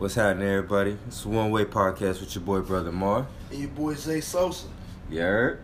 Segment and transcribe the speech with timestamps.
[0.00, 0.96] What's happening, everybody?
[1.08, 3.26] It's a one way podcast with your boy, Brother Mar.
[3.50, 4.66] And your boy Zay Sosa.
[5.10, 5.62] You heard?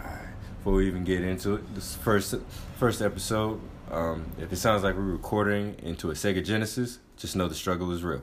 [0.00, 0.18] Alright,
[0.58, 2.34] before we even get into it, this first
[2.76, 3.60] first episode,
[3.92, 7.92] um, if it sounds like we're recording into a Sega Genesis, just know the struggle
[7.92, 8.22] is real.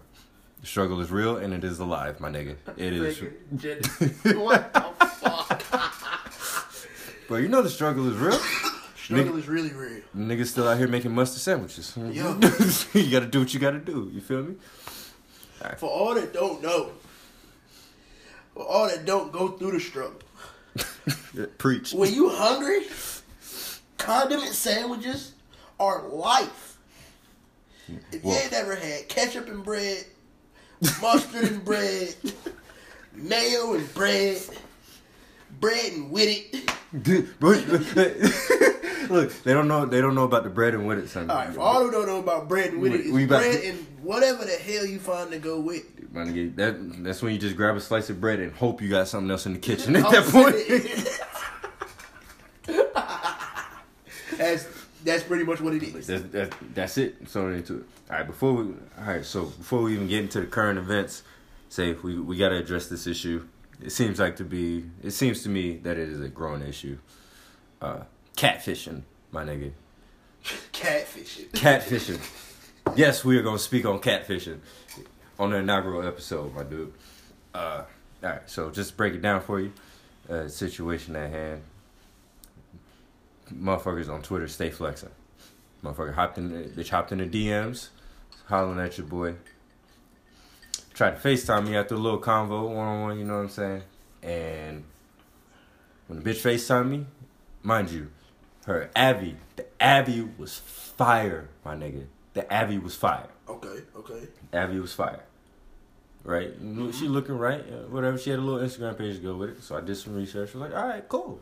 [0.59, 2.57] The struggle is real and it is alive, my nigga.
[2.75, 3.21] It is.
[4.35, 4.81] what the
[5.21, 5.63] fuck?
[7.29, 8.41] Bro, you know the struggle is real.
[8.97, 10.01] Struggle is really real.
[10.17, 11.95] Niggas still out here making mustard sandwiches.
[11.95, 12.11] Yo.
[12.93, 14.11] you gotta do what you gotta do.
[14.13, 14.55] You feel me?
[15.77, 16.91] For all that don't know,
[18.53, 20.19] for all that don't go through the struggle,
[21.57, 21.93] Preach.
[21.93, 22.81] when you hungry,
[23.97, 25.33] condiment sandwiches
[25.79, 26.77] are life.
[28.11, 30.05] If you ain't never had ketchup and bread,
[31.01, 32.15] mustard and bread,
[33.13, 34.41] mayo and bread,
[35.59, 36.71] bread and with it.
[39.13, 39.85] Look, they don't know.
[39.85, 41.29] They don't know about the bread and with it, son.
[41.29, 43.61] All right, for all who don't know about bread and with it, it's we bread
[43.61, 45.83] to- and whatever the hell you find to go with.
[46.13, 49.07] Nigga, that that's when you just grab a slice of bread and hope you got
[49.07, 50.55] something else in the kitchen at that point.
[54.37, 54.67] that's
[55.03, 56.07] that's pretty much what it is.
[56.07, 57.29] that's, that's that's it.
[57.29, 57.83] So into it.
[58.09, 61.21] All right, before we all right, so before we even get into the current events,
[61.69, 63.47] say we we got to address this issue.
[63.79, 64.85] It seems like to be.
[65.03, 66.97] It seems to me that it is a growing issue.
[67.81, 67.99] Uh,
[68.35, 69.71] catfishing, my nigga.
[70.71, 71.51] Catfishing.
[71.51, 72.95] Catfishing.
[72.95, 74.59] yes, we are gonna speak on catfishing
[75.39, 76.93] on the inaugural episode, my dude.
[77.53, 77.83] Uh,
[78.23, 79.71] all right, so just break it down for you.
[80.29, 81.61] Uh, situation at hand.
[83.53, 85.09] Motherfuckers on Twitter stay flexing.
[85.83, 87.89] Motherfucker hopped in, the, bitch hopped in the DMs,
[88.45, 89.35] hollering at your boy.
[90.93, 93.19] Tried to FaceTime me after a little convo, one on one.
[93.19, 93.81] You know what I'm saying?
[94.21, 94.83] And
[96.07, 97.05] when the bitch FaceTime me,
[97.61, 98.09] mind you,
[98.65, 102.05] her Abby, the Abby was fire, my nigga.
[102.33, 103.27] The Abby was fire.
[103.47, 104.27] Okay, okay.
[104.51, 105.23] Abby was fire.
[106.23, 106.59] Right?
[106.61, 108.17] Know, She looking right, uh, whatever.
[108.17, 109.63] She had a little Instagram page to go with it.
[109.63, 110.51] So I did some research.
[110.55, 111.39] I was like, all right, cool.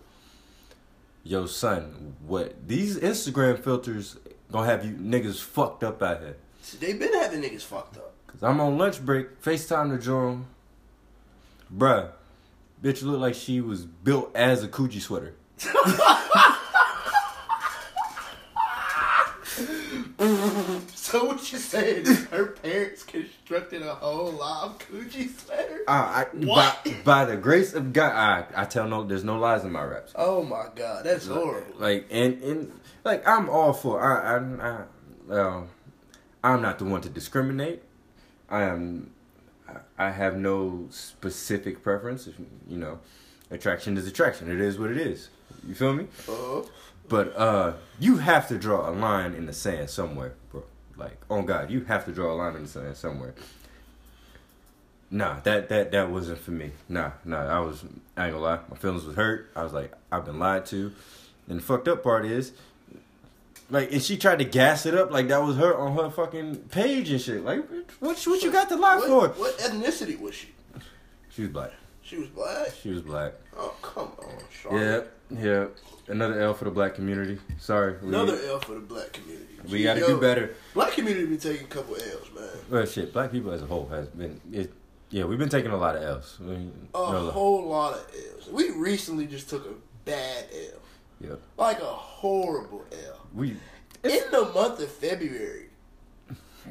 [1.24, 2.68] Yo, son, what?
[2.68, 4.18] These Instagram filters
[4.52, 6.38] gonna have you niggas fucked up out here.
[6.64, 8.14] So they been having niggas fucked up.
[8.26, 10.48] Cause I'm on lunch break, FaceTime to Jerome.
[11.76, 12.10] Bruh,
[12.82, 15.36] bitch looked like she was built as a coochie sweater.
[21.52, 25.82] You saying her parents constructed a whole live coochie sweater?
[25.88, 26.84] Uh, I, What?
[26.86, 29.84] By, by the grace of God, I, I tell no, there's no lies in my
[29.84, 30.14] raps.
[30.16, 31.74] Oh my god, that's horrible.
[31.78, 34.84] Like and and like I'm all for I I, I
[35.28, 35.68] well,
[36.44, 37.84] I'm not the one to discriminate.
[38.50, 39.12] I am
[39.98, 42.28] I- have no specific preference.
[42.28, 42.36] If,
[42.68, 43.00] you know,
[43.50, 44.50] attraction is attraction.
[44.50, 45.30] It is what it is.
[45.68, 46.08] You feel me?
[46.30, 46.62] Uh,
[47.08, 50.64] But uh, you have to draw a line in the sand somewhere, bro.
[51.02, 53.34] Like, oh God, you have to draw a line in the sand somewhere.
[55.10, 56.72] Nah, that that that wasn't for me.
[56.88, 57.48] Nah, nah.
[57.48, 57.84] I was
[58.16, 58.60] I ain't gonna lie.
[58.70, 59.50] My feelings was hurt.
[59.56, 60.94] I was like, I've been lied to.
[61.50, 62.54] And the fucked up part is,
[63.70, 66.56] like, and she tried to gas it up like that was her on her fucking
[66.70, 67.44] page and shit.
[67.44, 67.68] Like,
[68.00, 69.42] what what you got to lie what, for?
[69.42, 70.50] what ethnicity was she?
[71.30, 71.72] She was black.
[72.12, 72.68] She was black.
[72.84, 73.34] She was black.
[73.58, 75.14] Oh come on, Yeah, Charlotte.
[75.30, 75.66] yeah.
[76.10, 77.40] Another L for the black community.
[77.58, 77.96] Sorry.
[78.02, 79.48] we- Another L for the black community.
[79.64, 80.56] We Gee, got to yo, do better.
[80.74, 82.50] Black community been taking a couple L's, man.
[82.70, 84.42] Well, shit, black people as a whole has been.
[84.52, 84.74] It,
[85.10, 86.38] yeah, we've been taking a lot of L's.
[86.42, 88.06] I mean, A no, whole lot of
[88.36, 88.50] L's.
[88.50, 89.74] We recently just took a
[90.04, 90.80] bad L,
[91.22, 93.26] yeah, like a horrible L.
[93.34, 93.52] we.
[94.04, 95.70] In the month of February,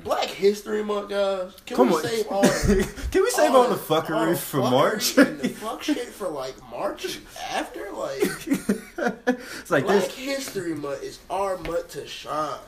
[0.04, 1.52] Black History Month, guys.
[1.66, 2.42] Can Come we on, save all?
[2.42, 5.18] the- can we save all, the fuckery all for March?
[5.18, 7.18] and the fuck shit for like March
[7.50, 7.90] after?
[7.92, 10.16] Like it's like Black this.
[10.16, 12.58] History Month is our month to shine.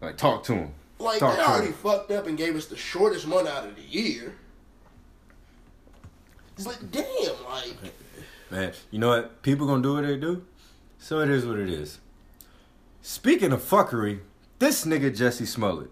[0.00, 0.72] Like, talk to him.
[0.98, 1.72] Like Talk they already him.
[1.74, 4.34] fucked up and gave us the shortest month out of the year.
[6.64, 7.04] But damn,
[7.48, 7.74] like
[8.50, 9.42] Man, you know what?
[9.42, 10.44] People gonna do what they do,
[10.98, 11.98] so it is what it is.
[13.00, 14.20] Speaking of fuckery,
[14.58, 15.90] this nigga Jussie Smollett.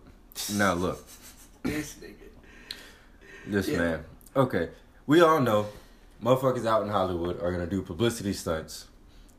[0.57, 1.07] Now look,
[1.63, 2.15] this nigga.
[3.47, 3.79] this Yeah.
[3.79, 4.05] man.
[4.37, 4.71] Okay,
[5.07, 5.67] we all know,
[6.23, 8.87] motherfuckers out in Hollywood are gonna do publicity stunts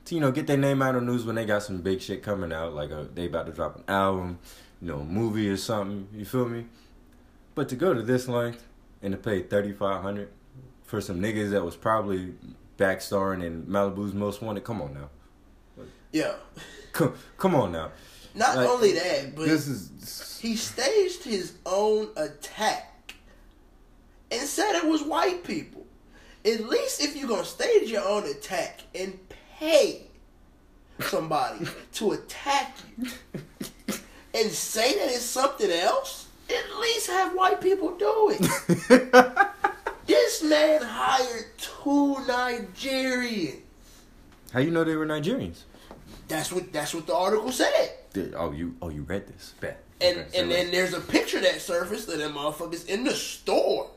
[0.06, 2.24] to you know get their name out on news when they got some big shit
[2.24, 4.40] coming out, like uh they about to drop an album,
[4.82, 6.08] you know, a movie or something.
[6.14, 6.66] You feel me?
[7.56, 8.66] But to go to this length
[9.02, 10.30] and to pay thirty five hundred
[10.84, 12.34] for some niggas that was probably
[12.78, 15.10] backstarring in Malibu's Most Wanted, come on now,
[16.12, 16.34] Yeah.
[16.92, 17.92] come, come on now.
[18.34, 23.14] Not Like, only that, but this is he staged his own attack
[24.32, 25.86] and said it was white people.
[26.46, 29.18] At least if you're gonna stage your own attack and
[29.60, 30.04] pay
[31.02, 33.08] somebody to attack you
[34.34, 38.42] and say that it's something else At least have white people do it.
[40.08, 43.60] this man hired two Nigerians.
[44.54, 45.64] How you know they were Nigerians?
[46.28, 47.92] That's what that's what the article said.
[48.14, 49.54] Did- Oh, you oh you read this?
[49.60, 49.84] Bet.
[50.02, 53.14] And Okay, say and then there's a picture that surfaced of them motherfuckers in the
[53.14, 53.90] store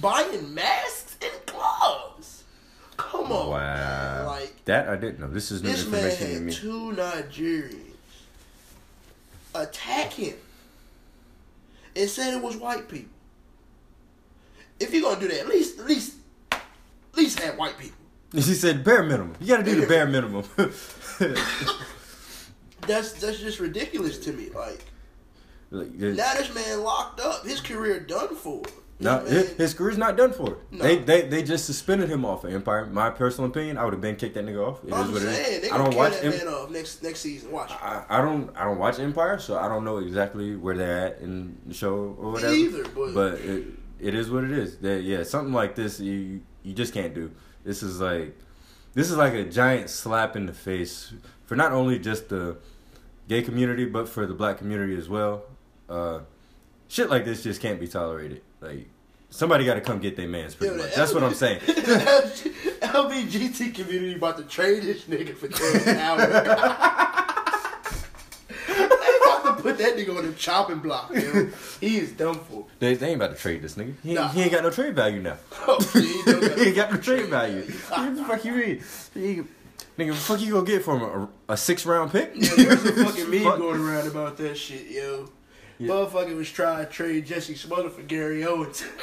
[0.00, 2.44] buying masks and gloves.
[2.96, 4.24] Come on, man.
[4.24, 5.28] wow, Like that I didn't know.
[5.28, 6.52] This is new this man information to me.
[6.52, 7.76] two Nigerians
[9.54, 10.36] attack him
[11.96, 13.10] and said it was white people.
[14.78, 16.14] If you're gonna do that, at least at least
[16.52, 16.60] at
[17.16, 17.96] least have white people.
[18.34, 19.34] She said bare minimum.
[19.40, 20.44] You got to do the bare minimum.
[22.86, 24.48] That's that's just ridiculous to me.
[24.50, 24.84] Like
[25.70, 28.62] like, now this man locked up, his career done for.
[29.02, 30.58] No, his, his career's not done for.
[30.70, 30.82] No.
[30.84, 32.84] They, they they just suspended him off of Empire.
[32.86, 34.84] My personal opinion, I would have been kicked that nigga off.
[34.84, 35.62] It is I'm what saying is.
[35.62, 36.12] they I don't watch.
[36.20, 37.50] that Em- man off next next season.
[37.50, 37.70] Watch.
[37.72, 41.20] I, I don't I don't watch Empire, so I don't know exactly where they're at
[41.20, 42.52] in the show or whatever.
[42.52, 43.64] either, but- it,
[44.00, 44.76] it is what it is.
[44.78, 47.30] That yeah, something like this you you just can't do.
[47.64, 48.36] This is like
[48.92, 51.14] this is like a giant slap in the face
[51.46, 52.58] for not only just the
[53.30, 55.44] gay community but for the black community as well.
[55.88, 56.18] Uh,
[56.88, 58.42] shit like this just can't be tolerated.
[58.60, 58.88] Like
[59.30, 60.94] somebody got to come get their man's pretty Yo, much.
[60.96, 61.60] That's what I'm saying.
[61.64, 66.20] the LBGT community about to trade this nigga for Terrence Howard.
[68.66, 71.46] they about to put that nigga on the chopping block, yo.
[71.80, 72.66] He is done for.
[72.80, 73.94] They, they ain't about to trade this nigga.
[74.02, 74.26] He, Nah.
[74.30, 75.36] he ain't got no trade value now.
[75.68, 77.62] Oh, he ain't got no trade value.
[77.90, 78.82] What the fuck you mean?
[79.14, 79.42] He-
[80.00, 82.32] nigga, what the fuck you gonna get from a, a six round pick?
[82.34, 83.58] Yeah, there's a fucking meme Fuck.
[83.58, 85.28] going around about that shit, yo.
[85.78, 85.88] Yeah.
[85.88, 88.84] Motherfucker was trying to trade Jesse Smother for Gary Owens.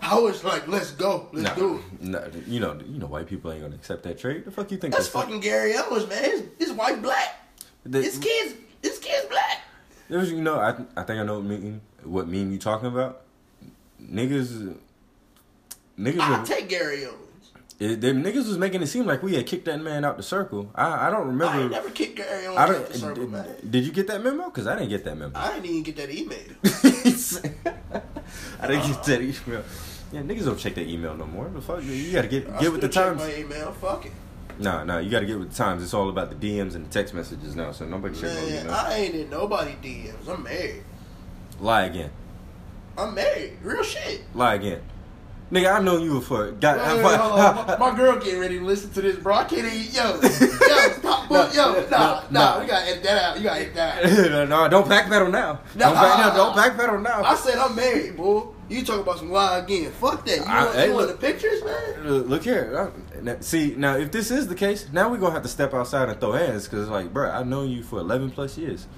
[0.00, 2.02] I was like, let's go, let's Nah, do it.
[2.02, 4.44] nah, you know, you know, white people ain't gonna accept that trade.
[4.44, 4.92] The fuck you think?
[4.94, 6.22] That's fucking Gary Owens, man.
[6.24, 7.48] His, his white black.
[7.84, 9.62] the- His kids, his kids black.
[10.08, 13.22] There's, you know, I, I think I know what meme, what meme you talking about.
[14.02, 14.76] Niggas,
[15.98, 17.22] niggas, I'll take Gary Owens.
[17.78, 20.22] It, them niggas was making it seem like we had kicked that man out the
[20.22, 20.70] circle.
[20.74, 21.60] I, I don't remember.
[21.60, 23.44] ain't never kicked Gary Owens I out the circle, man.
[23.44, 24.48] did, did you get that memo?
[24.50, 25.32] Cause I didn't get that memo.
[25.34, 26.38] I didn't even get that email.
[28.60, 29.64] I didn't get that email.
[30.12, 31.48] Yeah, niggas don't check that email no more.
[31.48, 33.20] The fuck, you gotta get I get with the times.
[33.20, 34.12] My email, fuck it.
[34.58, 35.82] Nah, nah, you gotta get with the times.
[35.82, 37.72] It's all about the DMs and the text messages now.
[37.72, 38.74] So nobody check no Man, email.
[38.74, 40.28] I ain't in nobody DMs.
[40.28, 40.82] I'm married.
[41.60, 42.10] Lie again.
[42.96, 43.58] I'm married.
[43.62, 44.22] Real shit.
[44.34, 44.80] Lie again.
[45.50, 46.78] Nigga, I know you for got.
[46.78, 47.66] Wait, wait, wait, hold on.
[47.66, 49.34] My, my girl getting ready to listen to this, bro.
[49.34, 49.94] I can't even.
[49.94, 50.28] Yo, yo,
[50.98, 52.60] stop, yo, nah, nah, nah.
[52.60, 53.36] we gotta edit that out.
[53.36, 54.48] You gotta edit that out.
[54.48, 55.60] no, don't backpedal now.
[55.76, 55.92] Nah.
[55.92, 57.22] Don't, back, no, don't backpedal now.
[57.22, 58.48] I said I'm married, boy.
[58.68, 59.92] You talk about some lie again.
[59.92, 60.38] Fuck that.
[60.38, 62.08] You I- want, hey, you want the pictures, man?
[62.08, 62.92] Look look here.
[63.22, 66.08] Now- See, now if this is the case, now we're gonna have to step outside
[66.08, 68.88] and throw hands because, like, bro, I've known you for eleven plus years.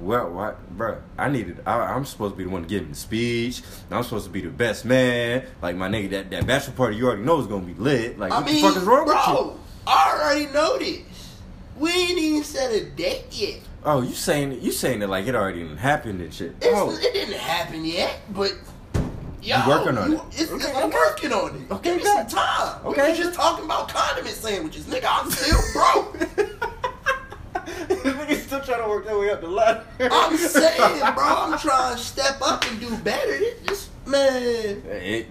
[0.00, 1.62] Well, why, bruh, I needed.
[1.66, 3.62] I, I'm supposed to be the one giving the speech.
[3.90, 5.44] I'm supposed to be the best man.
[5.62, 8.18] Like my nigga, that that bachelor party you already know is gonna be lit.
[8.18, 9.32] Like, I what mean, the fuck is wrong bro, with you?
[9.34, 11.00] Bro, I already know this.
[11.78, 13.60] We ain't even set a date yet.
[13.84, 16.54] Oh, you saying you saying it like it already done happened and shit.
[16.60, 18.52] It's, Oh, It didn't happen yet, but
[19.42, 20.40] yo, You working on you- it.
[20.42, 20.96] It's, Okay, I'm okay.
[20.96, 21.70] working on it.
[21.72, 22.84] Okay, Give me some time.
[22.84, 23.08] We Okay.
[23.10, 25.06] was just talking about condiment sandwiches, nigga.
[25.08, 26.16] I'm still broke.
[28.56, 29.84] Niggas still trying to work their way up the ladder.
[30.00, 33.38] I'm saying, bro, I'm trying to step up and do better.
[33.38, 34.82] This, this man.
[34.86, 35.26] It,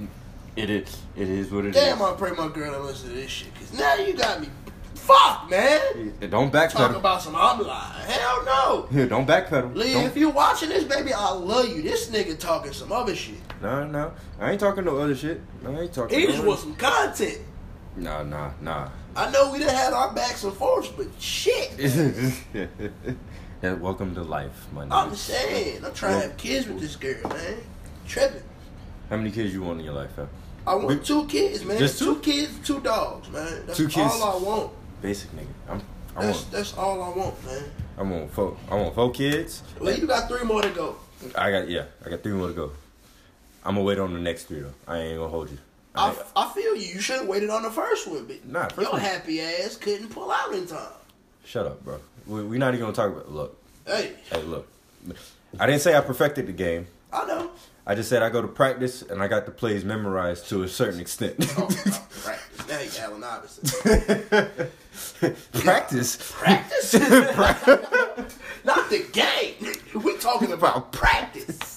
[0.56, 1.02] it is.
[1.16, 1.82] It is what it is.
[1.82, 3.54] Damn, I pray my girl don't listen to this shit.
[3.56, 4.50] Cause now you got me.
[4.96, 6.14] Fuck, man.
[6.32, 6.72] Don't backpedal.
[6.72, 6.96] Talk backpedal.
[6.98, 8.06] about some I'm lying.
[8.08, 8.88] Hell no.
[8.92, 9.76] Here, don't backpedal.
[9.76, 11.84] Lee, Don't- if you're watching this, baby, I love you.
[11.84, 13.36] This nigga talking some other shit.
[13.62, 14.14] No, no.
[14.40, 15.42] I ain't talking no other shit.
[15.66, 16.18] I ain't talking.
[16.18, 17.40] He no just other- want some content.
[17.98, 18.90] Nah, nah, nah.
[19.16, 21.72] I know we done had our backs and forths, but shit.
[22.54, 24.92] yeah, welcome to life, my nigga.
[24.92, 27.58] I'm saying, I'm trying to have kids with this girl, man.
[28.06, 28.44] Tripping.
[29.10, 30.28] How many kids you want in your life, fam?
[30.68, 31.78] I want two kids, man.
[31.78, 32.16] Just two?
[32.16, 33.66] two kids, two dogs, man.
[33.66, 34.14] That's Two kids.
[34.16, 34.74] all I want.
[35.02, 35.46] Basic nigga.
[35.70, 35.82] I'm.
[36.18, 36.52] I That's want.
[36.52, 37.64] that's all I want, man.
[37.98, 38.58] I want four.
[38.70, 39.64] I want four kids.
[39.80, 40.96] Well, you got three more to go.
[41.38, 41.86] I got yeah.
[42.06, 42.72] I got three more to go.
[43.64, 44.74] I'm gonna wait on the next three though.
[44.88, 45.58] I ain't gonna hold you.
[45.96, 46.94] I I, I feel you.
[46.96, 49.76] You should have waited on the first one, but Nah, first your one- happy ass
[49.78, 50.88] couldn't pull out in time.
[51.44, 52.00] Shut up, bro.
[52.28, 53.32] We, we not even gonna talk about.
[53.32, 54.68] Look, Hey, hey, look.
[55.60, 56.88] I didn't say I perfected the game.
[57.14, 57.52] I know.
[57.88, 60.68] I just said I go to practice and I got the plays memorized to a
[60.68, 61.36] certain extent.
[61.58, 63.00] Oh, oh, practice.
[63.00, 64.72] Allen Iverson.
[65.54, 66.18] practice.
[66.32, 66.94] Practice?
[68.66, 69.74] Not the game.
[70.04, 71.75] We're talking about practice.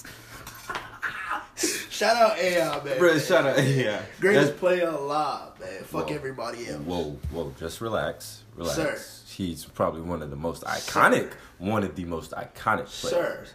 [1.99, 2.97] Shout out AI, man.
[2.97, 3.61] Bro, shout out.
[3.61, 4.01] Yeah.
[4.21, 5.83] Greatest That's- player alive, man.
[5.83, 6.15] Fuck Whoa.
[6.15, 6.81] everybody else.
[6.85, 8.43] Whoa, whoa, just relax.
[8.55, 8.75] Relax.
[8.77, 9.33] Sir.
[9.35, 12.89] He's probably one of the most iconic, one of the most iconic players.
[12.91, 13.45] Sir.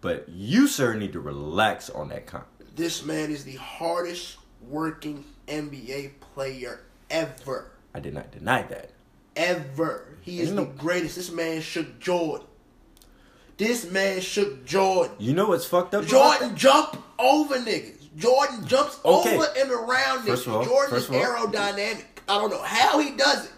[0.00, 2.46] But you, sir, need to relax on that comp.
[2.74, 4.36] This man is the hardest
[4.68, 7.70] working NBA player ever.
[7.94, 8.90] I did not deny that.
[9.36, 10.08] Ever.
[10.22, 11.14] He is Ain't the no- greatest.
[11.14, 12.48] This man shook Jordan.
[13.56, 15.14] This man shook Jordan.
[15.18, 16.04] You know what's fucked up?
[16.06, 16.56] Jordan that?
[16.58, 17.98] jump over niggas.
[18.16, 19.36] Jordan jumps Okay.
[19.36, 20.46] over and around First niggas.
[20.48, 22.04] of all- Jordan first is of all- aerodynamic.
[22.28, 23.50] I don't know how he does it.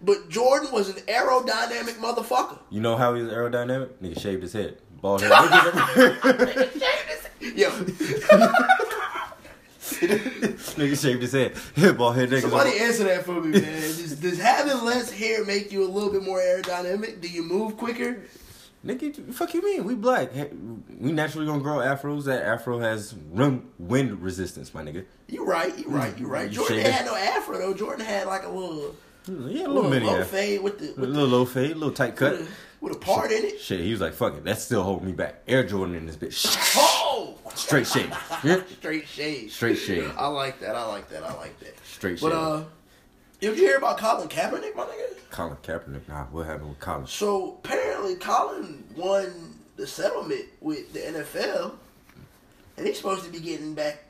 [0.00, 2.58] But Jordan was an aerodynamic motherfucker.
[2.70, 3.88] You know how he's aerodynamic?
[4.02, 4.78] Nigga shaved his head.
[5.00, 5.30] Bald head.
[5.32, 7.18] Nigga
[7.56, 7.70] Yo,
[10.76, 11.54] nigga shaved his head.
[11.98, 12.42] Bald head nigga.
[12.42, 13.80] somebody answer that for me, man.
[13.80, 17.20] Does, does having less hair make you a little bit more aerodynamic?
[17.20, 18.22] Do you move quicker?
[18.88, 19.84] Nigga, fuck you mean?
[19.84, 20.30] We black.
[20.32, 22.24] We naturally gonna grow afros.
[22.24, 25.04] That afro has rim, wind resistance, my nigga.
[25.28, 26.48] You right, you right, you right.
[26.48, 27.74] You Jordan had no afro though.
[27.74, 28.94] Jordan had like a little,
[29.26, 29.36] Yeah, a
[29.68, 30.06] little, little mini.
[30.06, 32.32] low fade with the A with, little low fade, little tight cut.
[32.32, 33.60] with, a, with a part in it.
[33.60, 34.44] Shit, he was like, fuck it.
[34.44, 35.42] That's still holding me back.
[35.46, 36.56] Air Jordan in this bitch.
[37.10, 38.12] Oh, Straight shade.
[38.44, 38.62] Yeah.
[38.78, 39.50] straight shade.
[39.50, 40.08] Straight shade.
[40.16, 40.76] I like that.
[40.76, 41.24] I like that.
[41.24, 41.74] I like that.
[41.84, 42.62] Straight But uh,
[43.40, 45.30] did you hear about Colin Kaepernick, my nigga?
[45.30, 46.08] Colin Kaepernick.
[46.08, 47.06] Nah, what happened with Colin?
[47.06, 51.72] So apparently, Colin won the settlement with the NFL,
[52.76, 54.04] and he's supposed to be getting back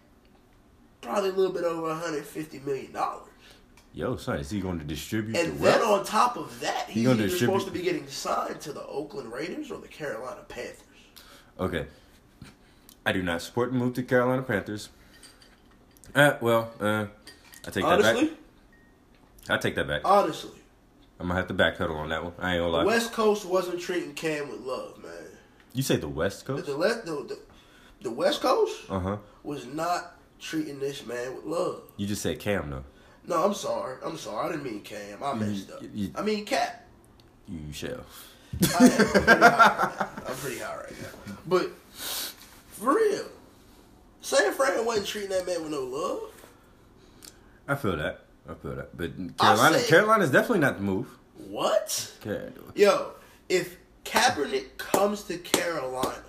[1.02, 3.24] probably a little bit over 150 million dollars.
[3.94, 6.00] Yo, son, is he going to distribute And the then wealth?
[6.00, 8.84] on top of that, He he's gonna distribute- supposed to be getting signed to the
[8.86, 10.82] Oakland Raiders or the Carolina Panthers.
[11.58, 11.86] Okay.
[13.04, 14.90] I do not support the move to Carolina Panthers.
[16.14, 17.06] Uh, well, uh,
[17.66, 18.28] I take that back.
[19.48, 20.02] I take that back.
[20.04, 20.58] honestly,
[21.20, 22.32] I'm gonna have to backpedal on that one.
[22.38, 22.80] I ain't gonna lie.
[22.82, 25.12] the West Coast wasn't treating Cam with love, man.
[25.72, 26.66] you say the West Coast?
[26.66, 27.38] the, the, the,
[28.02, 29.16] the West Coast Uh huh.
[29.42, 31.82] was not treating this man with love.
[31.96, 32.84] You just said Cam though.
[33.26, 33.96] No, I'm sorry.
[34.04, 34.48] I'm sorry.
[34.48, 35.22] I didn't mean Cam.
[35.22, 35.82] I messed up.
[35.92, 36.86] you- I mean Cap.
[37.48, 38.04] You shall.
[38.78, 38.88] I am.
[38.88, 40.08] I'm pretty high right now.
[40.28, 41.34] I'm pretty high right now.
[41.46, 43.24] But for real,
[44.20, 46.20] San Fran wasn't treating that man with no love.
[47.66, 48.24] I feel that.
[48.48, 48.96] I feel that.
[48.96, 51.06] But Carolina, say- Carolina's definitely not the move.
[51.48, 52.12] What?
[52.26, 52.48] Okay.
[52.74, 53.12] Yo,
[53.48, 56.22] if Kaepernick comes to Carolina,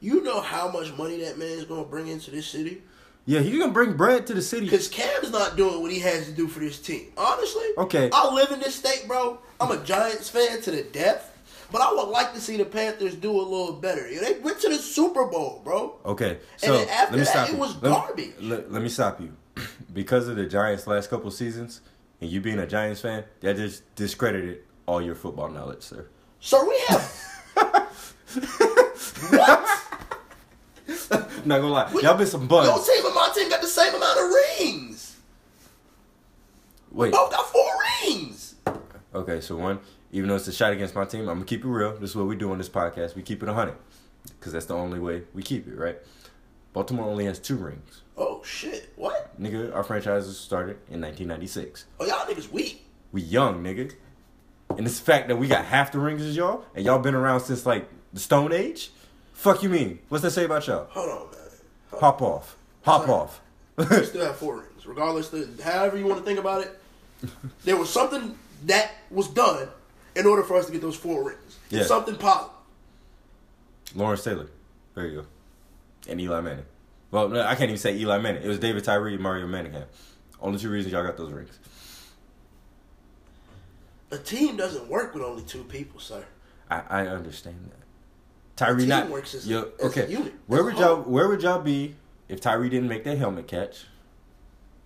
[0.00, 2.82] you know how much money that man is gonna bring into this city.
[3.24, 4.66] Yeah, he's gonna bring bread to the city.
[4.66, 7.12] Because Cam's not doing what he has to do for this team.
[7.16, 8.08] Honestly, Okay.
[8.12, 9.38] I live in this state, bro.
[9.60, 11.32] I'm a Giants fan to the death.
[11.72, 14.08] But I would like to see the Panthers do a little better.
[14.08, 15.96] They went to the Super Bowl, bro.
[16.06, 17.58] Okay, so then after let me that, stop it you.
[17.58, 18.34] was Let me- garbage.
[18.40, 19.32] Let, let me stop you.
[19.92, 21.80] because of the Giants' last couple seasons,
[22.20, 26.06] and you being a Giants fan, that just discredited all your football knowledge, sir.
[26.40, 27.02] So we have
[29.30, 29.82] what?
[31.44, 32.86] Not gonna lie, y'all been some Your buns.
[32.86, 34.24] team and my team got the same amount of
[34.60, 35.16] rings.
[36.90, 37.70] Wait, Both got four
[38.04, 38.54] rings.
[39.14, 39.78] okay, so one,
[40.12, 41.96] even though it's a shot against my team, I'm gonna keep it real.
[41.98, 43.14] This is what we do on this podcast.
[43.14, 43.74] We keep it 100,
[44.38, 45.98] because that's the only way we keep it, right?
[46.76, 48.02] Baltimore only has two rings.
[48.18, 48.92] Oh shit!
[48.96, 49.40] What?
[49.40, 51.86] Nigga, our franchise was started in 1996.
[51.98, 52.84] Oh y'all niggas weak.
[53.12, 53.94] We young, nigga.
[54.76, 57.14] And it's the fact that we got half the rings as y'all, and y'all been
[57.14, 58.90] around since like the Stone Age.
[59.32, 60.00] Fuck you mean?
[60.10, 60.86] What's that say about y'all?
[60.90, 61.40] Hold on, man.
[61.92, 62.56] Hold Hop off.
[62.82, 63.12] Hop Sorry.
[63.12, 63.40] off.
[63.78, 65.32] We still have four rings, regardless.
[65.32, 66.78] Of, however you want to think about it,
[67.64, 69.68] there was something that was done
[70.14, 71.58] in order for us to get those four rings.
[71.70, 71.84] Yeah.
[71.84, 72.52] Something positive.
[73.94, 74.48] Lawrence Taylor.
[74.94, 75.26] There you go.
[76.08, 76.64] And Eli Manning.
[77.10, 78.42] Well, no, I can't even say Eli Manning.
[78.42, 79.86] It was David Tyree and Mario Manningham.
[80.40, 81.58] Only two reasons y'all got those rings.
[84.10, 86.24] A team doesn't work with only two people, sir.
[86.70, 87.76] I, I understand that.
[88.56, 90.10] Tyree team not works as yo, as a okay.
[90.10, 91.94] unit, where would y'all where would y'all be
[92.28, 93.84] if Tyree didn't make that helmet catch?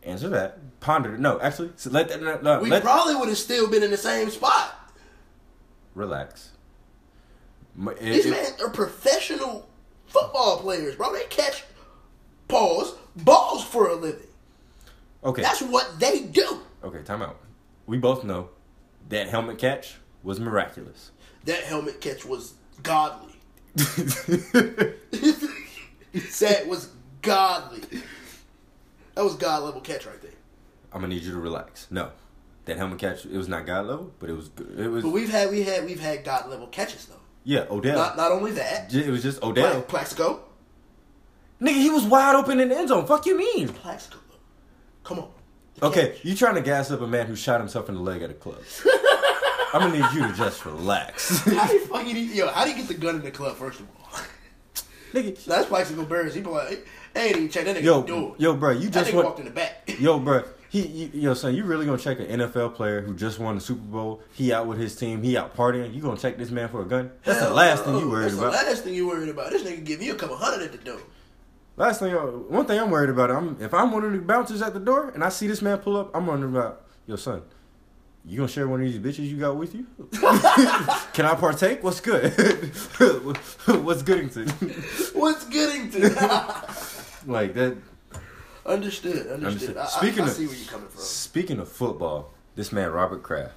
[0.03, 0.81] Answer that.
[0.81, 1.21] Ponder it.
[1.21, 3.97] No, actually, so let that no, We let, probably would have still been in the
[3.97, 4.75] same spot.
[5.95, 6.50] relax.
[7.79, 9.69] It- These men are professional
[10.11, 11.12] football players, bro.
[11.12, 11.64] They catch
[12.49, 14.26] balls, balls for a living.
[15.25, 15.43] okay.
[15.43, 16.61] That's what they do.
[16.85, 17.37] Okay, time out.
[17.87, 18.50] We both know
[19.09, 21.11] that helmet catch was miraculous.
[21.45, 23.35] That helmet catch was godly.
[23.75, 24.95] that
[26.67, 26.90] was
[27.23, 27.83] godly.
[29.14, 30.31] That was god level catch right there.
[30.93, 31.87] I'm gonna need you to relax.
[31.90, 32.11] No,
[32.64, 34.79] that helmet catch it was not god level, but it was good.
[34.79, 37.14] It was But we've had we had we've had god level catches though.
[37.44, 37.66] Yeah.
[37.70, 37.97] Odell.
[37.97, 39.73] Not not only that, it was just Odell.
[39.73, 40.40] Pla- Plaxico,
[41.61, 43.06] Nigga, he was wide open in the end zone.
[43.06, 43.68] Fuck you mean?
[43.68, 44.18] Plaxico.
[45.04, 45.30] Come on.
[45.82, 48.30] Okay, you trying to gas up a man who shot himself in the leg at
[48.30, 48.59] a club?
[49.73, 51.38] I'm gonna need you to just relax.
[51.44, 52.49] How do you fucking yo?
[52.49, 53.56] How do you get the gun in the club?
[53.56, 54.20] First of all,
[55.12, 56.35] Nigga, That's Plaxico Burress.
[56.35, 58.35] He be like, even check that nigga yo, door.
[58.38, 59.90] yo, bro, you that just nigga want, walked in the back.
[59.99, 60.44] yo, bro.
[60.71, 63.61] He, you, yo, son, you really gonna check an NFL player who just won the
[63.61, 64.23] Super Bowl?
[64.33, 65.21] He out with his team.
[65.21, 65.93] He out partying.
[65.93, 67.11] You gonna check this man for a gun?
[67.25, 67.93] That's the last no.
[67.93, 68.53] thing you worried about.
[68.53, 68.65] That's about.
[68.65, 69.50] the last thing you worried about.
[69.50, 71.00] This nigga give you a couple hundred at the door.
[71.77, 73.33] Last thing, uh, one thing I'm worried about.
[73.33, 75.79] I'm if I'm one of the bouncers at the door and I see this man
[75.79, 77.43] pull up, I'm wondering about, yo, son,
[78.25, 79.89] you gonna share one of these bitches you got with you?
[81.12, 81.83] Can I partake?
[81.83, 82.31] What's good?
[82.31, 84.50] What's Goodington?
[85.17, 87.27] What's Goodington?
[87.27, 87.77] like that.
[88.73, 89.27] Understood.
[89.29, 89.45] Understood.
[89.45, 89.77] Understood.
[89.77, 91.00] I, Speaking I, I of- see where you're coming from.
[91.00, 93.55] Speaking of football, this man Robert Kraft.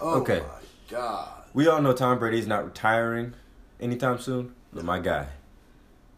[0.00, 0.40] Oh okay.
[0.40, 0.46] my
[0.90, 1.28] god.
[1.54, 3.34] We all know Tom Brady's not retiring
[3.80, 5.26] anytime soon, but my guy,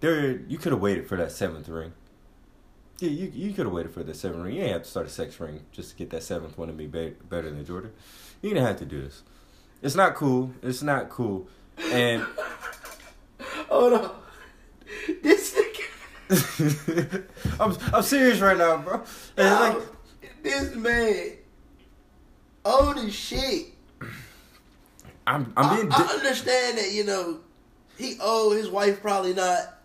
[0.00, 1.92] there you could have waited for that seventh ring.
[2.98, 4.56] Yeah, you you could have waited for the seventh ring.
[4.56, 6.74] You ain't have to start a sixth ring just to get that seventh one to
[6.74, 7.92] be be- better than Jordan.
[8.42, 9.22] You didn't have to do this.
[9.82, 10.52] It's not cool.
[10.62, 11.48] It's not cool.
[11.78, 12.26] And
[13.70, 14.10] Hold on.
[15.22, 15.58] This.
[17.60, 19.02] I'm I'm serious right now, bro.
[19.36, 19.82] And like,
[20.42, 21.32] this man
[22.64, 23.66] old as shit.
[25.26, 25.92] I'm I'm being.
[25.92, 27.38] I, I understand that you know
[27.96, 28.56] he old.
[28.56, 29.78] His wife probably not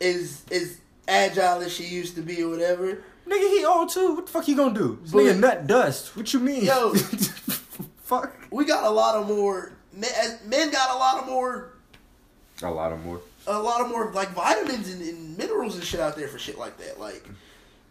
[0.00, 3.02] is is agile as she used to be or whatever.
[3.26, 4.14] nigga, he old too.
[4.14, 4.98] What the fuck he gonna do?
[5.02, 6.16] This But- nigga nut dust.
[6.16, 6.64] What you mean?
[6.64, 6.94] Yo.
[8.04, 8.32] fuck.
[8.50, 10.10] We got a lot of more men.
[10.46, 11.72] Men got a lot of more
[12.62, 13.20] A lot of more.
[13.46, 16.58] A lot of more like vitamins and, and minerals and shit out there for shit
[16.58, 17.00] like that.
[17.00, 17.26] Like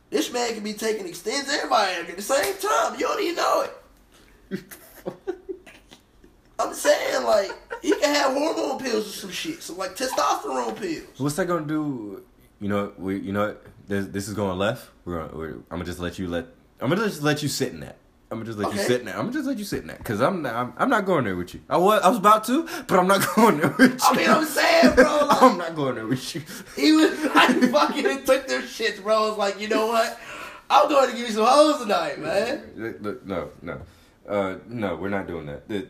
[0.10, 2.94] this man can be taking Extenze and Viagra at the same time.
[3.00, 3.66] You don't even know
[4.52, 4.64] it.
[6.60, 7.52] I'm saying like
[7.82, 11.20] he can have hormone pills or some shit, so like testosterone pills.
[11.20, 12.24] What's that gonna do?
[12.60, 13.56] You know, we, you know,
[13.88, 14.90] this, this is going left.
[15.06, 16.48] We're, gonna, we're, I'm gonna just let you let.
[16.82, 17.98] I'm gonna just let you sit in that.
[18.32, 19.16] I'm gonna just let you sit that.
[19.16, 21.36] I'm gonna just let you sit that because I'm, not- I'm I'm not going there
[21.36, 21.62] with you.
[21.70, 23.98] I was I was about to, but I'm not going there with you.
[24.04, 26.42] I mean, I'm saying, bro, like I'm not going there with you.
[26.76, 29.16] he was like fucking took their shits, bro.
[29.26, 30.20] I was like, you know what?
[30.70, 32.98] I'm going to give you some hoes tonight, man.
[33.02, 33.82] Look, No, no,
[34.28, 34.96] uh, no.
[34.98, 35.68] We're not doing that.
[35.68, 35.88] The-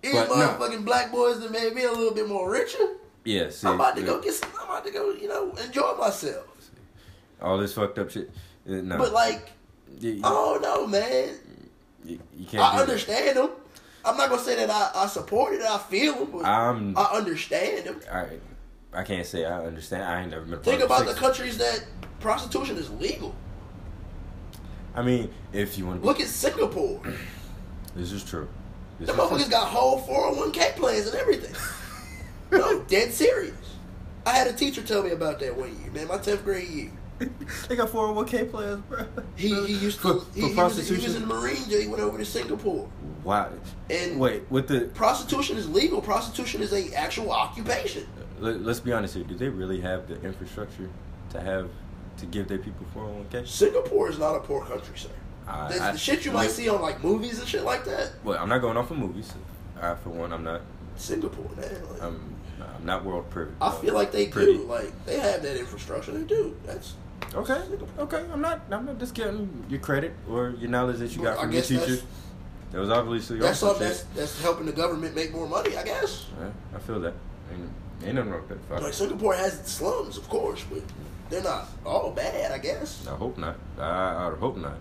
[0.00, 0.34] These But no.
[0.36, 2.78] motherfucking black boys that made me a little bit more richer.
[3.24, 4.50] yeah, I'm about to yeah, go get some.
[4.60, 6.46] I'm about to go, you know, enjoy myself.
[7.40, 8.30] all this fucked up shit.
[8.68, 9.50] Uh, No, But like,
[9.98, 11.30] you, I don't know, man.
[12.04, 12.62] You, you can't.
[12.62, 13.50] I understand them.
[14.04, 15.62] I'm not gonna say that I, I support it.
[15.62, 16.96] I feel them, but I'm.
[16.96, 18.00] I understand them.
[18.10, 18.26] I,
[18.92, 20.04] I can't say I understand.
[20.04, 20.60] I ain't never been.
[20.60, 21.84] Think about the countries that
[22.20, 23.34] prostitution is legal.
[24.94, 26.06] I mean, if you want to.
[26.06, 27.02] Look at Singapore.
[27.94, 28.48] This is true.
[28.98, 31.54] This The motherfuckers got whole 401k plans and everything.
[32.50, 33.54] no, dead serious.
[34.24, 36.08] I had a teacher tell me about that one year, man.
[36.08, 36.90] My 10th grade year.
[37.68, 39.06] they got 401k plans, bro.
[39.36, 40.96] He, he used to for he, he, was, prostitution.
[40.96, 41.80] he was in the Marine Jail.
[41.80, 42.88] He went over to Singapore.
[43.24, 43.50] wow.
[43.90, 46.00] And Wait, with the prostitution is legal.
[46.00, 48.06] Prostitution is a actual occupation.
[48.40, 49.24] let, us be honest here.
[49.24, 50.88] Do they really have the infrastructure
[51.30, 51.70] to have
[52.18, 53.46] to give their people 401k?
[53.46, 55.08] Singapore is not a poor country, sir.
[55.46, 58.12] I- the, I- the shit you might see on like movies and shit like that.
[58.24, 59.32] Well, I'm not going off of movies.
[59.80, 60.62] I, for one, I'm not.
[60.96, 61.88] Singapore, man.
[61.90, 62.36] Like, I'm.
[62.60, 63.52] I'm not world privy.
[63.60, 64.54] I feel uh, like they pretty.
[64.54, 64.64] do.
[64.64, 66.12] Like they have that infrastructure.
[66.12, 66.56] They do.
[66.64, 66.94] That's
[67.34, 67.62] Okay.
[67.98, 68.24] Okay.
[68.32, 68.60] I'm not.
[68.70, 71.98] I'm not discounting your credit or your knowledge that you got from your teacher.
[72.72, 75.76] That was obviously that's something that's that's helping the government make more money.
[75.76, 76.26] I guess.
[76.40, 77.14] Yeah, I feel that.
[77.52, 77.70] Ain't,
[78.04, 78.82] ain't nothing wrong with that.
[78.82, 80.82] Like Singapore has its slums, of course, but
[81.28, 82.52] they're not all bad.
[82.52, 83.06] I guess.
[83.06, 83.56] I hope not.
[83.78, 84.78] I, I hope not.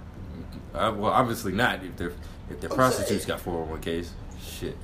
[0.74, 1.84] I, well, obviously not.
[1.84, 2.14] If they're
[2.50, 3.28] if the prostitutes saying.
[3.28, 4.78] got four hundred one ks, shit.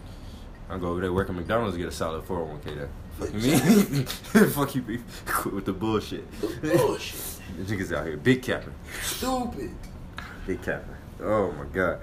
[0.70, 2.76] I'll go over there work at McDonald's and get a solid four hundred one k
[2.76, 2.90] there.
[3.20, 4.06] Fuck you mean?
[4.52, 6.26] Fuck you, be quit with the bullshit.
[6.62, 7.20] Bullshit.
[7.58, 9.72] the niggas out here big capping, Stupid.
[10.46, 10.96] big capping.
[11.22, 12.00] Oh my god.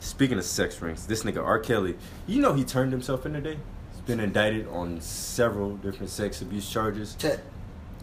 [0.00, 1.58] Speaking of sex rings, this nigga R.
[1.58, 3.58] Kelly, you know he turned himself in today.
[3.92, 7.14] He's been indicted on several different sex abuse charges.
[7.14, 7.38] Ten.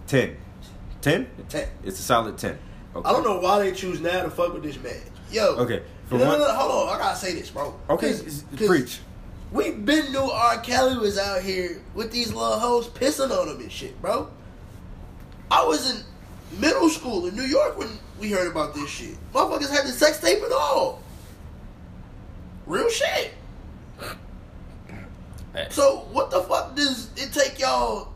[0.08, 0.38] Ten.
[1.02, 1.28] Ten?
[1.50, 1.68] Ten.
[1.84, 2.58] It's a solid ten.
[2.96, 3.08] Okay.
[3.10, 4.94] I don't know why they choose now to fuck with this man.
[5.32, 5.56] Yo.
[5.58, 6.96] Okay, no, no, no, hold on.
[6.96, 7.78] I gotta say this, bro.
[7.90, 9.00] Okay, 'cause preach.
[9.52, 10.60] We been knew R.
[10.60, 14.30] Kelly was out here with these little hoes pissing on him and shit, bro.
[15.50, 16.04] I was in
[16.60, 19.16] middle school in New York when we heard about this shit.
[19.34, 21.02] Motherfuckers had the sex tape and all.
[22.66, 23.32] Real shit.
[25.70, 28.10] So what the fuck does it take y'all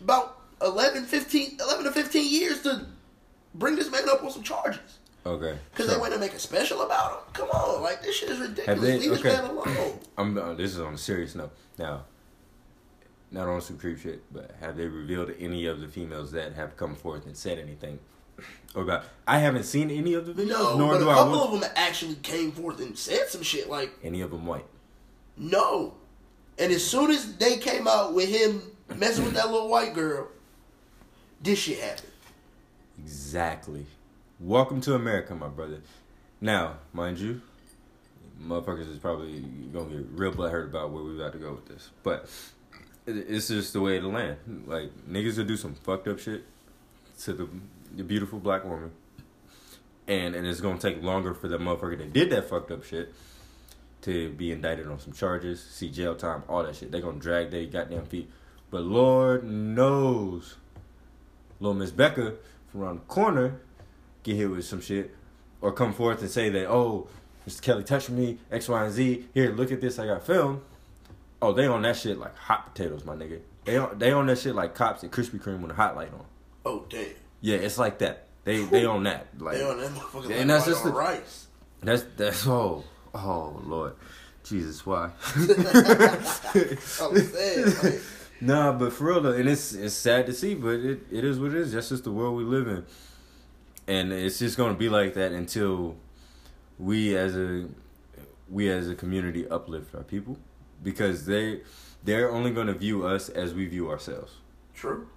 [0.00, 2.86] about 11, 15, 11 to 15 years to
[3.54, 4.99] bring this man up on some charges?
[5.30, 5.56] Okay.
[5.70, 7.18] Because so- they went to make a special about him?
[7.32, 8.80] Come on, like this shit is ridiculous.
[8.80, 9.36] They- Leave okay.
[9.36, 9.98] alone.
[10.18, 10.36] I'm.
[10.38, 11.52] Uh, this is on a serious note.
[11.78, 12.04] Now,
[13.30, 16.76] not on some creep shit, but have they revealed any of the females that have
[16.76, 17.98] come forth and said anything
[18.74, 19.04] about?
[19.26, 21.54] I haven't seen any of the videos, No, nor but a do I couple want
[21.54, 24.66] of them actually came forth and said some shit like, any of them white.
[25.36, 25.94] no.
[26.58, 28.60] And as soon as they came out with him
[28.94, 30.28] messing with that little white girl,
[31.40, 32.10] this shit happened.
[33.02, 33.86] Exactly.
[34.42, 35.82] Welcome to America, my brother.
[36.40, 37.42] Now, mind you,
[38.42, 41.90] motherfuckers is probably gonna get real butthurt about where we about to go with this,
[42.02, 42.26] but
[43.06, 44.38] it's just the way of the land.
[44.66, 46.44] Like niggas will do some fucked up shit
[47.24, 47.48] to the
[47.94, 48.92] the beautiful black woman,
[50.08, 53.12] and and it's gonna take longer for the motherfucker that did that fucked up shit
[54.00, 56.90] to be indicted on some charges, see jail time, all that shit.
[56.90, 58.30] They gonna drag their goddamn feet,
[58.70, 60.56] but Lord knows,
[61.60, 62.36] little Miss Becca
[62.72, 63.60] from around the corner
[64.22, 65.14] get hit with some shit,
[65.60, 67.08] or come forth and say that oh.
[67.48, 67.62] Mr.
[67.62, 69.24] Kelly touched me, X, Y, and Z.
[69.32, 69.98] Here, look at this.
[69.98, 70.60] I got film.
[71.40, 73.40] Oh, they on that shit like hot potatoes, my nigga.
[73.64, 76.12] They on they on that shit like cops at Krispy Kreme with a hot light
[76.12, 76.24] on.
[76.66, 77.06] Oh damn.
[77.40, 78.26] Yeah, it's like that.
[78.44, 79.28] They they on that.
[79.38, 81.46] Like They on that motherfucker like And that's just the- rice.
[81.82, 83.94] that's that's oh oh Lord,
[84.44, 85.10] Jesus why?
[85.34, 88.00] I'm saying, like,
[88.40, 91.38] nah, but for real though, and it's it's sad to see, but it, it is
[91.40, 91.72] what it is.
[91.72, 92.84] That's just the world we live in,
[93.90, 95.96] and it's just gonna be like that until
[96.78, 97.66] we as a
[98.48, 100.38] we as a community uplift our people,
[100.80, 101.62] because they
[102.04, 104.34] they're only gonna view us as we view ourselves.
[104.74, 105.08] true.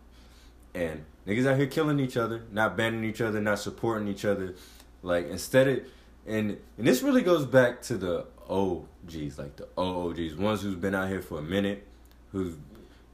[0.73, 4.55] and niggas out here killing each other, not banning each other, not supporting each other.
[5.03, 5.79] Like instead of
[6.25, 10.95] and and this really goes back to the OGs, like the OOGs, ones who's been
[10.95, 11.85] out here for a minute,
[12.31, 12.55] who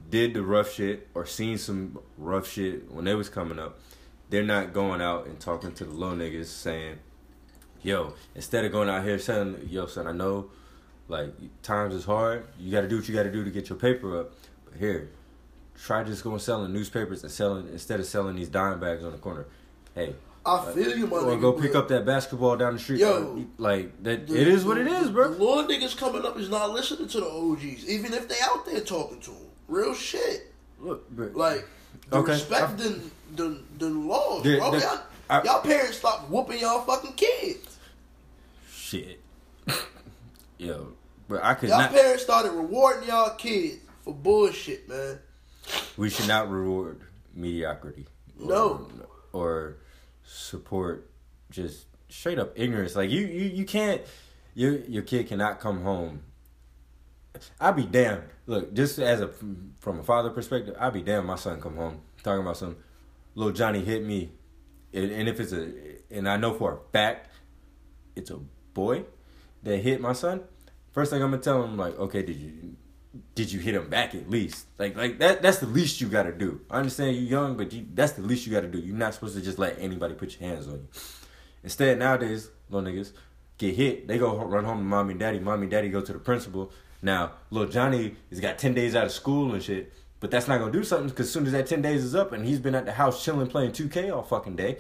[0.10, 3.78] did the rough shit or seen some rough shit when they was coming up.
[4.30, 7.00] They're not going out and talking to the low niggas saying,
[7.82, 10.52] "Yo," instead of going out here saying, "Yo, son, I know,
[11.08, 12.46] like times is hard.
[12.60, 14.34] You got to do what you got to do to get your paper up,
[14.65, 15.10] but here."
[15.84, 19.18] try just going selling newspapers and selling instead of selling these dime bags on the
[19.18, 19.46] corner.
[19.96, 20.15] Hey,
[20.46, 21.42] I feel you, my or nigga.
[21.42, 23.00] go but pick up that basketball down the street.
[23.00, 23.46] Yo.
[23.58, 24.28] like that.
[24.28, 25.34] the- it is what it is, bro.
[25.34, 28.65] The little niggas coming up is not listening to the OGs, even if they out
[28.65, 29.46] there talking to them.
[29.68, 30.54] Real shit.
[30.80, 31.32] Look, bro.
[31.34, 31.68] Like,
[32.10, 32.32] the Okay.
[32.34, 32.99] respect the,
[33.36, 34.71] the, the laws, The- bro.
[34.71, 34.99] the- y'all,
[35.30, 37.78] I- y'all parents stop whooping y'all fucking kids.
[38.71, 39.19] shit.
[40.58, 40.93] Yo,
[41.28, 41.91] but I could Y'all not.
[41.91, 45.19] parents started rewarding y'all kids for bullshit, man.
[45.97, 47.02] We should not reward
[47.34, 48.08] mediocrity.
[48.41, 48.88] or- No.
[49.32, 49.78] Or
[50.23, 51.10] support
[51.52, 52.95] just straight up ignorance.
[52.95, 54.02] Like you, you, you can't.
[54.56, 56.21] Your your kid cannot come home.
[57.62, 58.23] I'd be damned.
[58.50, 59.30] Look, just as a
[59.80, 62.78] from a father perspective, I'd be damn My son come home talking about some
[63.36, 64.32] little Johnny hit me,
[64.92, 65.72] and, and if it's a
[66.10, 67.30] and I know for a fact
[68.16, 68.40] it's a
[68.74, 69.04] boy
[69.62, 70.42] that hit my son.
[70.92, 72.76] First thing I'm gonna tell him like, okay, did you
[73.36, 74.66] did you hit him back at least?
[74.80, 76.62] Like like that that's the least you gotta do.
[76.72, 78.80] I understand you're young, but you, that's the least you gotta do.
[78.80, 80.88] You're not supposed to just let anybody put your hands on you.
[81.64, 83.12] Instead, nowadays, little niggas
[83.60, 84.08] get hit.
[84.08, 85.38] They go run home to mommy and daddy.
[85.38, 86.72] Mommy and daddy go to the principal.
[87.02, 89.94] Now, little Johnny has got 10 days out of school and shit.
[90.20, 92.34] But that's not to do something because as soon as that 10 days is up
[92.34, 94.78] and he's been at the house chilling playing 2K all fucking day,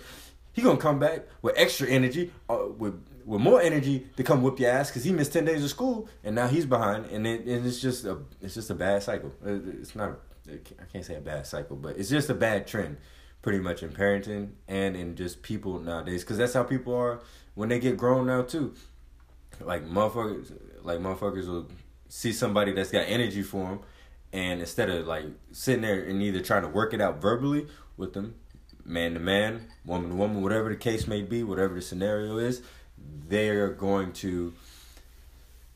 [0.51, 4.59] he to come back with extra energy, uh, with with more energy to come whip
[4.59, 7.05] your ass because he missed 10 days of school and now he's behind.
[7.05, 9.31] And, it, and it's just a it's just a bad cycle.
[9.45, 12.67] Uh, It's not, a, I can't say a bad cycle, but it's just a bad
[12.67, 12.97] trend
[13.41, 17.21] pretty much in parenting and in just people nowadays because that's how people are
[17.53, 18.73] when they get grown now too
[19.61, 20.51] like motherfuckers
[20.83, 21.67] like motherfuckers will
[22.09, 23.79] see somebody that's got energy for them
[24.33, 27.67] and instead of like sitting there and either trying to work it out verbally
[27.97, 28.35] with them
[28.83, 32.61] man to man woman to woman whatever the case may be whatever the scenario is
[33.27, 34.53] they're going to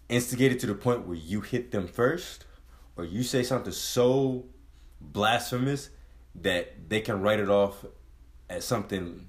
[0.09, 2.45] instigate it to the point where you hit them first
[2.97, 4.45] or you say something so
[4.99, 5.89] blasphemous
[6.35, 7.85] that they can write it off
[8.49, 9.25] as something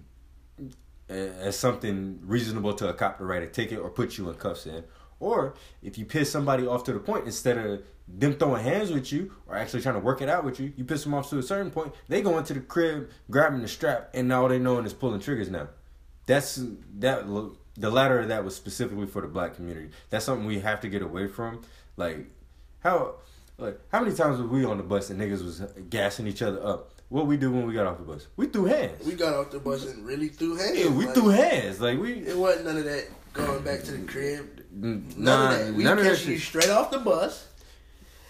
[1.09, 4.67] as something reasonable to a cop to write a ticket or put you in cuffs
[4.67, 4.85] in.
[5.25, 9.11] Or if you piss somebody off to the point, instead of them throwing hands with
[9.11, 11.39] you or actually trying to work it out with you, you piss them off to
[11.39, 14.85] a certain point, they go into the crib, grabbing the strap, and all they knowing
[14.85, 15.69] is pulling triggers now.
[16.27, 16.63] That's
[16.99, 17.27] that
[17.77, 19.91] the latter of that was specifically for the black community.
[20.11, 21.63] That's something we have to get away from.
[21.97, 22.27] Like
[22.81, 23.15] how
[23.57, 26.63] like how many times were we on the bus and niggas was gassing each other
[26.65, 26.91] up?
[27.09, 28.27] What we do when we got off the bus?
[28.37, 29.07] We threw hands.
[29.07, 30.79] We got off the bus and really threw hands.
[30.79, 31.81] Yeah, we like, threw hands.
[31.81, 34.65] Like we It wasn't none of that going back to the crib.
[34.73, 35.75] None nah, of that.
[35.75, 36.49] We none of that catch you shit.
[36.49, 37.47] straight off the bus,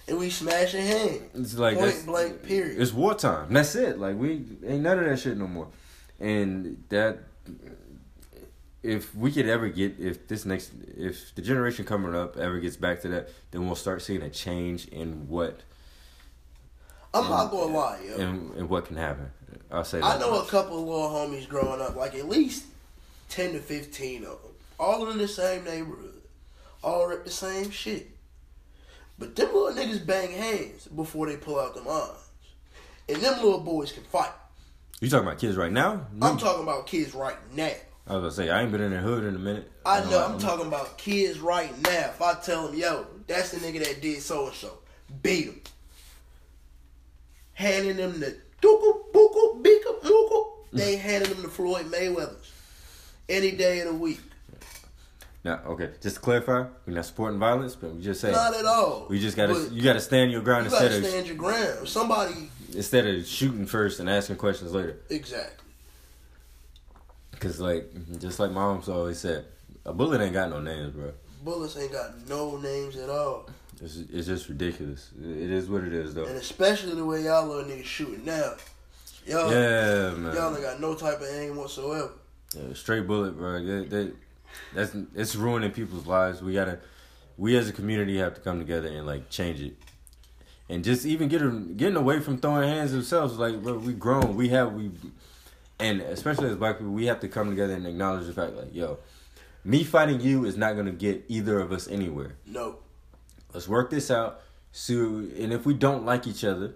[0.09, 1.23] and we smashing hands.
[1.35, 2.81] It's like Point blank, period.
[2.81, 3.53] It's wartime.
[3.53, 3.99] That's it.
[3.99, 5.69] Like we ain't none of that shit no more.
[6.19, 7.21] And that
[8.83, 12.77] if we could ever get if this next if the generation coming up ever gets
[12.77, 15.61] back to that, then we'll start seeing a change in what
[17.15, 18.17] I'm not gonna lie, yo.
[18.17, 19.31] in, in what can happen.
[19.71, 22.67] I'll say I know a couple of little homies growing up, like at least
[23.29, 24.53] ten to fifteen of them,
[24.85, 26.23] all in the same neighborhood,
[26.83, 28.11] all rip the same shit.
[29.19, 32.19] But them little niggas bang hands before they pull out them arms.
[33.09, 34.33] and them little boys can fight.
[35.01, 36.07] You talking about kids right now?
[36.21, 37.71] I'm talking about kids right now.
[38.07, 39.71] I was gonna say I ain't been in the hood in a minute.
[39.87, 40.21] I know.
[40.21, 42.11] Uh, I'm talking about kids right now.
[42.11, 44.79] If I tell them, yo, that's the nigga that did so and so,
[45.23, 45.61] beat him,
[47.55, 50.47] handing them the dooku booku beeka mooku.
[50.73, 52.53] They handing them to Floyd Mayweather's
[53.29, 54.21] any day of the week.
[55.45, 58.65] Now, okay, just to clarify, we're not supporting violence, but we just say Not at
[58.65, 59.07] all.
[59.11, 61.37] we just gotta But you gotta stand your ground you instead gotta of stand your
[61.37, 61.87] ground.
[61.89, 64.97] Somebody instead of shooting first and asking questions later.
[65.11, 65.67] exactly.
[67.41, 69.45] Cause like just like mom's always said,
[69.85, 71.13] a bullet ain't got no names, bro.
[71.45, 73.51] Bullets ain't got no names at all.
[73.83, 75.11] It's it's just ridiculous.
[75.21, 76.25] It is what it is, though.
[76.25, 78.55] And especially the way y'all little niggas shooting now.
[79.27, 80.35] Y'all, Yeah, man.
[80.35, 82.13] y'all ain't got no type of aim whatsoever.
[82.57, 83.63] Yeah, straight bullet, bro.
[83.63, 84.13] They, they,
[84.75, 86.43] that's it's ruining people's lives.
[86.43, 86.79] We gotta,
[87.37, 89.75] we as a community have to come together and like change it,
[90.69, 91.41] and just even get
[91.77, 93.39] getting away from throwing hands themselves.
[93.39, 94.37] Like, bro, we grown.
[94.37, 94.91] We have we,
[95.79, 98.75] and especially as black people, we have to come together and acknowledge the fact, like,
[98.75, 98.99] yo,
[99.65, 102.37] me fighting you is not gonna get either of us anywhere.
[102.47, 102.79] No.
[103.53, 104.41] Let's work this out.
[104.73, 106.75] So, and if we don't like each other,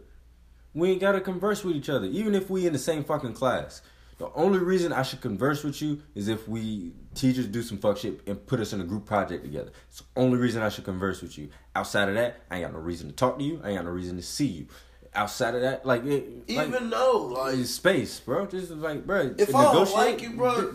[0.73, 2.07] we ain't gotta converse with each other.
[2.07, 3.83] Even if we in the same fucking class.
[4.19, 7.99] The only reason I should converse with you is if we teachers do some fuck
[7.99, 9.71] shit and put us in a group project together.
[9.89, 11.51] It's the only reason I should converse with you.
[11.77, 13.61] Outside of that, I ain't got no reason to talk to you.
[13.63, 14.67] I ain't got no reason to see you.
[15.15, 18.47] Outside of that, like it, like, Even though, like, it's space, bro.
[18.47, 19.35] Just like, bro.
[19.39, 20.75] If I don't like you, bro,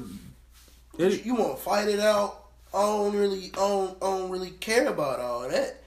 [0.98, 2.46] it- you want to fight it out.
[2.74, 5.84] I don't really, I don't, I don't really care about all that.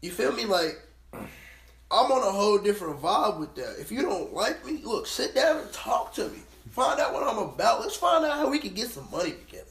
[0.00, 0.46] You feel me?
[0.46, 0.80] Like,
[1.14, 3.76] I'm on a whole different vibe with that.
[3.78, 6.38] If you don't like me, look, sit down and talk to me.
[6.72, 7.80] Find out what I'm about.
[7.80, 9.66] Let's find out how we can get some money together.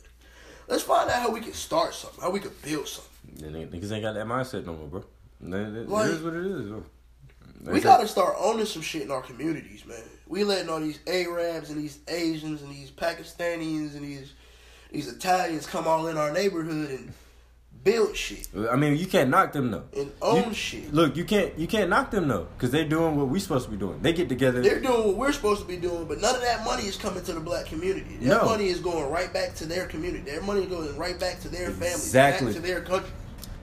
[0.67, 3.11] Let's find out how we can start something, how we can build something.
[3.37, 4.99] Then niggas ain't got that mindset no more, bro.
[5.41, 6.83] It- it- Like- it is what it is, bro.
[7.63, 10.01] We gotta start owning some shit in our communities, man.
[10.27, 14.33] We letting all these Arabs and these Asians and these Pakistanis and these
[14.91, 17.13] these Italians come all in our neighborhood and
[17.83, 19.83] build shit I mean, you can't knock them though.
[19.97, 20.93] and own You- shit.
[20.93, 23.71] Look, you can't you can't knock them though, because they're doing what we're supposed to
[23.71, 23.99] be doing.
[24.01, 24.61] They get together.
[24.61, 27.23] They're doing what we're supposed to be doing, but none of that money is coming
[27.23, 28.17] to the black community.
[28.21, 28.45] That No.
[28.45, 30.23] money is going right back to their community.
[30.29, 32.47] Their money is going right back to their families, Exactly.
[32.53, 33.09] back to their country.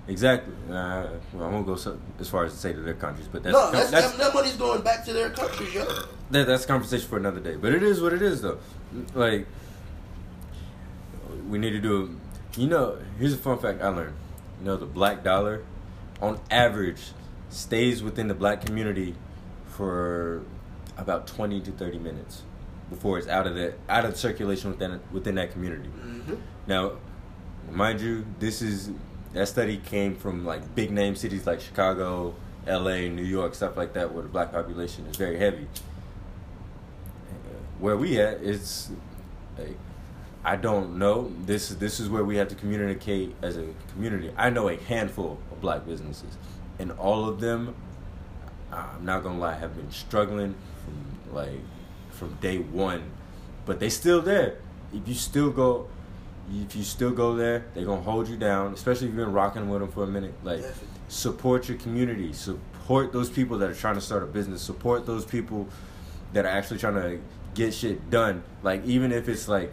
[0.08, 0.54] exactly.
[0.68, 3.42] Uh, well, I won't go so, as far as to say to their countries, but
[3.44, 5.84] that's no, that's, that's that, that money's going back to their countries, yo.
[6.30, 7.54] that, that's a conversation for another day.
[7.56, 8.58] But it is what it is though.
[9.14, 9.46] Like
[11.48, 12.18] we need to do.
[12.58, 14.16] You know, here's a fun fact I learned.
[14.58, 15.62] You know, the black dollar,
[16.20, 17.12] on average,
[17.50, 19.14] stays within the black community
[19.68, 20.42] for
[20.96, 22.42] about twenty to thirty minutes
[22.90, 25.88] before it's out of the out of circulation within within that community.
[25.88, 26.34] Mm-hmm.
[26.66, 26.94] Now,
[27.70, 28.90] mind you, this is
[29.34, 32.34] that study came from like big name cities like Chicago,
[32.66, 35.68] L.A., New York, stuff like that, where the black population is very heavy.
[37.78, 38.90] Where we at, it's
[39.56, 39.78] like,
[40.44, 41.32] I don't know.
[41.44, 44.32] This this is where we have to communicate as a community.
[44.36, 46.36] I know a handful of black businesses,
[46.78, 47.74] and all of them,
[48.72, 51.60] I'm not gonna lie, have been struggling from like
[52.10, 53.10] from day one,
[53.66, 54.58] but they still there.
[54.92, 55.88] If you still go,
[56.50, 58.72] if you still go there, they're gonna hold you down.
[58.72, 60.34] Especially if you've been rocking with them for a minute.
[60.44, 60.64] Like
[61.08, 62.32] support your community.
[62.32, 64.62] Support those people that are trying to start a business.
[64.62, 65.68] Support those people
[66.32, 67.20] that are actually trying to
[67.54, 68.42] get shit done.
[68.62, 69.72] Like even if it's like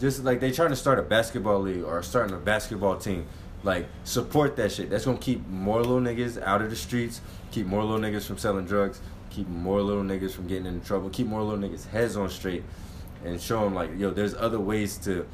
[0.00, 3.26] just like they trying to start a basketball league or starting a basketball team.
[3.62, 4.88] Like support that shit.
[4.88, 7.20] That's gonna keep more little niggas out of the streets.
[7.52, 9.00] Keep more little niggas from selling drugs.
[9.28, 11.10] Keep more little niggas from getting into trouble.
[11.10, 12.64] Keep more little niggas heads on straight,
[13.22, 15.26] and show them like yo, there's other ways to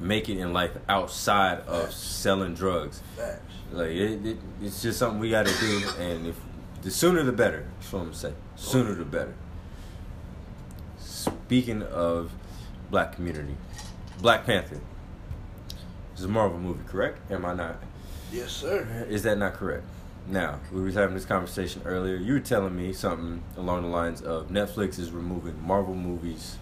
[0.00, 3.02] make it in life outside of selling drugs.
[3.70, 6.36] Like it, it, it's just something we got to do, and if
[6.82, 7.68] the sooner the better.
[7.78, 8.36] That's what I'm saying.
[8.54, 9.34] Sooner the better.
[10.98, 12.32] Speaking of
[12.90, 13.56] black community,
[14.20, 14.80] Black Panther
[16.16, 17.30] is a Marvel movie, correct?
[17.30, 17.76] Am I not?
[18.32, 19.06] Yes, sir.
[19.08, 19.84] Is that not correct?
[20.28, 22.16] Now we was having this conversation earlier.
[22.16, 26.56] You were telling me something along the lines of Netflix is removing Marvel movies.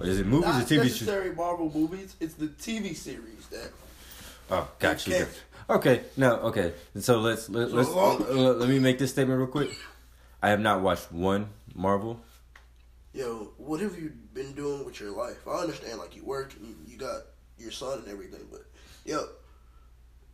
[0.00, 0.82] Or is it movies Not or TV shows?
[0.84, 2.16] necessarily Marvel movies.
[2.20, 3.70] It's the TV series that.
[4.50, 5.14] Oh, got you.
[5.14, 5.26] Okay.
[5.68, 6.72] Okay, now okay.
[6.98, 8.14] So let's let, let's uh,
[8.58, 9.70] let me make this statement real quick.
[10.42, 12.20] I have not watched one Marvel.
[13.12, 15.48] Yo, what have you been doing with your life?
[15.48, 17.22] I understand, like you work and you got
[17.58, 18.66] your son and everything, but
[19.04, 19.26] yo,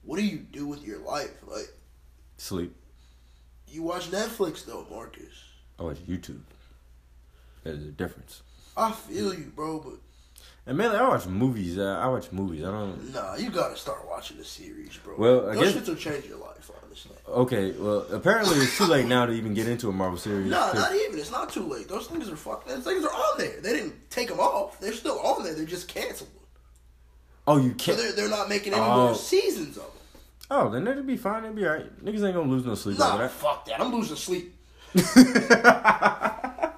[0.03, 1.31] what do you do with your life?
[1.47, 1.73] Like
[2.37, 2.75] Sleep.
[3.69, 5.45] you watch Netflix though, Marcus.
[5.79, 6.43] I watch YouTube.
[7.63, 8.43] There's a difference.
[8.77, 9.95] I feel you, bro, but
[10.67, 11.77] And mainly, I watch movies.
[11.79, 12.63] Uh, I watch movies.
[12.65, 13.13] I don't.
[13.13, 15.15] Nah, you gotta start watching the series, bro.
[15.19, 17.17] Well, I those guess- shits will change your life, honestly.
[17.29, 20.47] Okay, well, apparently it's too late now to even get into a Marvel series.
[20.51, 21.19] Nah, 'cause- not even.
[21.19, 21.89] It's not too late.
[21.89, 22.65] Those things are fuck.
[22.67, 23.61] Those things are on there.
[23.61, 24.79] They didn't take them off.
[24.79, 25.55] They're still on there.
[25.55, 26.31] They're just canceled.
[27.49, 27.99] oh, you So can't.
[27.99, 29.07] they're, they're not making any Oh.
[29.07, 29.93] more seasons of them.
[30.49, 31.43] Oh, then it'll be fine.
[31.45, 32.05] It'll be alright.
[32.05, 33.81] Niggas ain't gonna lose no sleep Nah, over fuck that.
[33.81, 34.55] I'm losing sleep.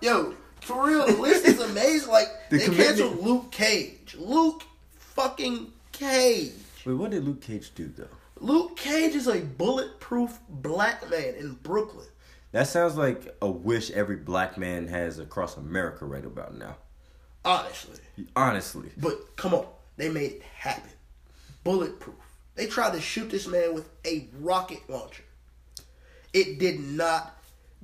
[0.01, 2.11] Yo, for real, the list is amazing.
[2.11, 4.17] Like The they commitment- canceled Luke Cage.
[4.19, 4.63] Luke
[4.97, 6.53] fucking Cage.
[6.85, 8.09] Wait, what did Luke Cage do though?
[8.41, 12.07] Luke Cage is a bulletproof black man in Brooklyn.
[12.53, 16.77] That sounds like a wish every black man has across America right about now.
[17.45, 17.99] Honestly.
[18.37, 18.91] Honestly.
[18.97, 20.91] But come on, they made it happen.
[21.65, 22.15] Bulletproof.
[22.55, 25.25] They tried to shoot this man with a rocket launcher.
[26.33, 27.37] It did not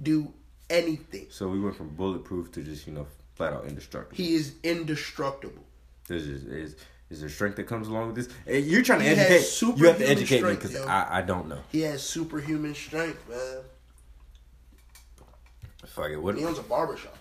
[0.03, 0.33] do
[0.71, 1.27] anything.
[1.31, 4.17] So we went from bulletproof to just, you know, flat out indestructible.
[4.17, 5.63] He is indestructible.
[6.09, 6.77] There's just, is
[7.11, 8.29] is there strength that comes along with this?
[8.47, 9.79] Hey, You're trying to He educate.
[9.79, 10.77] You have to educate me because.
[10.77, 11.59] I, I don't know.
[11.73, 13.63] He has superhuman strength, man.
[15.87, 16.17] Fuck it.
[16.23, 16.37] What?
[16.37, 17.17] He owns a barbershop.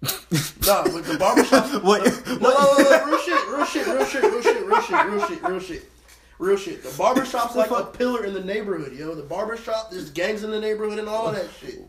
[0.00, 1.82] nah, but the barbershop.
[1.82, 2.04] what?
[2.26, 5.26] No, no, no, no, real shit, real shit, real shit, real shit, real shit, real
[5.26, 5.90] shit, real shit.
[6.38, 6.84] Real shit.
[6.84, 9.16] The barbershop's like a pillar in the neighborhood, yo.
[9.16, 11.80] The barbershop, there's gangs in the neighborhood and all that shit.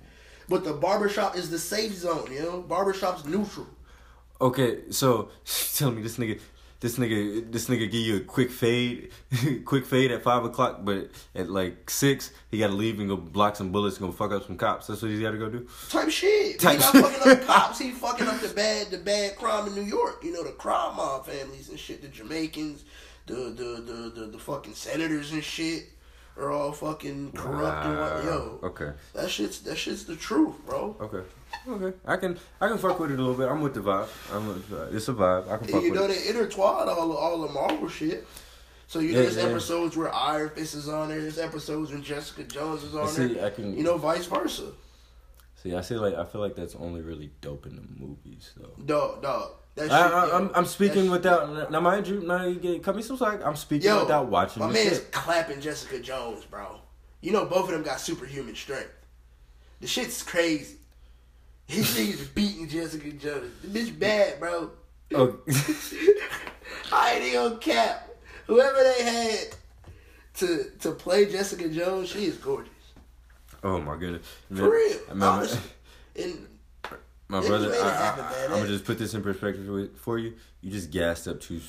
[0.50, 2.62] But the barbershop is the safe zone, you know?
[2.62, 3.68] Barbershop's neutral.
[4.42, 5.30] Okay, so
[5.76, 6.40] tell me this nigga,
[6.80, 9.12] this nigga, this nigga give you a quick fade,
[9.66, 13.18] quick fade at five o'clock, but at like six he got to leave and go
[13.18, 14.88] block some bullets and go fuck up some cops.
[14.88, 15.68] That's what he's got to go do.
[15.90, 16.60] Type shit.
[16.60, 17.80] Type he not fucking up the cops.
[17.80, 20.24] He fucking up the bad, the bad crime in New York.
[20.24, 22.02] You know the crime mob families and shit.
[22.02, 22.86] The Jamaicans,
[23.26, 25.90] the the the the, the fucking senators and shit
[26.40, 28.24] are all fucking corrupt and what.
[28.24, 30.96] Yo, Okay, that shit's that shit's the truth, bro.
[31.00, 31.28] okay,
[31.68, 31.98] okay.
[32.06, 33.48] I can I can fuck with it a little bit.
[33.50, 34.08] I'm with the vibe.
[34.34, 34.94] I'm with the vibe.
[34.96, 35.50] It's a vibe.
[35.52, 38.26] I can fuck you know they intertwine all all the Marvel shit.
[38.88, 39.44] So you know Yeah, there's yeah.
[39.44, 41.22] episodes where Iron Fist is on there.
[41.22, 43.46] There's episodes when Jessica Jones is on See, there.
[43.46, 44.72] I can- You know, vice versa.
[45.62, 48.72] See, I see like I feel like that's only really dope in the movies though.
[48.84, 49.52] Dog, dog.
[49.76, 52.84] That shit, I, I'm, I'm that speaking shit- without now mind you now you get
[52.84, 53.46] cut me some slack.
[53.46, 55.12] I'm speaking Yo, without watching my man's shit.
[55.12, 56.82] clapping Jessica Jones, bro.
[57.22, 58.92] You know both of them got superhuman strength.
[59.82, 60.78] The shit's crazy.
[61.70, 63.52] Niggas beating Jessica Jones.
[63.64, 64.72] The bitch bad, bro.
[65.16, 65.38] Oh,
[66.92, 68.10] I ain't even cap.
[68.48, 69.48] Whoever they had
[70.36, 72.74] to to play Jessica Jones, she is gorgeous.
[73.64, 74.26] oh my goodness.
[74.54, 74.98] For real.
[75.08, 75.60] I mean, my- honestly.
[76.20, 76.48] And
[77.32, 78.44] My brother, I, happen, man.
[78.46, 80.34] am gonna just put this in perspective for you.
[80.62, 81.62] You just gassed up two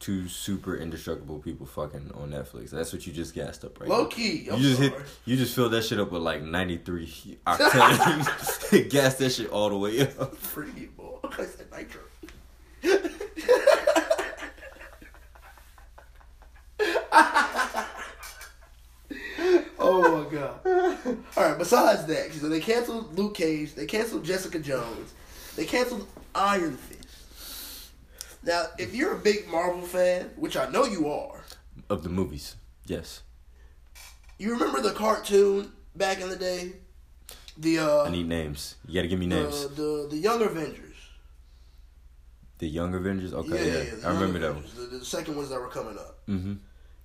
[0.00, 2.70] two super indestructible people fucking on Netflix.
[2.70, 4.08] That's what you just gassed up right low now.
[4.08, 4.90] key, You I'm just sorry.
[4.90, 4.98] hit.
[5.24, 8.90] You just filled that shit up with like 93 octane.
[8.90, 10.34] Gas that shit all the way up.
[10.36, 11.18] Free boy.
[11.38, 12.00] I said nitro.
[19.78, 21.16] Oh my god.
[21.36, 25.12] Alright, besides that, so they canceled Luke Cage, they canceled Jessica Jones,
[25.56, 27.90] they canceled Iron Fist.
[28.42, 31.44] Now, if you're a big Marvel fan, which I know you are,
[31.88, 32.56] Of the movies,
[32.86, 33.22] yes.
[34.38, 36.72] you remember the cartoon back in the day?
[37.56, 38.74] The uh I need names.
[38.86, 39.62] You gotta give me names.
[39.68, 40.96] the, the the Young Avengers.
[42.58, 43.32] the Young Avengers.
[43.32, 44.64] Okay, yeah, yeah, yeah, I remember that one.
[44.76, 46.18] The, the second ones that were coming up.
[46.26, 46.54] hmm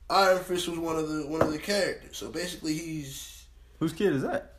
[0.09, 2.17] Iron Fist was one of the one of the characters.
[2.17, 3.45] So basically, he's
[3.79, 4.55] Whose kid is that?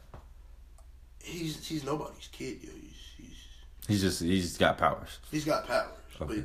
[1.22, 2.58] he's he's nobody's kid.
[2.62, 2.70] Yo.
[2.72, 3.36] He's he's
[3.88, 5.18] He's just he's got powers.
[5.30, 5.88] he's got powers.
[6.20, 6.36] Okay.
[6.40, 6.44] But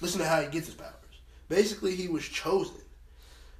[0.00, 0.92] listen to how he gets his powers.
[1.48, 2.76] Basically, he was chosen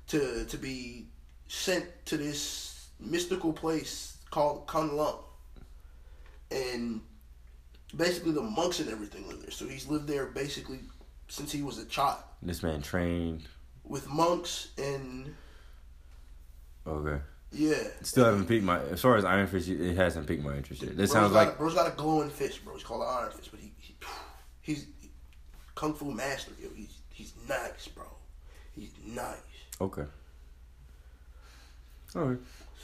[0.09, 1.07] to to be
[1.49, 5.19] sent to this mystical place called Kunlun,
[6.51, 7.01] and
[7.97, 9.51] basically the monks and everything live there.
[9.51, 10.81] So he's lived there basically
[11.29, 13.43] since he was a child This man trained.
[13.89, 15.35] With monks and
[16.87, 17.21] Okay.
[17.53, 17.75] yeah.
[18.03, 18.81] Still haven't piqued my.
[18.81, 20.97] As far as Iron Fist, it hasn't piqued my interest yet.
[20.97, 22.75] This sounds got like bro's got a glowing fist, bro.
[22.75, 23.95] He's called an Iron Fist, but he, he
[24.63, 24.87] he's
[25.75, 26.69] kung fu master, yo.
[26.75, 28.05] He's he's nice, bro.
[28.75, 29.37] He's nice.
[29.81, 30.05] okay.
[32.17, 32.39] Alright.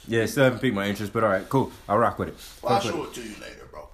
[0.07, 1.71] Yeah, it still haven't piqued my interest, but all right, cool.
[1.89, 2.35] I'll rock with it.
[2.61, 3.89] Well, I'll show with it to you later, bro.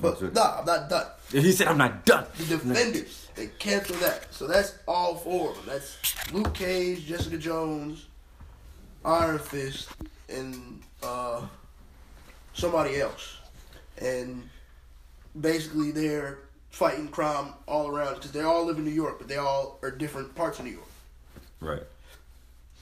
[0.00, 0.34] But with it.
[0.34, 1.06] nah, I'm not done.
[1.30, 2.26] He said I'm not done.
[2.36, 4.32] The Defenders, they canceled that.
[4.32, 5.64] So that's all four of them.
[5.66, 8.06] That's Luke Cage, Jessica Jones,
[9.04, 9.88] Iron Fist,
[10.28, 11.42] and uh,
[12.54, 13.38] somebody else.
[13.98, 14.48] And
[15.40, 16.38] basically, they're
[16.70, 19.90] fighting crime all around because they all live in New York, but they all are
[19.90, 20.86] different parts of New York.
[21.60, 21.82] Right.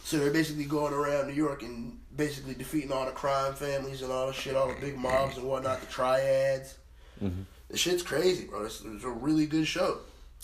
[0.05, 4.11] So they're basically going around New York and basically defeating all the crime families and
[4.11, 6.79] all the shit, all the big mobs and whatnot, the triads.
[7.23, 7.45] Mhm.
[7.69, 8.65] The shit's crazy, bro.
[8.65, 9.99] It's, it's a really good show.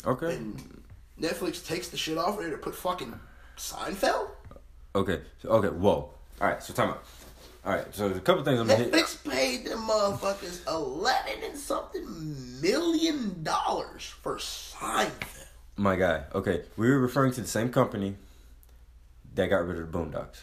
[0.07, 0.35] Okay.
[0.37, 0.83] And
[1.21, 3.19] Netflix takes the shit off there to put fucking
[3.57, 4.29] Seinfeld.
[4.95, 5.21] Okay.
[5.45, 5.69] Okay.
[5.69, 5.93] Whoa.
[5.93, 6.63] All right.
[6.63, 7.05] So time out.
[7.65, 7.87] All right.
[7.95, 8.93] So there's a couple things I'm gonna hit.
[8.93, 15.47] Netflix paid them motherfuckers eleven and something million dollars for Seinfeld.
[15.77, 16.25] My guy.
[16.35, 16.63] Okay.
[16.77, 18.17] We were referring to the same company
[19.35, 20.43] that got rid of the Boondocks.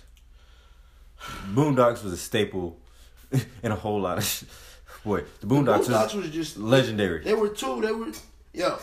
[1.54, 2.80] Boondocks was a staple
[3.64, 4.70] in a whole lot of.
[5.04, 7.24] Boy, the Boondocks, Boondocks was, was just legendary.
[7.24, 7.82] They were two.
[7.82, 8.12] They were
[8.54, 8.78] yo.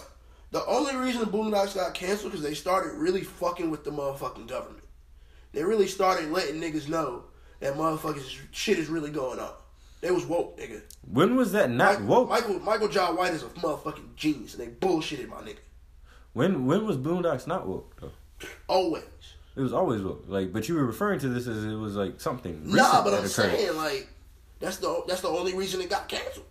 [0.50, 4.48] The only reason the Boondocks got canceled because they started really fucking with the motherfucking
[4.48, 4.84] government.
[5.52, 7.24] They really started letting niggas know
[7.60, 9.52] that motherfuckers shit is really going on.
[10.00, 10.80] They was woke, nigga.
[11.10, 12.28] when was that not Michael, woke?
[12.30, 15.58] Michael Michael John White is a motherfucking genius, and they bullshitted my nigga.
[16.32, 18.12] When when was Boondocks not woke though?
[18.66, 19.04] Always.
[19.56, 20.24] It was always woke.
[20.26, 22.62] Like, but you were referring to this as it was like something.
[22.64, 23.30] Nah, but I'm occurred.
[23.30, 24.08] saying like
[24.60, 26.46] that's the that's the only reason it got canceled.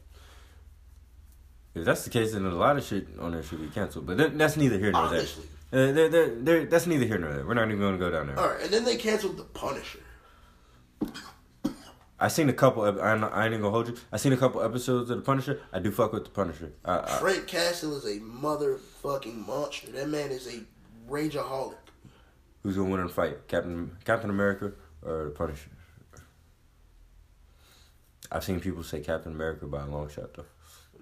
[1.76, 4.06] If that's the case, then a lot of shit on there should be canceled.
[4.08, 5.20] But that, that's neither here nor there.
[5.20, 5.46] Honestly.
[5.72, 7.46] Uh, they're, they're, they're, that's neither here nor there.
[7.46, 8.40] We're not even going to go down there.
[8.40, 10.00] All right, and then they canceled the Punisher.
[12.20, 12.86] I seen a couple.
[12.86, 13.96] ep- I ain't, I ain't gonna hold you.
[14.12, 15.62] I seen a couple episodes of the Punisher.
[15.72, 16.74] I do fuck with the Punisher.
[16.84, 19.92] I, I, Frank Castle is a motherfucking monster.
[19.92, 20.60] That man is a
[21.10, 21.78] rageaholic.
[22.64, 23.48] who's gonna win in the fight?
[23.48, 25.70] Captain Captain America or the Punisher?
[28.32, 30.46] I've seen people say Captain America by a long shot though.